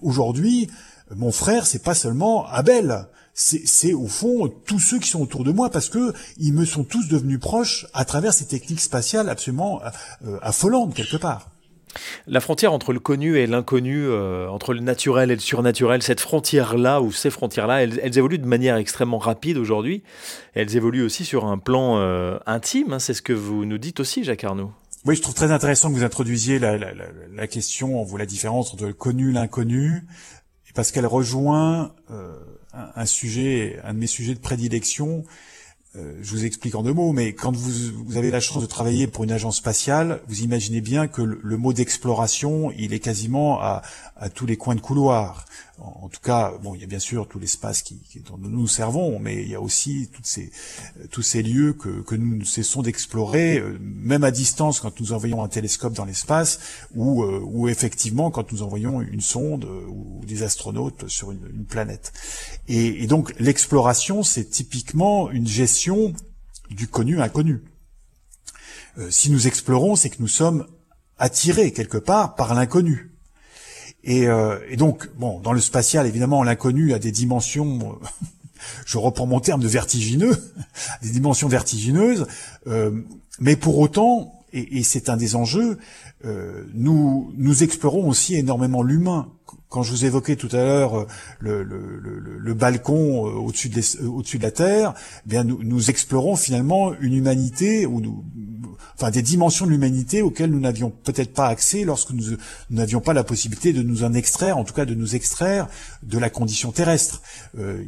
Aujourd'hui, 0.00 0.68
mon 1.14 1.30
frère, 1.30 1.66
c'est 1.66 1.82
pas 1.82 1.94
seulement 1.94 2.46
Abel, 2.46 3.06
c'est 3.34 3.94
au 3.94 4.08
fond 4.08 4.52
tous 4.66 4.78
ceux 4.78 4.98
qui 4.98 5.08
sont 5.08 5.22
autour 5.22 5.44
de 5.44 5.52
moi 5.52 5.70
parce 5.70 5.88
que 5.88 6.12
ils 6.38 6.52
me 6.52 6.64
sont 6.64 6.84
tous 6.84 7.08
devenus 7.08 7.40
proches 7.40 7.86
à 7.94 8.04
travers 8.04 8.34
ces 8.34 8.46
techniques 8.46 8.80
spatiales 8.80 9.30
absolument 9.30 9.80
euh, 10.26 10.38
affolantes 10.42 10.94
quelque 10.94 11.16
part. 11.16 11.51
La 12.26 12.40
frontière 12.40 12.72
entre 12.72 12.92
le 12.92 13.00
connu 13.00 13.38
et 13.38 13.46
l'inconnu, 13.46 14.04
euh, 14.06 14.48
entre 14.48 14.74
le 14.74 14.80
naturel 14.80 15.30
et 15.30 15.34
le 15.34 15.40
surnaturel, 15.40 16.02
cette 16.02 16.20
frontière-là 16.20 17.00
ou 17.00 17.12
ces 17.12 17.30
frontières-là, 17.30 17.82
elles, 17.82 18.18
évoluent 18.18 18.38
de 18.38 18.46
manière 18.46 18.76
extrêmement 18.76 19.18
rapide 19.18 19.58
aujourd'hui. 19.58 20.02
Elles 20.54 20.76
évoluent 20.76 21.04
aussi 21.04 21.24
sur 21.24 21.46
un 21.46 21.58
plan 21.58 21.98
euh, 21.98 22.38
intime. 22.46 22.92
Hein. 22.92 22.98
c'est 22.98 23.14
ce 23.14 23.22
que 23.22 23.32
vous 23.32 23.64
nous 23.64 23.78
dites 23.78 24.00
aussi, 24.00 24.24
Jacques 24.24 24.44
Arnaud. 24.44 24.72
Oui, 25.04 25.16
je 25.16 25.22
trouve 25.22 25.34
très 25.34 25.50
intéressant 25.50 25.90
que 25.90 25.96
vous 25.96 26.04
introduisiez 26.04 26.60
la, 26.60 26.76
la, 26.78 27.46
question, 27.48 28.04
vous 28.04 28.16
la 28.16 28.26
différence 28.26 28.72
entre 28.72 28.86
le 28.86 28.92
connu 28.92 29.30
et 29.30 29.32
l'inconnu, 29.32 30.04
parce 30.74 30.92
qu'elle 30.92 31.06
rejoint 31.06 31.92
euh, 32.12 32.38
un, 32.72 33.06
sujet, 33.06 33.80
un 33.82 33.94
de 33.94 33.98
mes 33.98 34.06
sujets 34.06 34.34
de 34.34 34.38
prédilection, 34.38 35.24
euh, 35.94 36.14
je 36.22 36.30
vous 36.30 36.46
explique 36.46 36.74
en 36.74 36.82
deux 36.82 36.94
mots, 36.94 37.12
mais 37.12 37.34
quand 37.34 37.54
vous, 37.54 38.16
avez 38.16 38.30
la 38.30 38.40
chance 38.40 38.62
de 38.62 38.66
travailler 38.66 39.06
pour 39.06 39.24
une 39.24 39.32
agence 39.32 39.58
spatiale, 39.58 40.22
vous 40.26 40.40
imaginez 40.40 40.80
bien 40.80 41.06
que 41.06 41.20
le, 41.20 41.56
mot 41.58 41.74
d'exploration, 41.74 42.72
il 42.78 42.94
est 42.94 42.98
quasiment 42.98 43.60
à, 43.60 43.82
tous 44.34 44.46
les 44.46 44.56
coins 44.56 44.74
de 44.74 44.80
couloir. 44.80 45.44
En, 45.84 46.08
tout 46.08 46.20
cas, 46.22 46.52
bon, 46.62 46.74
il 46.76 46.80
y 46.80 46.84
a 46.84 46.86
bien 46.86 47.00
sûr 47.00 47.26
tout 47.26 47.40
l'espace 47.40 47.82
qui, 47.82 47.98
qui, 48.02 48.20
dont 48.20 48.38
nous 48.38 48.50
nous 48.50 48.68
servons, 48.68 49.18
mais 49.18 49.42
il 49.42 49.48
y 49.48 49.54
a 49.56 49.60
aussi 49.60 50.08
toutes 50.12 50.26
ces, 50.26 50.52
tous 51.10 51.22
ces 51.22 51.42
lieux 51.42 51.72
que, 51.72 52.02
que 52.02 52.14
nous 52.14 52.44
cessons 52.44 52.82
d'explorer, 52.82 53.58
euh, 53.58 53.78
même 53.80 54.22
à 54.22 54.30
distance 54.30 54.78
quand 54.78 55.00
nous 55.00 55.12
envoyons 55.12 55.42
un 55.42 55.48
télescope 55.48 55.94
dans 55.94 56.04
l'espace, 56.04 56.60
ou, 56.94 57.24
euh, 57.24 57.40
ou 57.42 57.68
effectivement 57.68 58.30
quand 58.30 58.52
nous 58.52 58.62
envoyons 58.62 59.00
une 59.00 59.20
sonde 59.20 59.64
ou 59.64 60.20
des 60.24 60.44
astronautes 60.44 61.08
sur 61.08 61.32
une, 61.32 61.48
une 61.52 61.64
planète. 61.64 62.12
Et, 62.68 63.02
et 63.02 63.06
donc 63.08 63.34
l'exploration, 63.40 64.22
c'est 64.22 64.44
typiquement 64.44 65.30
une 65.30 65.48
gestion 65.48 66.14
du 66.70 66.86
connu 66.86 67.20
inconnu. 67.20 67.62
Euh, 68.98 69.10
si 69.10 69.30
nous 69.30 69.46
explorons, 69.46 69.96
c'est 69.96 70.10
que 70.10 70.20
nous 70.20 70.28
sommes 70.28 70.66
attirés 71.18 71.72
quelque 71.72 71.98
part 71.98 72.34
par 72.34 72.54
l'inconnu. 72.54 73.11
Et, 74.04 74.26
euh, 74.26 74.58
donc, 74.76 75.08
bon, 75.16 75.40
dans 75.40 75.52
le 75.52 75.60
spatial, 75.60 76.06
évidemment, 76.06 76.42
l'inconnu 76.42 76.92
a 76.92 76.98
des 76.98 77.12
dimensions, 77.12 77.98
je 78.86 78.98
reprends 78.98 79.26
mon 79.26 79.40
terme 79.40 79.60
de 79.60 79.68
vertigineux, 79.68 80.36
des 81.02 81.10
dimensions 81.10 81.48
vertigineuses, 81.48 82.26
euh, 82.66 82.90
mais 83.38 83.56
pour 83.56 83.78
autant, 83.78 84.34
et, 84.52 84.82
c'est 84.82 85.08
un 85.08 85.16
des 85.16 85.34
enjeux, 85.34 85.78
nous 86.74 87.62
explorons 87.62 88.06
aussi 88.06 88.34
énormément 88.34 88.82
l'humain 88.82 89.28
quand 89.72 89.82
je 89.82 89.90
vous 89.90 90.04
évoquais 90.04 90.36
tout 90.36 90.50
à 90.52 90.58
l'heure 90.58 91.00
euh, 91.00 91.06
le, 91.40 92.54
balcon 92.54 93.26
euh, 93.26 93.30
au-dessus 93.32 93.70
de, 93.70 93.80
euh, 93.80 94.06
au-dessus 94.06 94.36
de 94.38 94.42
la 94.42 94.50
Terre, 94.50 94.92
eh 95.26 95.28
bien 95.30 95.44
nous, 95.44 95.90
explorons 95.90 96.36
finalement 96.36 96.92
une 97.00 97.14
humanité 97.14 97.86
ou 97.86 98.02
nous, 98.02 98.22
enfin 98.94 99.10
des 99.10 99.22
dimensions 99.22 99.64
de 99.64 99.70
l'humanité 99.70 100.20
auxquelles 100.20 100.50
nous 100.50 100.60
n'avions 100.60 100.90
peut-être 100.90 101.32
pas 101.32 101.48
accès 101.48 101.84
lorsque 101.84 102.10
nous 102.10 102.36
n'avions 102.68 103.00
pas 103.00 103.14
la 103.14 103.24
possibilité 103.24 103.72
de 103.72 103.82
nous 103.82 104.04
en 104.04 104.12
extraire, 104.12 104.58
en 104.58 104.64
tout 104.64 104.74
cas 104.74 104.84
de 104.84 104.94
nous 104.94 105.16
extraire 105.16 105.68
de 106.02 106.18
la 106.18 106.28
condition 106.28 106.70
terrestre. 106.70 107.22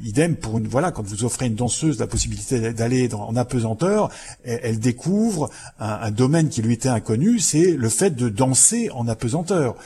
Idem 0.03 0.37
pour 0.37 0.57
une 0.59 0.67
voilà 0.67 0.91
quand 0.91 1.03
vous 1.03 1.25
offrez 1.25 1.47
une 1.47 1.55
danseuse 1.55 1.99
la 2.01 2.07
possibilité 2.07 2.73
d'aller 2.73 3.13
en 3.13 3.37
apesanteur, 3.37 4.11
elle, 4.45 4.79
découvre 4.79 5.51
un, 5.79 5.99
un 6.03 6.11
domaine 6.11 6.49
qui 6.49 6.63
lui 6.63 6.73
était 6.73 6.89
inconnu, 6.89 7.39
c'est 7.39 7.73
le 7.73 7.89
fait 7.91 8.11
de 8.11 8.29
danser 8.31 8.91
en 8.91 9.07
apesanteur. 9.07 9.77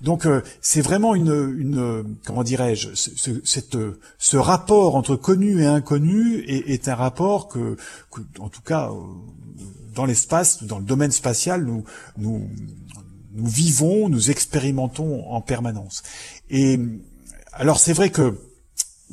Donc 0.00 0.26
euh, 0.26 0.42
c'est 0.60 0.80
vraiment 0.80 1.14
une, 1.14 1.54
une 1.58 2.16
comment 2.24 2.42
dirais-je, 2.42 2.94
ce, 2.94 3.40
cette, 3.44 3.76
ce 4.18 4.36
rapport 4.36 4.96
entre 4.96 5.16
connu 5.16 5.62
et 5.62 5.66
inconnu 5.66 6.40
est, 6.46 6.70
est 6.70 6.88
un 6.88 6.94
rapport 6.94 7.48
que, 7.48 7.76
que, 8.10 8.20
en 8.38 8.48
tout 8.48 8.62
cas, 8.62 8.90
euh, 8.90 8.96
dans 9.94 10.04
l'espace, 10.04 10.62
dans 10.64 10.78
le 10.78 10.84
domaine 10.84 11.12
spatial, 11.12 11.64
nous, 11.64 11.84
nous, 12.18 12.48
nous 13.32 13.46
vivons, 13.46 14.08
nous 14.08 14.30
expérimentons 14.30 15.28
en 15.30 15.40
permanence. 15.40 16.02
Et 16.50 16.78
alors 17.52 17.78
c'est 17.78 17.92
vrai 17.92 18.10
que 18.10 18.38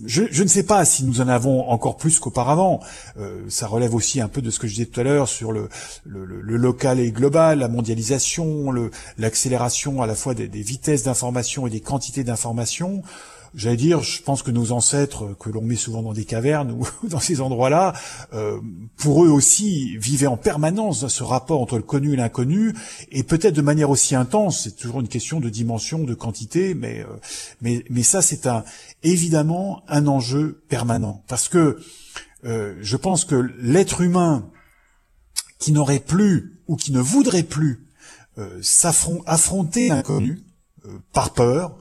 je, 0.06 0.42
ne 0.42 0.48
sais 0.48 0.64
pas 0.64 0.86
si 0.86 1.06
nous 1.06 1.22
en 1.22 1.28
avons 1.28 1.70
encore 1.70 1.98
plus 1.98 2.20
qu'auparavant. 2.20 2.80
Euh, 3.20 3.42
ça 3.50 3.68
relève 3.68 3.94
aussi 3.94 4.22
un 4.22 4.28
peu 4.28 4.42
de 4.42 4.50
ce 4.50 4.60
que 4.60 4.68
je 4.68 4.74
disais 4.74 4.86
tout 4.88 5.00
à 5.00 5.04
l'heure 5.04 5.30
sur 5.30 5.52
le, 5.52 5.70
local 6.06 7.00
et 7.00 7.12
global, 7.12 7.60
la 7.60 7.68
mondialisation, 7.68 8.74
l'accélération 9.18 10.02
à 10.02 10.08
la 10.08 10.16
fois 10.16 10.34
des, 10.34 10.48
des 10.48 10.62
vitesses 10.62 11.04
d'information 11.04 11.68
et 11.68 11.70
des 11.70 11.82
quantités 11.82 12.24
d'information 12.24 13.04
j'allais 13.56 13.78
dire, 13.78 14.02
je 14.02 14.22
pense 14.22 14.44
que 14.44 14.52
nos 14.52 14.72
ancêtres, 14.72 15.36
que 15.40 15.50
l'on 15.50 15.62
met 15.62 15.76
souvent 15.76 16.02
dans 16.02 16.14
des 16.14 16.26
cavernes 16.26 16.72
ou 16.72 16.88
dans 17.08 17.20
ces 17.20 17.42
endroits-là, 17.42 17.94
euh, 18.34 18.60
pour 18.98 19.24
eux 19.24 19.30
aussi, 19.30 19.98
vivaient 19.98 20.28
en 20.28 20.38
permanence 20.38 21.08
ce 21.08 21.24
rapport 21.24 21.62
entre 21.62 21.78
le 21.78 21.84
connu 21.84 22.14
et 22.14 22.16
l'inconnu, 22.16 22.74
et 23.12 23.24
peut-être 23.24 23.56
de 23.56 23.62
manière 23.62 23.90
aussi 23.90 24.16
intense. 24.16 24.64
C'est 24.64 24.76
toujours 24.76 25.02
une 25.02 25.08
question 25.08 25.40
de 25.40 25.50
dimension, 25.50 26.04
de 26.04 26.14
quantité, 26.14 26.74
mais 26.74 27.02
euh, 27.02 27.08
mais 27.62 27.84
mais 27.90 28.04
ça, 28.04 28.22
c'est 28.22 28.48
un 28.48 28.64
évidemment 29.04 29.84
un 29.88 30.08
enjeu 30.08 30.64
permanent, 30.70 31.24
parce 31.28 31.50
que 31.50 31.80
euh, 32.46 32.76
je 32.82 32.98
pense 32.98 33.26
que 33.26 33.36
l'être 33.60 34.02
humain 34.02 34.50
qui 35.60 35.72
n'aurait 35.72 36.00
plus 36.00 36.60
ou 36.68 36.76
qui 36.76 36.92
ne 36.92 37.00
voudrait 37.00 37.44
plus 37.44 37.88
s'affronter 38.62 39.90
l'inconnu 39.90 40.42
par 41.14 41.34
peur, 41.34 41.78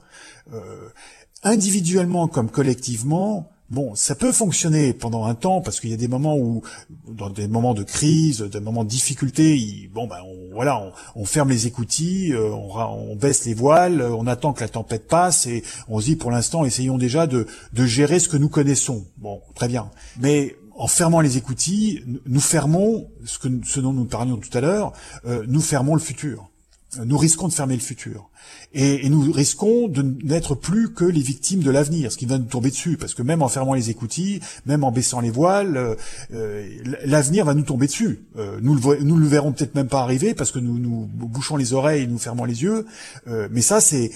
individuellement 1.42 2.28
comme 2.28 2.50
collectivement, 2.50 3.50
bon, 3.70 3.94
ça 3.94 4.14
peut 4.14 4.32
fonctionner 4.32 4.92
pendant 4.92 5.24
un 5.24 5.34
temps 5.34 5.60
parce 5.60 5.80
qu'il 5.80 5.90
y 5.90 5.94
a 5.94 5.96
des 5.96 6.08
moments 6.08 6.36
où, 6.36 6.62
dans 7.08 7.30
des 7.30 7.48
moments 7.48 7.74
de 7.74 7.82
crise, 7.82 8.42
des 8.42 8.60
moments 8.60 8.84
de 8.84 8.88
difficulté, 8.88 9.90
bon 9.92 10.06
ben 10.06 10.18
on, 10.24 10.54
voilà, 10.54 10.92
on, 11.16 11.24
ferme 11.24 11.48
les 11.48 11.66
écoutilles, 11.66 12.32
euh, 12.32 12.50
on, 12.50 13.16
baisse 13.16 13.44
les 13.44 13.54
voiles, 13.54 14.02
on 14.02 14.26
attend 14.26 14.52
que 14.52 14.60
la 14.60 14.68
tempête 14.68 15.08
passe 15.08 15.46
et 15.46 15.64
on 15.88 16.00
se 16.00 16.06
dit 16.06 16.16
pour 16.16 16.30
l'instant 16.30 16.64
essayons 16.64 16.98
déjà 16.98 17.26
de, 17.26 17.46
de 17.72 17.86
gérer 17.86 18.20
ce 18.20 18.28
que 18.28 18.36
nous 18.36 18.48
connaissons. 18.48 19.06
Bon, 19.16 19.40
très 19.54 19.68
bien. 19.68 19.90
Mais 20.20 20.56
en 20.76 20.86
fermant 20.86 21.20
les 21.20 21.36
écoutilles, 21.36 22.04
nous 22.26 22.40
fermons 22.40 23.08
ce, 23.24 23.38
que, 23.38 23.48
ce 23.64 23.80
dont 23.80 23.92
nous 23.92 24.04
parlions 24.04 24.36
tout 24.36 24.56
à 24.56 24.60
l'heure, 24.60 24.92
euh, 25.26 25.44
nous 25.48 25.60
fermons 25.60 25.94
le 25.94 26.00
futur 26.00 26.51
nous 26.98 27.16
risquons 27.16 27.48
de 27.48 27.52
fermer 27.52 27.74
le 27.74 27.80
futur. 27.80 28.28
Et, 28.74 29.08
nous 29.08 29.32
risquons 29.32 29.88
de 29.88 30.02
n'être 30.02 30.54
plus 30.54 30.92
que 30.92 31.04
les 31.04 31.20
victimes 31.20 31.62
de 31.62 31.70
l'avenir, 31.70 32.12
ce 32.12 32.18
qui 32.18 32.26
va 32.26 32.38
nous 32.38 32.44
tomber 32.44 32.70
dessus, 32.70 32.96
parce 32.96 33.14
que 33.14 33.22
même 33.22 33.42
en 33.42 33.48
fermant 33.48 33.74
les 33.74 33.90
écoutilles, 33.90 34.40
même 34.66 34.84
en 34.84 34.92
baissant 34.92 35.20
les 35.20 35.30
voiles, 35.30 35.76
euh, 35.76 35.94
euh, 36.34 36.68
l'avenir 37.04 37.44
va 37.44 37.54
nous 37.54 37.62
tomber 37.62 37.86
dessus. 37.86 38.26
Euh, 38.36 38.58
nous, 38.60 38.74
le, 38.74 39.02
nous 39.02 39.16
le 39.16 39.26
verrons 39.26 39.52
peut-être 39.52 39.74
même 39.74 39.88
pas 39.88 40.02
arriver, 40.02 40.34
parce 40.34 40.52
que 40.52 40.58
nous 40.58 40.78
nous 40.78 41.06
bouchons 41.06 41.56
les 41.56 41.72
oreilles 41.72 42.06
nous 42.06 42.18
fermons 42.18 42.44
les 42.44 42.62
yeux. 42.62 42.86
mais 43.26 43.62
ça, 43.62 43.80
c'est 43.80 44.10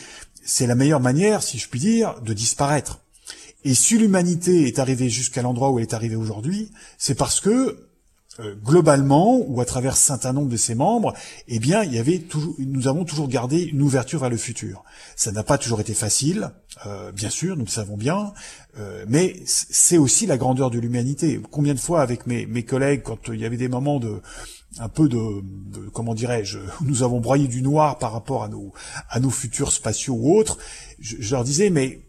c'est 0.45 0.67
la 0.67 0.77
meilleure 0.77 1.01
manière, 1.01 1.43
si 1.43 1.59
je 1.59 1.69
puis 1.69 1.81
dire, 1.81 2.21
de 2.21 2.33
disparaître. 2.33 3.01
Et 3.65 3.75
si 3.75 3.99
l'humanité 3.99 4.69
est 4.69 4.79
arrivée 4.79 5.09
jusqu'à 5.09 5.43
l'endroit 5.43 5.71
où 5.71 5.79
elle 5.79 5.85
est 5.85 5.95
arrivée 5.95 6.15
aujourd'hui, 6.15 6.71
c'est 6.99 7.17
parce 7.17 7.41
que 7.41 7.51
euh, 7.51 7.86
globalement 8.63 9.39
ou 9.47 9.61
à 9.61 9.65
travers 9.65 9.93
un 9.93 9.97
certain 9.97 10.33
nombre 10.33 10.49
de 10.49 10.57
ses 10.57 10.75
membres, 10.75 11.15
eh 11.49 11.59
bien, 11.59 11.83
il 11.85 11.95
y 11.95 11.99
avait 11.99 12.19
toujours, 12.19 12.55
nous 12.59 12.89
avons 12.89 13.05
toujours 13.05 13.29
gardé 13.29 13.63
une 13.63 13.83
ouverture 13.83 14.21
vers 14.21 14.31
le 14.31 14.37
futur. 14.37 14.85
Ça 15.17 15.33
n'a 15.33 15.43
pas 15.43 15.59
toujours 15.59 15.81
été 15.81 15.95
facile, 15.95 16.51
euh, 16.85 17.11
bien 17.13 17.31
sûr, 17.31 17.57
nous 17.57 17.65
le 17.65 17.71
savons 17.71 17.97
bien, 17.97 18.35
euh, 18.79 19.05
mais 19.09 19.37
c'est 19.47 19.97
aussi 19.97 20.27
la 20.27 20.37
grandeur 20.37 20.71
de 20.71 20.79
l'humanité. 20.79 21.41
Combien 21.51 21.73
de 21.73 21.81
fois 21.81 22.03
avec 22.03 22.27
mes, 22.27 22.45
mes 22.47 22.65
collègues, 22.65 23.03
quand 23.03 23.29
il 23.29 23.41
y 23.41 23.47
avait 23.47 23.57
des 23.57 23.69
moments 23.69 23.99
de 23.99 24.21
un 24.79 24.91
peu 24.91 25.09
de, 25.09 25.19
comment 25.95 26.15
dirais-je, 26.15 26.59
nous 26.83 27.03
avons 27.03 27.21
broyé 27.21 27.49
du 27.49 27.63
noir 27.63 27.99
par 27.99 28.13
rapport 28.13 28.43
à 28.43 28.49
nos 28.49 28.75
à 29.09 29.21
nos 29.21 29.31
futurs 29.31 29.73
spatiaux 29.73 30.15
ou 30.15 30.37
autres, 30.37 30.59
je, 30.99 31.17
je 31.19 31.35
leur 31.35 31.45
disais 31.45 31.71
mais 31.71 32.03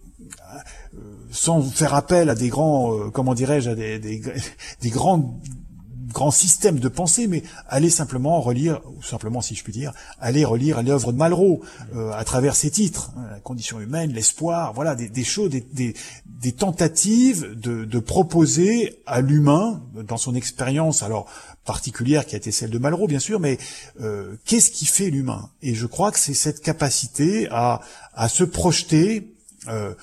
sans 1.31 1.61
faire 1.61 1.93
appel 1.93 2.29
à 2.29 2.35
des 2.35 2.49
grands, 2.49 3.09
comment 3.11 3.35
dirais-je, 3.35 3.69
à 3.69 3.75
des, 3.75 3.99
des, 3.99 4.21
des 4.81 4.89
grands 4.89 5.39
grand 6.11 6.31
système 6.31 6.79
de 6.79 6.87
pensée, 6.87 7.27
mais 7.27 7.43
allez 7.67 7.89
simplement 7.89 8.39
relire, 8.41 8.81
ou 8.97 9.03
simplement 9.03 9.41
si 9.41 9.55
je 9.55 9.63
puis 9.63 9.73
dire, 9.73 9.93
allez 10.19 10.45
relire 10.45 10.81
l'œuvre 10.81 11.11
de 11.11 11.17
Malraux 11.17 11.61
euh, 11.95 12.11
à 12.11 12.23
travers 12.23 12.55
ses 12.55 12.71
titres, 12.71 13.11
hein, 13.17 13.25
la 13.31 13.39
condition 13.39 13.79
humaine, 13.79 14.13
l'espoir, 14.13 14.73
voilà 14.73 14.95
des, 14.95 15.23
choses, 15.23 15.49
des, 15.49 16.51
tentatives 16.53 17.53
de, 17.55 17.99
proposer 17.99 19.01
à 19.05 19.21
l'humain, 19.21 19.81
dans 20.07 20.17
son 20.17 20.35
expérience, 20.35 21.03
alors 21.03 21.29
particulière 21.65 22.25
qui 22.25 22.35
a 22.35 22.37
été 22.37 22.51
celle 22.51 22.69
de 22.69 22.77
Malraux 22.77 23.07
bien 23.07 23.19
sûr, 23.19 23.39
mais 23.39 23.57
euh, 23.99 24.35
qu'est-ce 24.45 24.71
qui 24.71 24.85
fait 24.85 25.09
l'humain? 25.09 25.49
Et 25.61 25.75
je 25.75 25.85
crois 25.85 26.11
que 26.11 26.19
c'est 26.19 26.33
cette 26.33 26.61
capacité 26.61 27.47
à, 27.51 27.81
à 28.13 28.29
se 28.29 28.43
projeter. 28.43 29.33
Euh, 29.67 29.93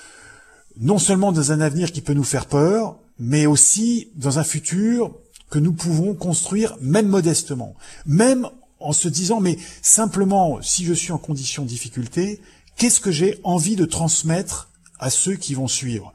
non 0.77 0.99
seulement 0.99 1.31
dans 1.31 1.53
un 1.53 1.61
avenir 1.61 1.93
qui 1.93 2.01
peut 2.01 2.15
nous 2.15 2.25
faire 2.25 2.47
peur, 2.47 2.99
mais 3.19 3.47
aussi 3.47 4.11
dans 4.17 4.39
un 4.41 4.45
futur 4.45 5.15
que 5.55 5.61
nous 5.61 5.73
pouvons 5.73 6.15
construire 6.15 6.77
même 6.81 7.07
modestement, 7.07 7.77
même 8.07 8.49
en 8.81 8.93
se 8.93 9.07
disant 9.07 9.39
mais 9.39 9.57
simplement 9.83 10.61
si 10.63 10.85
je 10.85 10.93
suis 10.93 11.13
en 11.13 11.19
condition 11.19 11.63
de 11.63 11.69
difficulté, 11.69 12.41
qu'est-ce 12.77 12.99
que 12.99 13.13
j'ai 13.13 13.39
envie 13.45 13.77
de 13.77 13.85
transmettre 13.85 14.69
à 14.99 15.11
ceux 15.11 15.37
qui 15.37 15.55
vont 15.55 15.69
suivre? 15.69 16.13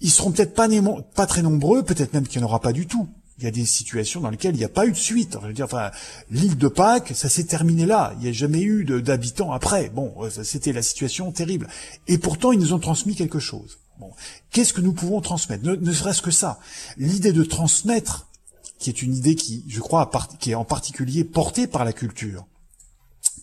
Ils 0.00 0.10
seront 0.10 0.30
peut-être 0.30 0.54
pas, 0.54 1.26
très 1.26 1.42
nombreux, 1.42 1.82
peut-être 1.82 2.14
même 2.14 2.26
qu'il 2.26 2.40
n'y 2.40 2.46
en 2.46 2.48
aura 2.48 2.62
pas 2.62 2.72
du 2.72 2.86
tout. 2.86 3.06
Il 3.36 3.44
y 3.44 3.46
a 3.46 3.50
des 3.50 3.66
situations 3.66 4.22
dans 4.22 4.30
lesquelles 4.30 4.54
il 4.54 4.58
n'y 4.58 4.64
a 4.64 4.70
pas 4.70 4.86
eu 4.86 4.92
de 4.92 4.96
suite. 4.96 5.36
Enfin, 5.62 5.90
l'île 6.30 6.56
de 6.56 6.68
Pâques, 6.68 7.12
ça 7.14 7.28
s'est 7.28 7.44
terminé 7.44 7.84
là. 7.84 8.14
Il 8.16 8.22
n'y 8.22 8.30
a 8.30 8.32
jamais 8.32 8.62
eu 8.62 8.86
d'habitants 8.86 9.52
après. 9.52 9.90
Bon, 9.90 10.14
c'était 10.44 10.72
la 10.72 10.80
situation 10.80 11.30
terrible. 11.30 11.68
Et 12.06 12.16
pourtant, 12.16 12.52
ils 12.52 12.58
nous 12.58 12.72
ont 12.72 12.78
transmis 12.78 13.14
quelque 13.14 13.38
chose. 13.38 13.76
Bon, 14.00 14.12
qu'est-ce 14.50 14.72
que 14.72 14.80
nous 14.80 14.94
pouvons 14.94 15.20
transmettre? 15.20 15.62
Ne 15.62 15.92
serait-ce 15.92 16.22
que 16.22 16.30
ça. 16.30 16.58
L'idée 16.96 17.32
de 17.32 17.44
transmettre 17.44 18.27
qui 18.78 18.90
est 18.90 19.02
une 19.02 19.14
idée 19.14 19.34
qui, 19.34 19.64
je 19.68 19.80
crois, 19.80 20.10
qui 20.38 20.52
est 20.52 20.54
en 20.54 20.64
particulier 20.64 21.24
portée 21.24 21.66
par 21.66 21.84
la 21.84 21.92
culture, 21.92 22.46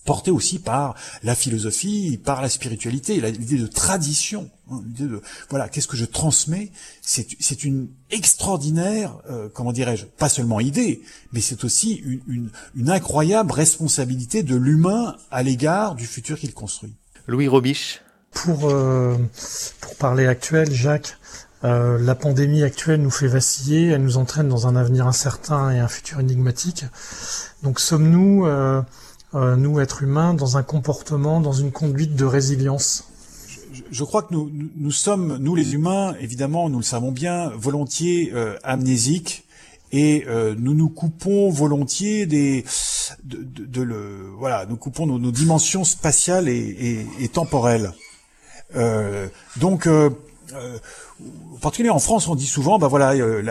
portée 0.05 0.31
aussi 0.31 0.59
par 0.59 0.95
la 1.23 1.35
philosophie, 1.35 2.19
par 2.23 2.41
la 2.41 2.49
spiritualité, 2.49 3.19
l'idée 3.19 3.57
de 3.57 3.67
tradition, 3.67 4.49
hein, 4.69 4.81
l'idée 4.85 5.07
de 5.07 5.21
voilà, 5.49 5.67
qu'est-ce 5.67 5.87
que 5.87 5.97
je 5.97 6.05
transmets? 6.05 6.71
C'est 7.01 7.63
une 7.63 7.89
extraordinaire, 8.11 9.17
euh, 9.29 9.49
comment 9.53 9.71
dirais-je, 9.71 10.05
pas 10.05 10.29
seulement 10.29 10.59
idée, 10.59 11.01
mais 11.33 11.41
c'est 11.41 11.63
aussi 11.63 11.95
une, 11.95 12.21
une, 12.27 12.51
une 12.75 12.89
incroyable 12.89 13.51
responsabilité 13.51 14.43
de 14.43 14.55
l'humain 14.55 15.15
à 15.31 15.43
l'égard 15.43 15.95
du 15.95 16.05
futur 16.05 16.39
qu'il 16.39 16.53
construit. 16.53 16.93
Louis 17.27 17.47
Robiche. 17.47 18.01
Pour, 18.31 18.69
euh, 18.69 19.17
pour 19.79 19.95
parler 19.95 20.27
actuel, 20.27 20.69
Jacques, 20.69 21.17
euh, 21.65 21.97
la 21.99 22.13
pandémie 22.13 22.61
actuelle 22.61 23.01
nous 23.01 23.09
fait 23.09 23.27
vaciller, 23.27 23.87
elle 23.87 24.03
nous 24.03 24.17
entraîne 24.17 24.47
dans 24.47 24.67
un 24.67 24.75
avenir 24.75 25.07
incertain 25.07 25.71
et 25.71 25.79
un 25.79 25.87
futur 25.87 26.19
énigmatique. 26.19 26.85
Donc 27.63 27.79
sommes-nous, 27.79 28.45
euh, 28.45 28.83
euh, 29.33 29.55
nous 29.55 29.79
êtres 29.79 30.03
humains, 30.03 30.35
dans 30.35 30.57
un 30.57 30.63
comportement, 30.63 31.41
dans 31.41 31.53
une 31.53 31.71
conduite 31.71 32.15
de 32.15 32.25
résilience? 32.25 33.05
Je, 33.89 34.03
crois 34.03 34.21
que 34.21 34.33
nous, 34.33 34.91
sommes, 34.91 35.37
nous 35.37 35.55
les 35.55 35.73
humains, 35.73 36.15
évidemment, 36.21 36.69
nous 36.69 36.77
le 36.77 36.83
savons 36.83 37.11
bien, 37.11 37.49
volontiers 37.55 38.31
amnésiques 38.63 39.43
et 39.91 40.25
nous 40.57 40.73
nous 40.73 40.87
coupons 40.87 41.49
volontiers 41.49 42.25
des 42.25 42.63
de, 43.25 44.31
voilà 44.37 44.65
nous 44.65 44.77
coupons 44.77 45.05
nos, 45.05 45.31
dimensions 45.31 45.83
spatiales 45.83 46.47
et, 46.47 47.29
temporelles 47.33 47.91
donc 49.57 49.89
en 51.21 51.57
particulier 51.59 51.89
en 51.89 51.99
France, 51.99 52.27
on 52.27 52.35
dit 52.35 52.45
souvent, 52.45 52.77
bah 52.77 52.87
voilà, 52.87 53.13
euh, 53.13 53.41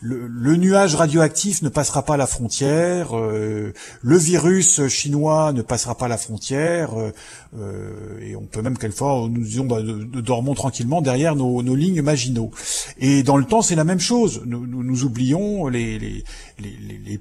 le, 0.00 0.56
nuage 0.56 0.94
radioactif 0.94 1.60
ne 1.62 1.68
passera 1.68 2.04
pas 2.04 2.16
la 2.16 2.28
frontière, 2.28 3.18
euh, 3.18 3.74
le 4.02 4.16
virus 4.16 4.86
chinois 4.86 5.52
ne 5.52 5.62
passera 5.62 5.96
pas 5.96 6.06
la 6.06 6.16
frontière, 6.16 6.90
et 8.22 8.36
on 8.36 8.42
peut 8.42 8.62
même 8.62 8.78
quelquefois 8.78 9.28
nous 9.28 9.42
disons, 9.42 9.64
bah, 9.64 9.80
dormons 9.82 10.54
tranquillement 10.54 11.02
derrière 11.02 11.34
nos, 11.34 11.60
lignes 11.74 12.02
maginaux. 12.02 12.52
Et 12.98 13.22
dans 13.22 13.36
le 13.36 13.44
temps, 13.44 13.62
c'est 13.62 13.74
la 13.74 13.84
même 13.84 14.00
chose. 14.00 14.42
Nous, 14.46 15.04
oublions 15.04 15.66
les, 15.66 16.24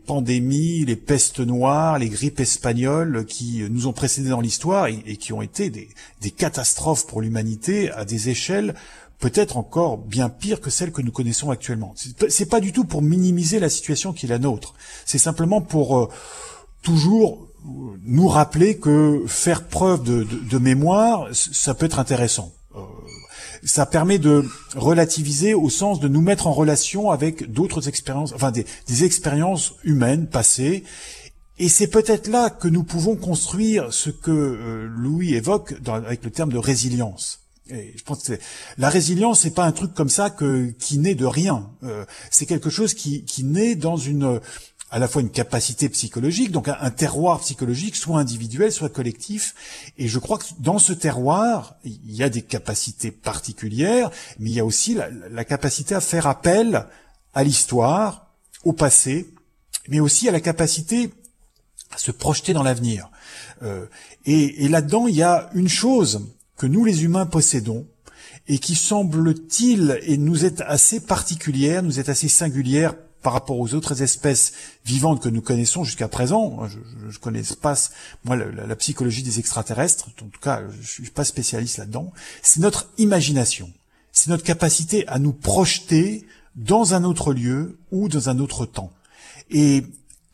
pandémies, 0.06 0.86
les 0.86 0.96
pestes 0.96 1.40
noires, 1.40 1.98
les 1.98 2.10
grippes 2.10 2.40
espagnoles 2.40 3.26
qui 3.26 3.64
nous 3.70 3.88
ont 3.88 3.94
précédés 3.94 4.30
dans 4.30 4.42
l'histoire 4.42 4.88
et, 4.88 5.02
et, 5.08 5.18
qui 5.18 5.34
ont 5.34 5.42
été 5.42 5.70
des, 5.70 5.90
des 6.22 6.32
catastrophes 6.32 7.08
pour 7.08 7.22
l'humanité 7.22 7.92
à 7.92 8.06
des 8.06 8.30
échelles 8.30 8.76
peut-être 9.22 9.56
encore 9.56 10.00
bien 10.00 10.28
pire 10.28 10.60
que 10.60 10.70
celle 10.70 10.92
que 10.92 11.02
nous 11.02 11.12
connaissons 11.12 11.52
actuellement. 11.52 11.94
C'est 12.28 12.50
pas 12.50 12.60
du 12.60 12.74
tout 12.74 12.84
pour 12.84 13.02
minimiser 13.02 13.60
la 13.60 13.70
situation 13.70 14.12
qui 14.12 14.26
est 14.26 14.30
la 14.30 14.40
nôtre. 14.40 14.74
C'est 15.06 15.20
simplement 15.20 15.62
pour 15.62 15.98
euh, 15.98 16.10
toujours 16.82 17.48
nous 18.04 18.28
rappeler 18.28 18.78
que 18.78 19.24
faire 19.28 19.64
preuve 19.64 20.04
de, 20.04 20.58
mémoire, 20.58 21.28
ça 21.32 21.76
peut 21.76 21.86
être 21.86 22.00
intéressant. 22.00 22.52
Euh, 22.76 22.80
ça 23.64 23.86
permet 23.86 24.18
de 24.18 24.44
relativiser 24.76 25.54
au 25.54 25.70
sens 25.70 26.00
de 26.00 26.08
nous 26.08 26.22
mettre 26.22 26.48
en 26.48 26.54
relation 26.54 27.12
avec 27.12 27.52
d'autres 27.52 27.88
expériences, 27.88 28.34
enfin 28.34 28.52
des, 28.52 28.66
expériences 29.04 29.76
humaines 29.84 30.26
passées. 30.26 30.84
Et 31.60 31.70
c'est 31.70 31.88
peut-être 31.88 32.28
là 32.28 32.50
que 32.50 32.68
nous 32.68 32.84
pouvons 32.84 33.16
construire 33.16 33.94
ce 33.94 34.10
que 34.10 34.32
euh, 34.32 34.88
Louis 34.90 35.36
évoque 35.36 35.76
avec 35.86 36.24
le 36.24 36.32
terme 36.32 36.52
de 36.52 36.58
résilience 36.58 37.42
je 37.70 38.04
pense 38.04 38.24
que 38.24 38.34
la 38.78 38.90
résilience, 38.90 39.42
c'est 39.42 39.54
pas 39.54 39.66
un 39.66 39.72
truc 39.72 39.94
comme 39.94 40.10
ça 40.10 40.30
que 40.30 40.72
qui 40.80 40.98
naît 40.98 41.16
de 41.16 41.26
rien. 41.26 41.70
Euh, 41.84 42.06
c'est 42.30 42.46
quelque 42.46 42.70
chose 42.70 42.94
qui, 42.94 43.24
qui 43.24 43.44
naît 43.44 43.76
dans 43.76 43.98
une 43.98 44.40
à 44.92 45.00
la 45.00 45.08
fois 45.08 45.22
une 45.22 45.30
capacité 45.30 45.88
psychologique, 45.88 46.52
donc 46.52 46.68
un, 46.68 46.92
terroir 46.92 47.40
psychologique, 47.40 47.96
soit 47.96 48.20
individuel, 48.20 48.74
soit 48.74 48.90
collectif. 48.90 49.56
Et 49.98 50.10
je 50.10 50.20
crois 50.20 50.38
que 50.38 50.44
dans 50.60 50.80
ce 50.80 50.92
terroir, 50.92 51.76
il 51.86 52.14
y 52.14 52.24
a 52.24 52.30
des 52.30 52.42
capacités 52.42 53.10
particulières, 53.10 54.12
mais 54.38 54.50
il 54.50 54.54
y 54.54 54.60
a 54.60 54.66
aussi 54.66 54.94
la, 54.94 55.46
capacité 55.46 55.96
à 55.96 56.02
faire 56.02 56.28
appel 56.28 56.88
à 57.34 57.46
l'histoire, 57.46 58.28
au 58.66 58.74
passé, 58.74 59.34
mais 59.88 60.02
aussi 60.02 60.28
à 60.28 60.34
la 60.34 60.42
capacité 60.42 61.14
à 61.92 61.98
se 61.98 62.12
projeter 62.12 62.52
dans 62.52 62.64
l'avenir. 62.64 63.10
Euh, 63.64 63.86
et, 64.26 64.66
et 64.66 64.68
là-dedans, 64.68 65.08
il 65.08 65.16
y 65.16 65.24
a 65.24 65.50
une 65.54 65.70
chose 65.70 66.28
que 66.62 66.68
nous 66.68 66.86
les 66.86 67.04
humains 67.04 67.26
possédons 67.26 67.88
et 68.48 68.60
qui 68.60 68.76
semble-t-il 68.76 70.00
et 70.04 70.16
nous 70.16 70.46
est 70.46 70.62
assez 70.62 71.00
particulière, 71.00 71.82
nous 71.82 72.00
est 72.00 72.08
assez 72.08 72.28
singulière 72.28 72.94
par 73.24 73.34
rapport 73.34 73.60
aux 73.60 73.74
autres 73.74 74.04
espèces 74.04 74.54
vivantes 74.86 75.24
que 75.24 75.30
nous 75.30 75.42
connaissons 75.42 75.84
jusqu'à 75.84 76.08
présent. 76.08 76.68
Je, 76.68 76.78
je, 77.10 77.18
connais 77.18 77.42
pas 77.60 77.74
moi 78.26 78.36
la, 78.36 78.76
psychologie 78.76 79.24
des 79.24 79.40
extraterrestres, 79.40 80.10
en 80.10 80.12
tout 80.30 80.40
cas 80.40 80.62
je 80.80 80.88
suis 80.88 81.10
pas 81.10 81.24
spécialiste 81.24 81.80
là-dedans. 81.80 82.14
C'est 82.44 82.60
notre 82.60 82.90
imagination, 83.00 83.68
c'est 84.12 84.30
notre 84.30 84.44
capacité 84.44 85.08
à 85.08 85.18
nous 85.18 85.34
projeter 85.34 86.28
dans 86.56 86.94
un 86.94 87.04
autre 87.04 87.34
lieu 87.34 87.80
ou 87.92 88.08
dans 88.08 88.30
un 88.30 88.38
autre 88.38 88.68
temps. 88.68 88.94
Et 89.50 89.84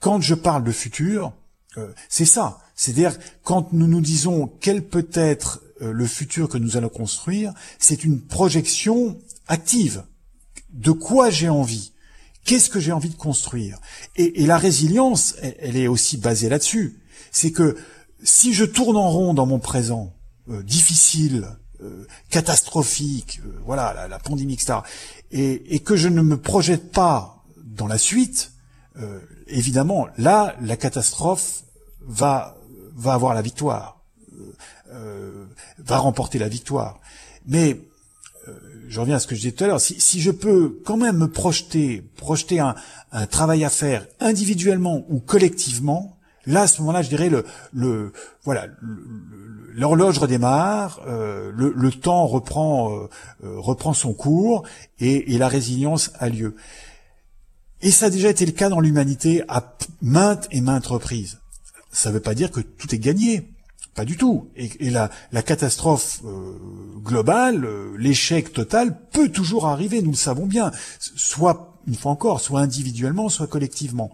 quand 0.01 0.19
je 0.19 0.35
parle 0.35 0.65
de 0.65 0.73
futur, 0.73 1.31
euh, 1.77 1.93
c'est 2.09 2.25
ça. 2.25 2.59
C'est-à-dire 2.75 3.17
quand 3.43 3.71
nous 3.71 3.87
nous 3.87 4.01
disons 4.01 4.51
quel 4.59 4.83
peut 4.83 5.07
être 5.13 5.61
le 5.79 6.05
futur 6.05 6.49
que 6.49 6.57
nous 6.57 6.77
allons 6.77 6.89
construire, 6.89 7.53
c'est 7.79 8.03
une 8.03 8.21
projection 8.21 9.17
active. 9.47 10.03
De 10.71 10.91
quoi 10.91 11.29
j'ai 11.29 11.49
envie? 11.49 11.91
Qu'est-ce 12.45 12.69
que 12.69 12.79
j'ai 12.79 12.91
envie 12.91 13.09
de 13.09 13.15
construire? 13.15 13.79
Et, 14.15 14.45
la 14.45 14.57
résilience, 14.57 15.35
elle, 15.59 15.75
est 15.75 15.87
aussi 15.87 16.17
basée 16.17 16.49
là-dessus. 16.49 16.99
C'est 17.31 17.51
que 17.51 17.75
si 18.23 18.53
je 18.53 18.65
tourne 18.65 18.97
en 18.97 19.09
rond 19.09 19.33
dans 19.33 19.45
mon 19.45 19.59
présent, 19.59 20.13
euh, 20.49 20.63
difficile, 20.63 21.47
euh, 21.83 22.05
catastrophique, 22.29 23.41
voilà, 23.65 24.07
la, 24.07 24.19
pandémie, 24.19 24.53
etc., 24.53 24.79
et, 25.31 25.75
et, 25.75 25.79
que 25.79 25.95
je 25.95 26.07
ne 26.07 26.21
me 26.21 26.37
projette 26.37 26.91
pas 26.91 27.43
dans 27.57 27.87
la 27.87 27.97
suite, 27.97 28.51
évidemment, 29.45 30.07
là, 30.17 30.55
la 30.59 30.75
catastrophe 30.75 31.63
va 32.01 32.57
va 32.97 33.13
avoir 33.13 33.33
la 33.33 33.41
victoire. 33.41 33.96
Euh, 34.93 35.45
va 35.79 35.97
remporter 35.97 36.39
la 36.39 36.47
victoire. 36.47 36.99
Mais 37.45 37.79
euh, 38.47 38.53
je 38.87 38.99
reviens 39.01 39.17
à 39.17 39.19
ce 39.19 39.27
que 39.27 39.35
je 39.35 39.41
disais 39.41 39.51
tout 39.51 39.63
à 39.63 39.67
l'heure, 39.67 39.81
si, 39.81 39.99
si, 39.99 40.21
je 40.21 40.31
peux 40.31 40.79
quand 40.85 40.95
même 40.95 41.17
me 41.17 41.27
projeter, 41.27 42.03
projeter 42.15 42.59
un, 42.59 42.75
un 43.11 43.25
travail 43.25 43.65
à 43.65 43.69
faire 43.69 44.07
individuellement 44.19 45.05
ou 45.09 45.19
collectivement, 45.19 46.17
là 46.45 46.61
à 46.61 46.67
ce 46.67 46.79
moment-là, 46.81 47.01
je 47.01 47.09
dirais 47.09 47.29
le, 47.29 47.45
le 47.73 48.13
voilà, 48.43 48.67
l'horloge 49.73 50.17
redémarre, 50.17 51.01
euh, 51.05 51.51
le, 51.53 51.73
le, 51.75 51.91
temps 51.91 52.25
reprend 52.25 52.91
euh, 52.91 53.09
euh, 53.43 53.59
reprend 53.59 53.93
son 53.93 54.13
cours 54.13 54.63
et, 54.99 55.33
et, 55.33 55.37
la 55.37 55.47
résilience 55.47 56.11
a 56.19 56.29
lieu. 56.29 56.55
Et 57.81 57.91
ça 57.91 58.07
a 58.07 58.09
déjà 58.09 58.29
été 58.29 58.45
le 58.45 58.53
cas 58.53 58.69
dans 58.69 58.79
l'humanité 58.79 59.43
à 59.47 59.75
maintes 60.01 60.47
et 60.51 60.61
maintes 60.61 60.87
reprises. 60.87 61.39
Ça 61.91 62.09
ne 62.09 62.15
veut 62.15 62.21
pas 62.21 62.33
dire 62.33 62.51
que 62.51 62.61
tout 62.61 62.93
est 62.95 62.99
gagné. 62.99 63.49
Pas 63.97 64.05
du 64.05 64.15
tout. 64.15 64.51
Et, 64.55 64.91
la, 64.91 65.09
la, 65.31 65.41
catastrophe 65.41 66.21
euh, 66.23 66.55
globale, 66.99 67.65
euh, 67.65 67.95
l'échec 67.97 68.53
total 68.53 68.95
peut 69.09 69.29
toujours 69.29 69.65
arriver, 69.65 70.03
nous 70.03 70.11
le 70.11 70.15
savons 70.15 70.45
bien, 70.45 70.71
soit 70.99 71.81
une 71.87 71.95
fois 71.95 72.11
encore, 72.11 72.39
soit 72.39 72.59
individuellement, 72.59 73.27
soit 73.27 73.47
collectivement. 73.47 74.11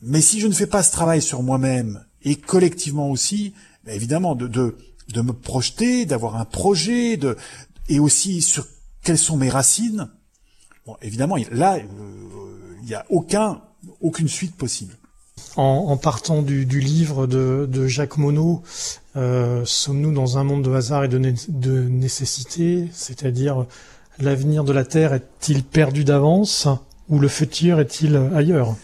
Mais 0.00 0.20
si 0.20 0.38
je 0.38 0.46
ne 0.46 0.52
fais 0.52 0.68
pas 0.68 0.84
ce 0.84 0.92
travail 0.92 1.20
sur 1.20 1.42
moi-même 1.42 2.04
et 2.22 2.36
collectivement 2.36 3.10
aussi, 3.10 3.52
ben 3.84 3.96
évidemment, 3.96 4.36
de, 4.36 4.76
me 5.16 5.32
projeter, 5.32 6.06
d'avoir 6.06 6.36
un 6.36 6.44
projet, 6.44 7.18
et 7.88 7.98
aussi 7.98 8.42
sur 8.42 8.64
quelles 9.02 9.18
sont 9.18 9.36
mes 9.36 9.50
racines. 9.50 10.08
Évidemment, 11.02 11.34
là, 11.50 11.78
euh, 11.78 12.76
il 12.82 12.86
n'y 12.86 12.94
a 12.94 13.04
aucun, 13.10 13.60
aucune 14.00 14.28
suite 14.28 14.54
possible 14.54 14.96
en, 15.56 15.96
partant 15.96 16.42
du, 16.42 16.64
livre 16.64 17.26
de, 17.26 17.86
Jacques 17.86 18.16
Monod, 18.16 18.60
euh, 19.16 19.64
sommes-nous 19.64 20.12
dans 20.12 20.38
un 20.38 20.44
monde 20.44 20.62
de 20.62 20.72
hasard 20.72 21.04
et 21.04 21.08
de, 21.08 21.18
nécessité? 21.88 22.88
C'est-à-dire, 22.92 23.66
l'avenir 24.18 24.64
de 24.64 24.72
la 24.72 24.84
Terre 24.84 25.14
est-il 25.14 25.64
perdu 25.64 26.04
d'avance 26.04 26.68
ou 27.08 27.18
le 27.18 27.28
futur 27.28 27.80
est-il 27.80 28.16
ailleurs? 28.34 28.76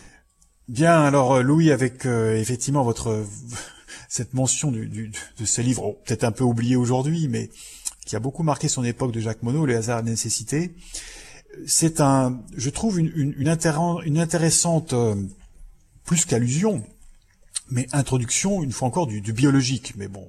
Bien, 0.69 1.03
alors 1.03 1.35
euh, 1.35 1.43
Louis, 1.43 1.71
avec 1.71 2.07
euh, 2.07 2.37
effectivement 2.37 2.83
votre 2.83 3.23
cette 4.09 4.33
mention 4.33 4.71
de 4.71 5.45
ce 5.45 5.61
livre, 5.61 5.97
peut-être 6.07 6.25
un 6.25 6.33
peu 6.33 6.45
oublié 6.45 6.77
aujourd'hui, 6.77 7.29
mais 7.29 7.51
qui 8.07 8.17
a 8.17 8.21
beaucoup 8.21 8.43
marqué 8.43 8.69
son 8.69 8.85
époque 8.85 9.13
de 9.13 9.21
Jacques 9.21 9.43
Monod, 9.43 9.69
Les 9.69 9.75
hasards 9.75 10.01
et 10.01 10.05
nécessité, 10.05 10.75
c'est 11.67 12.01
un, 12.01 12.41
je 12.57 12.71
trouve 12.71 12.99
une, 12.99 13.13
une, 13.17 13.35
une 13.39 14.19
intéressante 14.19 14.95
plus 16.05 16.25
qu'allusion, 16.25 16.83
mais 17.71 17.87
introduction, 17.93 18.63
une 18.63 18.73
fois 18.73 18.89
encore, 18.89 19.07
du, 19.07 19.21
biologique. 19.33 19.95
Mais 19.97 20.09
bon, 20.09 20.27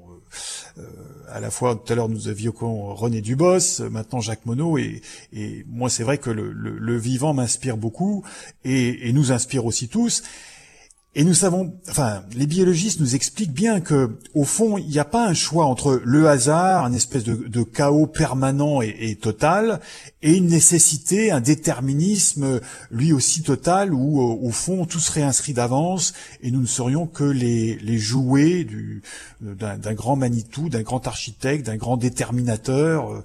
euh, 0.77 0.81
euh, 0.81 0.83
à 1.29 1.39
la 1.39 1.51
fois, 1.51 1.75
tout 1.75 1.91
à 1.91 1.95
l'heure, 1.95 2.09
nous 2.09 2.27
avions 2.27 2.53
René 2.95 3.21
Dubos, 3.21 3.81
maintenant 3.91 4.21
Jacques 4.21 4.45
Monod, 4.45 4.79
et, 4.79 5.65
moi, 5.67 5.89
c'est 5.89 6.03
vrai 6.03 6.17
que 6.17 6.29
le, 6.29 6.97
vivant 6.97 7.33
m'inspire 7.33 7.77
beaucoup, 7.77 8.23
et, 8.63 9.11
nous 9.13 9.31
inspire 9.31 9.65
aussi 9.65 9.89
tous. 9.89 10.23
Et 11.17 11.23
nous 11.23 11.33
savons, 11.33 11.73
enfin, 11.89 12.23
les 12.33 12.45
biologistes 12.45 12.99
nous 12.99 13.15
expliquent 13.15 13.53
bien 13.53 13.79
que, 13.79 14.17
au 14.33 14.43
fond, 14.43 14.77
il 14.77 14.87
n'y 14.87 14.99
a 14.99 15.05
pas 15.05 15.25
un 15.25 15.33
choix 15.33 15.65
entre 15.65 16.01
le 16.03 16.27
hasard, 16.27 16.83
un 16.83 16.91
espèce 16.91 17.23
de, 17.23 17.63
chaos 17.63 18.05
permanent 18.05 18.81
et, 18.81 19.15
total, 19.15 19.79
et 20.21 20.35
une 20.35 20.47
nécessité, 20.47 21.31
un 21.31 21.39
déterminisme, 21.39 22.59
lui 22.91 23.13
aussi 23.13 23.43
total, 23.43 23.93
où, 23.93 24.19
au 24.19 24.51
fond, 24.51 24.85
tout 24.85 24.99
serait 24.99 25.23
inscrit 25.23 25.53
d'avance, 25.53 26.13
et 26.41 26.51
nous 26.51 26.59
ne 26.59 26.67
serions 26.67 27.07
que 27.07 27.23
les, 27.23 27.97
jouets 27.97 28.67
d'un 29.39 29.93
grand 29.93 30.17
Manitou, 30.17 30.67
d'un 30.67 30.81
grand 30.81 31.07
architecte, 31.07 31.65
d'un 31.65 31.77
grand 31.77 31.95
déterminateur, 31.95 33.09
euh, 33.09 33.23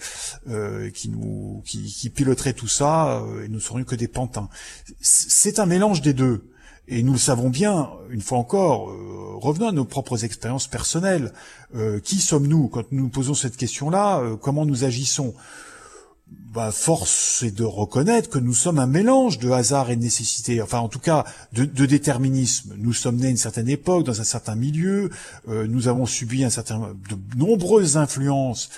euh, 0.49 0.91
qui 0.91 1.09
nous, 1.09 1.61
qui, 1.67 1.83
qui 1.83 2.09
piloterait 2.09 2.53
tout 2.53 2.69
ça, 2.69 3.19
euh, 3.19 3.45
et 3.45 3.49
nous 3.49 3.59
serions 3.59 3.85
que 3.85 3.97
des 3.97 4.07
pantins. 4.07 4.49
C'est 5.01 5.59
un 5.59 5.67
mélange 5.67 6.03
des 6.03 6.13
deux. 6.13 6.50
Et 6.93 7.05
nous 7.05 7.13
le 7.13 7.19
savons 7.19 7.51
bien, 7.51 7.89
une 8.11 8.21
fois 8.21 8.39
encore, 8.39 8.91
euh, 8.91 9.37
revenons 9.37 9.69
à 9.69 9.73
nos 9.73 9.85
propres 9.85 10.25
expériences 10.25 10.67
personnelles. 10.67 11.33
Euh, 11.77 12.01
qui 12.01 12.17
sommes-nous 12.17 12.67
quand 12.67 12.91
nous 12.91 13.03
nous 13.05 13.09
posons 13.09 13.35
cette 13.35 13.57
question-là? 13.57 14.19
Euh, 14.19 14.37
Comment 14.37 14.67
nous 14.67 14.83
agissons? 14.83 15.33
Bah, 16.53 16.73
Force 16.73 17.45
est 17.45 17.57
de 17.57 17.63
reconnaître 17.63 18.29
que 18.29 18.41
nous 18.41 18.55
sommes 18.55 18.81
un 18.81 18.89
mélange 18.89 19.39
de 19.39 19.51
hasard 19.51 19.93
et 19.93 19.97
de 19.97 20.03
nécessité, 20.03 20.61
enfin 20.61 20.81
en 20.81 20.89
tout 20.89 20.99
cas 20.99 21.25
de, 21.53 21.65
déterminisme. 21.65 22.75
Nous 22.77 22.93
sommes 22.93 23.17
nés 23.17 23.29
à 23.29 23.31
une 23.31 23.37
certaine 23.37 23.69
époque, 23.69 24.05
dans 24.05 24.21
un 24.21 24.25
certain 24.25 24.57
milieu, 24.57 25.11
nous 25.49 25.89
avons 25.89 26.07
subi 26.07 26.45
un 26.45 26.51
certain 26.51 26.95
de 27.09 27.37
nombreuses 27.37 27.97
influences 27.97 28.69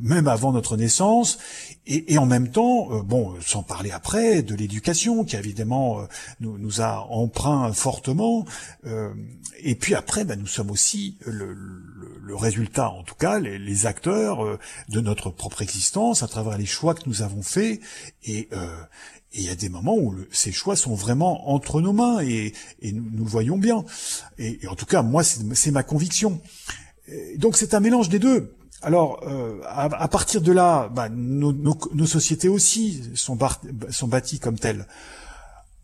même 0.00 0.28
avant 0.28 0.52
notre 0.52 0.76
naissance, 0.76 1.38
et, 1.86 2.18
en 2.18 2.26
même 2.26 2.50
temps, 2.50 2.88
euh, 2.92 3.02
bon, 3.02 3.34
sans 3.40 3.62
parler 3.62 3.90
après 3.90 4.42
de 4.42 4.54
l'éducation 4.54 5.24
qui 5.24 5.36
évidemment 5.36 6.00
euh, 6.00 6.04
nous, 6.40 6.58
nous, 6.58 6.80
a 6.80 7.06
emprunt 7.10 7.72
fortement, 7.72 8.44
euh, 8.86 9.12
et 9.60 9.74
puis 9.74 9.94
après, 9.94 10.24
ben, 10.24 10.38
nous 10.38 10.46
sommes 10.46 10.70
aussi 10.70 11.16
le, 11.24 11.54
le, 11.54 12.36
résultat, 12.36 12.90
en 12.90 13.02
tout 13.04 13.14
cas, 13.14 13.38
les, 13.38 13.58
les 13.58 13.86
acteurs 13.86 14.58
de 14.90 15.00
notre 15.00 15.30
propre 15.30 15.62
existence 15.62 16.22
à 16.22 16.28
travers 16.28 16.58
les 16.58 16.66
choix 16.66 16.94
que 16.94 17.02
nous 17.06 17.22
avons 17.22 17.42
faits, 17.42 17.80
et 18.24 18.48
et 19.34 19.40
il 19.40 19.44
y 19.44 19.50
a 19.50 19.54
des 19.54 19.68
moments 19.68 19.96
où 19.96 20.14
ces 20.30 20.52
choix 20.52 20.74
sont 20.74 20.94
vraiment 20.94 21.50
entre 21.50 21.82
nos 21.82 21.92
mains 21.92 22.20
et, 22.20 22.54
et 22.80 22.92
nous, 22.92 23.04
nous, 23.12 23.24
le 23.24 23.30
voyons 23.30 23.58
bien. 23.58 23.84
Et, 24.38 24.64
et 24.64 24.68
en 24.68 24.74
tout 24.74 24.86
cas, 24.86 25.02
moi, 25.02 25.22
c'est 25.22 25.70
ma 25.70 25.82
conviction. 25.82 26.40
donc 27.36 27.58
c'est 27.58 27.74
un 27.74 27.80
mélange 27.80 28.08
des 28.08 28.18
deux. 28.18 28.54
Alors, 28.82 29.20
euh, 29.26 29.60
à, 29.66 30.08
partir 30.08 30.40
de 30.40 30.52
là, 30.52 30.88
bah, 30.94 31.08
nos, 31.08 31.52
nos, 31.52 32.06
sociétés 32.06 32.48
aussi 32.48 33.02
sont, 33.14 33.36
bâties 34.06 34.38
comme 34.38 34.56
telles. 34.56 34.86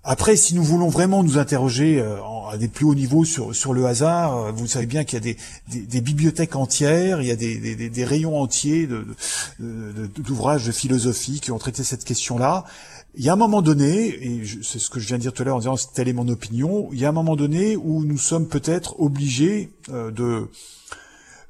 Après, 0.05 0.37
si 0.37 0.55
nous 0.55 0.63
voulons 0.63 0.91
vraiment 0.91 1.25
nous 1.25 1.39
interroger 1.39 1.99
euh, 1.99 2.19
à 2.53 2.57
des 2.57 2.69
plus 2.69 2.85
hauts 2.85 2.95
niveaux 2.95 3.25
sur, 3.25 3.55
sur 3.55 3.75
le 3.75 3.87
hasard, 3.87 4.37
euh, 4.37 4.53
vous 4.53 4.69
savez 4.69 4.87
bien 4.87 5.03
qu'il 5.03 5.15
y 5.15 5.17
a 5.17 5.21
des, 5.21 5.37
des, 5.69 5.81
des, 5.81 6.01
bibliothèques 6.03 6.55
entières, 6.55 7.21
il 7.21 7.27
y 7.27 7.33
a 7.33 7.37
des, 7.37 7.59
des, 7.75 7.91
des 7.91 8.05
rayons 8.05 8.41
entiers 8.41 8.87
d'ouvrages 8.87 10.63
de, 10.63 10.67
de, 10.67 10.73
de, 10.73 10.79
philosophie 10.79 11.41
qui 11.41 11.51
ont 11.51 11.59
traité 11.59 11.83
cette 11.83 12.05
question-là. 12.05 12.65
Il 13.17 13.25
y 13.25 13.29
a 13.29 13.33
un 13.33 13.37
moment 13.37 13.63
donné, 13.63 14.07
et 14.07 14.43
c'est 14.63 14.79
ce 14.79 14.91
que 14.91 15.01
je 15.01 15.09
viens 15.09 15.17
de 15.17 15.23
dire 15.23 15.33
tout 15.33 15.43
à 15.43 15.47
l'heure 15.47 15.57
en 15.57 15.61
disant 15.61 15.77
telle 15.95 16.09
est 16.09 16.13
mon 16.13 16.29
opinion, 16.29 16.91
il 16.93 17.01
y 17.01 17.07
a 17.07 17.09
un 17.09 17.13
moment 17.13 17.35
donné 17.35 17.75
où 17.75 18.05
nous 18.05 18.19
sommes 18.19 18.47
peut-être 18.47 19.01
obligés 19.01 19.71
de 19.89 20.49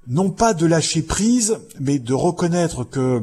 non 0.06 0.30
pas 0.30 0.54
de 0.54 0.66
lâcher 0.66 1.02
prise, 1.02 1.58
mais 1.80 1.98
de 1.98 2.14
reconnaître 2.14 2.84
que 2.84 3.22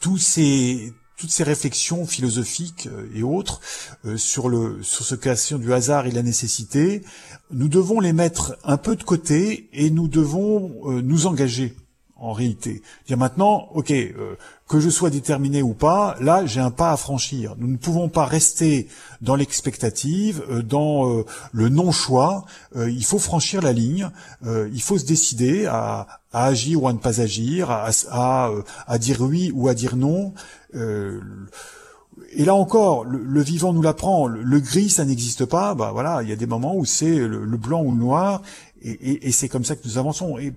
toutes 0.00 0.20
ces 0.20 0.92
réflexions 1.40 2.06
philosophiques 2.06 2.88
euh, 2.90 3.10
et 3.14 3.22
autres 3.22 3.60
euh, 4.06 4.16
sur 4.16 4.48
le 4.48 4.82
sur 4.82 5.04
ce 5.04 5.14
question 5.14 5.58
du 5.58 5.72
hasard 5.72 6.06
et 6.06 6.10
la 6.10 6.22
nécessité, 6.22 7.02
nous 7.50 7.68
devons 7.68 8.00
les 8.00 8.12
mettre 8.12 8.56
un 8.64 8.78
peu 8.78 8.96
de 8.96 9.02
côté 9.02 9.68
et 9.72 9.90
nous 9.90 10.08
devons 10.08 10.72
euh, 10.86 11.02
nous 11.02 11.26
engager 11.26 11.76
en 12.20 12.32
réalité. 12.32 12.82
Dire 13.06 13.16
maintenant, 13.16 13.68
ok, 13.74 13.90
euh, 13.90 14.36
que 14.68 14.78
je 14.78 14.90
sois 14.90 15.10
déterminé 15.10 15.62
ou 15.62 15.72
pas, 15.72 16.16
là 16.20 16.44
j'ai 16.46 16.60
un 16.60 16.70
pas 16.70 16.92
à 16.92 16.96
franchir. 16.96 17.54
Nous 17.58 17.66
ne 17.66 17.76
pouvons 17.76 18.08
pas 18.08 18.26
rester 18.26 18.88
dans 19.22 19.34
l'expectative, 19.34 20.44
euh, 20.50 20.62
dans 20.62 21.08
euh, 21.08 21.24
le 21.52 21.68
non-choix. 21.70 22.44
il 22.76 23.04
faut 23.04 23.18
franchir 23.18 23.62
la 23.62 23.72
ligne. 23.72 24.10
il 24.44 24.82
faut 24.82 24.98
se 24.98 25.06
décider 25.06 25.66
à, 25.66 26.06
à, 26.32 26.44
agir 26.46 26.82
ou 26.82 26.88
à 26.88 26.92
ne 26.92 26.98
pas 26.98 27.20
agir, 27.20 27.70
à, 27.70 27.90
à, 28.10 28.50
à 28.86 28.98
dire 28.98 29.22
oui 29.22 29.50
ou 29.54 29.68
à 29.68 29.74
dire 29.74 29.96
non. 29.96 30.34
et 30.74 32.44
là 32.44 32.54
encore, 32.54 33.04
le, 33.04 33.42
vivant 33.42 33.72
nous 33.72 33.82
l'apprend. 33.82 34.26
Le, 34.28 34.60
gris, 34.60 34.90
ça 34.90 35.04
n'existe 35.04 35.46
pas. 35.46 35.74
Bah 35.74 35.90
voilà, 35.92 36.22
il 36.22 36.28
y 36.28 36.32
a 36.32 36.36
des 36.36 36.46
moments 36.46 36.76
où 36.76 36.84
c'est 36.84 37.16
le, 37.16 37.56
blanc 37.56 37.82
ou 37.82 37.92
le 37.92 37.98
noir, 37.98 38.42
et, 38.82 38.90
et, 38.90 39.28
et 39.28 39.32
c'est 39.32 39.48
comme 39.48 39.64
ça 39.64 39.74
que 39.74 39.86
nous 39.86 39.98
avançons. 39.98 40.38
Et 40.38 40.52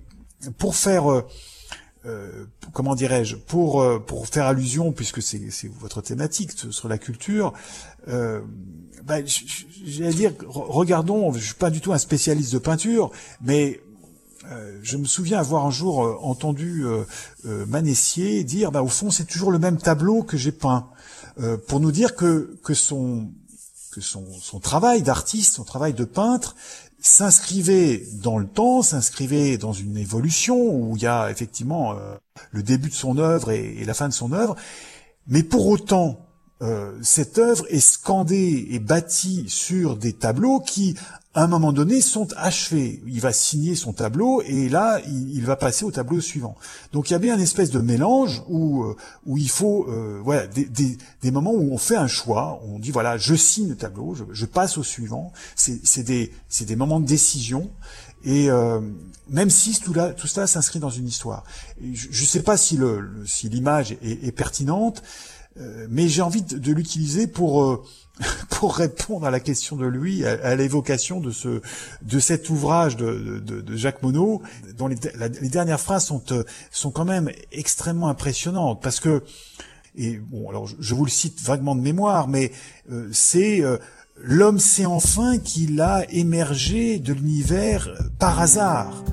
pour 0.58 0.76
faire 0.76 1.24
euh, 2.06 2.44
comment 2.72 2.94
dirais-je, 2.94 3.36
pour 3.36 3.80
euh, 3.80 3.98
pour 3.98 4.26
faire 4.26 4.46
allusion, 4.46 4.92
puisque 4.92 5.22
c'est 5.22 5.40
votre 5.78 6.02
thématique 6.02 6.52
sur 6.70 6.88
la 6.88 6.98
culture, 6.98 7.52
euh, 8.08 8.40
bah, 9.04 9.16
j'allais 9.24 10.12
dire, 10.12 10.32
regardons, 10.46 11.32
je 11.32 11.44
suis 11.44 11.54
pas 11.54 11.70
du 11.70 11.80
tout 11.80 11.92
un 11.92 11.98
spécialiste 11.98 12.52
de 12.52 12.58
peinture, 12.58 13.10
mais 13.40 13.80
euh, 14.50 14.78
je 14.82 14.96
me 14.96 15.06
souviens 15.06 15.38
avoir 15.38 15.64
un 15.64 15.70
jour 15.70 15.98
entendu 16.22 16.84
Manessier 17.44 18.44
dire, 18.44 18.70
bah, 18.70 18.82
au 18.82 18.88
fond, 18.88 19.10
c'est 19.10 19.24
toujours 19.24 19.50
le 19.50 19.58
même 19.58 19.78
tableau 19.78 20.22
que 20.22 20.36
j'ai 20.36 20.52
peint, 20.52 20.88
pour 21.66 21.80
nous 21.80 21.92
dire 21.92 22.14
que 22.14 22.56
que 22.62 22.74
son 22.74 23.30
que 23.94 24.00
son, 24.00 24.26
son 24.40 24.58
travail 24.58 25.02
d'artiste, 25.02 25.54
son 25.54 25.62
travail 25.62 25.94
de 25.94 26.04
peintre, 26.04 26.56
s'inscrivait 27.04 28.02
dans 28.22 28.38
le 28.38 28.46
temps, 28.46 28.80
s'inscrivait 28.80 29.58
dans 29.58 29.74
une 29.74 29.98
évolution 29.98 30.56
où 30.56 30.96
il 30.96 31.02
y 31.02 31.06
a 31.06 31.30
effectivement 31.30 31.92
euh, 31.92 32.16
le 32.50 32.62
début 32.62 32.88
de 32.88 32.94
son 32.94 33.18
œuvre 33.18 33.50
et, 33.50 33.84
la 33.84 33.92
fin 33.92 34.08
de 34.08 34.14
son 34.14 34.32
œuvre, 34.32 34.56
mais 35.26 35.42
pour 35.42 35.66
autant, 35.66 36.26
euh, 36.62 36.98
cette 37.02 37.36
œuvre 37.36 37.66
est 37.68 37.80
scandée 37.80 38.68
et 38.70 38.78
bâtie 38.78 39.44
sur 39.48 39.98
des 39.98 40.14
tableaux 40.14 40.60
qui, 40.60 40.96
à 41.34 41.42
un 41.42 41.46
moment 41.48 41.72
donné, 41.72 42.00
sont 42.00 42.28
achevés. 42.36 43.02
Il 43.06 43.20
va 43.20 43.32
signer 43.32 43.74
son 43.74 43.92
tableau 43.92 44.42
et 44.42 44.68
là, 44.68 45.00
il, 45.06 45.44
va 45.44 45.56
passer 45.56 45.84
au 45.84 45.90
tableau 45.90 46.20
suivant. 46.20 46.56
Donc 46.92 47.10
il 47.10 47.12
y 47.12 47.16
a 47.16 47.18
bien 47.18 47.34
une 47.34 47.40
espèce 47.40 47.70
de 47.70 47.80
mélange 47.80 48.42
où 48.48 48.84
euh, 48.84 48.96
où 49.26 49.36
il 49.36 49.50
faut 49.50 49.86
euh, 49.88 50.20
voilà 50.22 50.46
des, 50.46 50.64
des, 50.64 50.96
des, 51.22 51.30
moments 51.30 51.52
où 51.52 51.72
on 51.72 51.78
fait 51.78 51.96
un 51.96 52.06
choix. 52.06 52.60
On 52.66 52.78
dit 52.78 52.92
voilà, 52.92 53.18
je 53.18 53.34
signe 53.34 53.70
le 53.70 53.76
tableau, 53.76 54.14
je, 54.14 54.24
je 54.32 54.46
passe 54.46 54.78
au 54.78 54.84
suivant. 54.84 55.32
C'est 55.56 56.04
des 56.04 56.32
des 56.60 56.76
moments 56.76 57.00
de 57.00 57.06
décision. 57.06 57.70
Et 58.24 58.50
euh, 58.50 58.80
même 59.28 59.50
si 59.50 59.78
tout, 59.80 59.92
là, 59.92 60.12
tout 60.12 60.26
cela 60.26 60.46
s'inscrit 60.46 60.78
dans 60.78 60.90
une 60.90 61.06
histoire. 61.06 61.44
je 61.80 62.08
ne 62.08 62.26
sais 62.26 62.42
pas 62.42 62.56
si 62.56 62.76
le, 62.76 63.22
si 63.26 63.48
l'image 63.50 63.92
est, 63.92 64.26
est, 64.26 64.32
pertinente, 64.32 65.02
euh, 65.60 65.86
mais 65.90 66.08
j'ai 66.08 66.22
envie 66.22 66.42
de, 66.42 66.72
l'utiliser 66.72 67.26
pour 67.26 67.62
euh, 67.62 67.82
pour 68.50 68.76
répondre 68.76 69.26
à 69.26 69.30
la 69.30 69.40
question 69.40 69.76
de 69.76 69.86
lui, 69.86 70.24
à, 70.24 70.54
l'évocation 70.54 71.20
de 71.20 71.30
ce 71.30 71.60
de 72.02 72.18
cet 72.18 72.48
ouvrage 72.48 72.96
de, 72.96 73.40
de, 73.44 73.60
de 73.60 73.76
Jacques 73.76 74.02
Monod, 74.02 74.40
dont 74.76 74.86
les, 74.86 74.96
les, 75.40 75.48
dernières 75.48 75.80
phrases 75.80 76.06
sont 76.06 76.22
euh, 76.30 76.44
sont 76.70 76.90
quand 76.90 77.04
même 77.04 77.30
extrêmement 77.50 78.08
impressionnantes 78.08 78.80
parce 78.80 79.00
que 79.00 79.24
et 79.96 80.18
bon 80.18 80.48
alors 80.48 80.66
je, 80.66 80.94
vous 80.94 81.04
le 81.04 81.10
cite 81.10 81.40
vaguement 81.42 81.74
de 81.74 81.80
mémoire, 81.80 82.28
mais 82.28 82.52
c'est 83.12 83.62
l'homme 84.22 84.58
sait 84.58 84.86
enfin 84.86 85.38
qu'il 85.38 85.80
a 85.80 86.04
émergé 86.10 86.98
de 86.98 87.12
l'univers 87.12 87.90
par 88.18 88.40
hasard. 88.40 89.04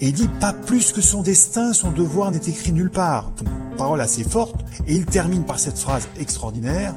Et 0.00 0.08
il 0.08 0.12
dit 0.12 0.28
pas 0.40 0.52
plus 0.52 0.92
que 0.92 1.00
son 1.00 1.22
destin, 1.22 1.72
son 1.72 1.90
devoir 1.90 2.30
n'est 2.30 2.36
écrit 2.36 2.72
nulle 2.72 2.90
part. 2.90 3.32
parole 3.76 4.00
assez 4.00 4.22
forte. 4.22 4.64
Et 4.86 4.94
il 4.94 5.06
termine 5.06 5.44
par 5.44 5.58
cette 5.58 5.78
phrase 5.78 6.08
extraordinaire. 6.20 6.94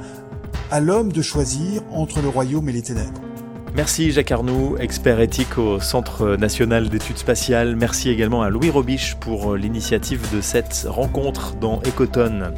À 0.72 0.80
l'homme 0.80 1.12
de 1.12 1.20
choisir 1.20 1.82
entre 1.90 2.22
le 2.22 2.30
royaume 2.30 2.66
et 2.70 2.72
les 2.72 2.80
ténèbres. 2.80 3.20
Merci 3.76 4.10
Jacques 4.10 4.32
Arnoux, 4.32 4.78
expert 4.78 5.20
éthique 5.20 5.58
au 5.58 5.78
Centre 5.80 6.36
national 6.36 6.88
d'études 6.88 7.18
spatiales. 7.18 7.76
Merci 7.76 8.08
également 8.08 8.40
à 8.40 8.48
Louis 8.48 8.70
Robiche 8.70 9.16
pour 9.16 9.54
l'initiative 9.54 10.22
de 10.34 10.40
cette 10.40 10.86
rencontre 10.88 11.56
dans 11.56 11.82
Ecotone. 11.86 12.54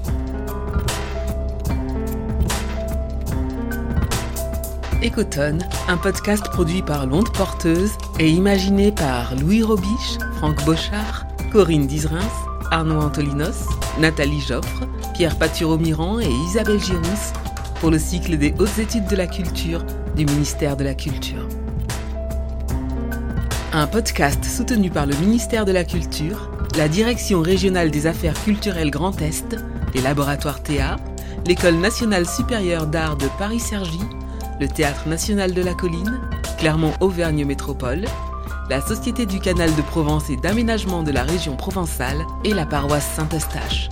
Ecotone, 5.02 5.66
un 5.88 5.96
podcast 5.96 6.44
produit 6.44 6.82
par 6.82 7.08
L'Onde 7.08 7.32
Porteuse 7.32 7.94
et 8.20 8.30
imaginé 8.30 8.92
par 8.92 9.34
Louis 9.34 9.64
Robiche, 9.64 10.18
Franck 10.36 10.64
Bochard, 10.64 11.26
Corinne 11.50 11.88
Dizrins, 11.88 12.20
Arnaud 12.70 13.00
Antolinos, 13.00 13.66
Nathalie 13.98 14.40
Joffre, 14.40 14.84
Pierre 15.14 15.36
Paturo-Miran 15.36 16.20
et 16.20 16.30
Isabelle 16.48 16.80
Girousse 16.80 17.32
pour 17.84 17.90
le 17.90 17.98
cycle 17.98 18.38
des 18.38 18.54
hautes 18.58 18.78
études 18.78 19.08
de 19.08 19.14
la 19.14 19.26
culture 19.26 19.84
du 20.16 20.24
ministère 20.24 20.74
de 20.74 20.84
la 20.84 20.94
Culture. 20.94 21.46
Un 23.74 23.86
podcast 23.86 24.42
soutenu 24.42 24.88
par 24.88 25.04
le 25.04 25.14
ministère 25.16 25.66
de 25.66 25.72
la 25.72 25.84
Culture, 25.84 26.50
la 26.78 26.88
Direction 26.88 27.42
régionale 27.42 27.90
des 27.90 28.06
affaires 28.06 28.42
culturelles 28.42 28.90
Grand 28.90 29.20
Est, 29.20 29.58
les 29.94 30.00
laboratoires 30.00 30.62
Théa, 30.62 30.96
l'École 31.46 31.74
nationale 31.74 32.26
supérieure 32.26 32.86
d'art 32.86 33.18
de 33.18 33.26
Paris-Cergy 33.38 34.00
le 34.58 34.66
Théâtre 34.66 35.06
national 35.06 35.52
de 35.52 35.60
la 35.60 35.74
colline, 35.74 36.22
Clermont-Auvergne 36.56 37.44
Métropole, 37.44 38.06
la 38.70 38.80
Société 38.80 39.26
du 39.26 39.40
canal 39.40 39.68
de 39.76 39.82
Provence 39.82 40.30
et 40.30 40.38
d'aménagement 40.38 41.02
de 41.02 41.10
la 41.10 41.22
région 41.22 41.54
provençale 41.54 42.24
et 42.44 42.54
la 42.54 42.64
paroisse 42.64 43.10
Saint-Eustache. 43.14 43.90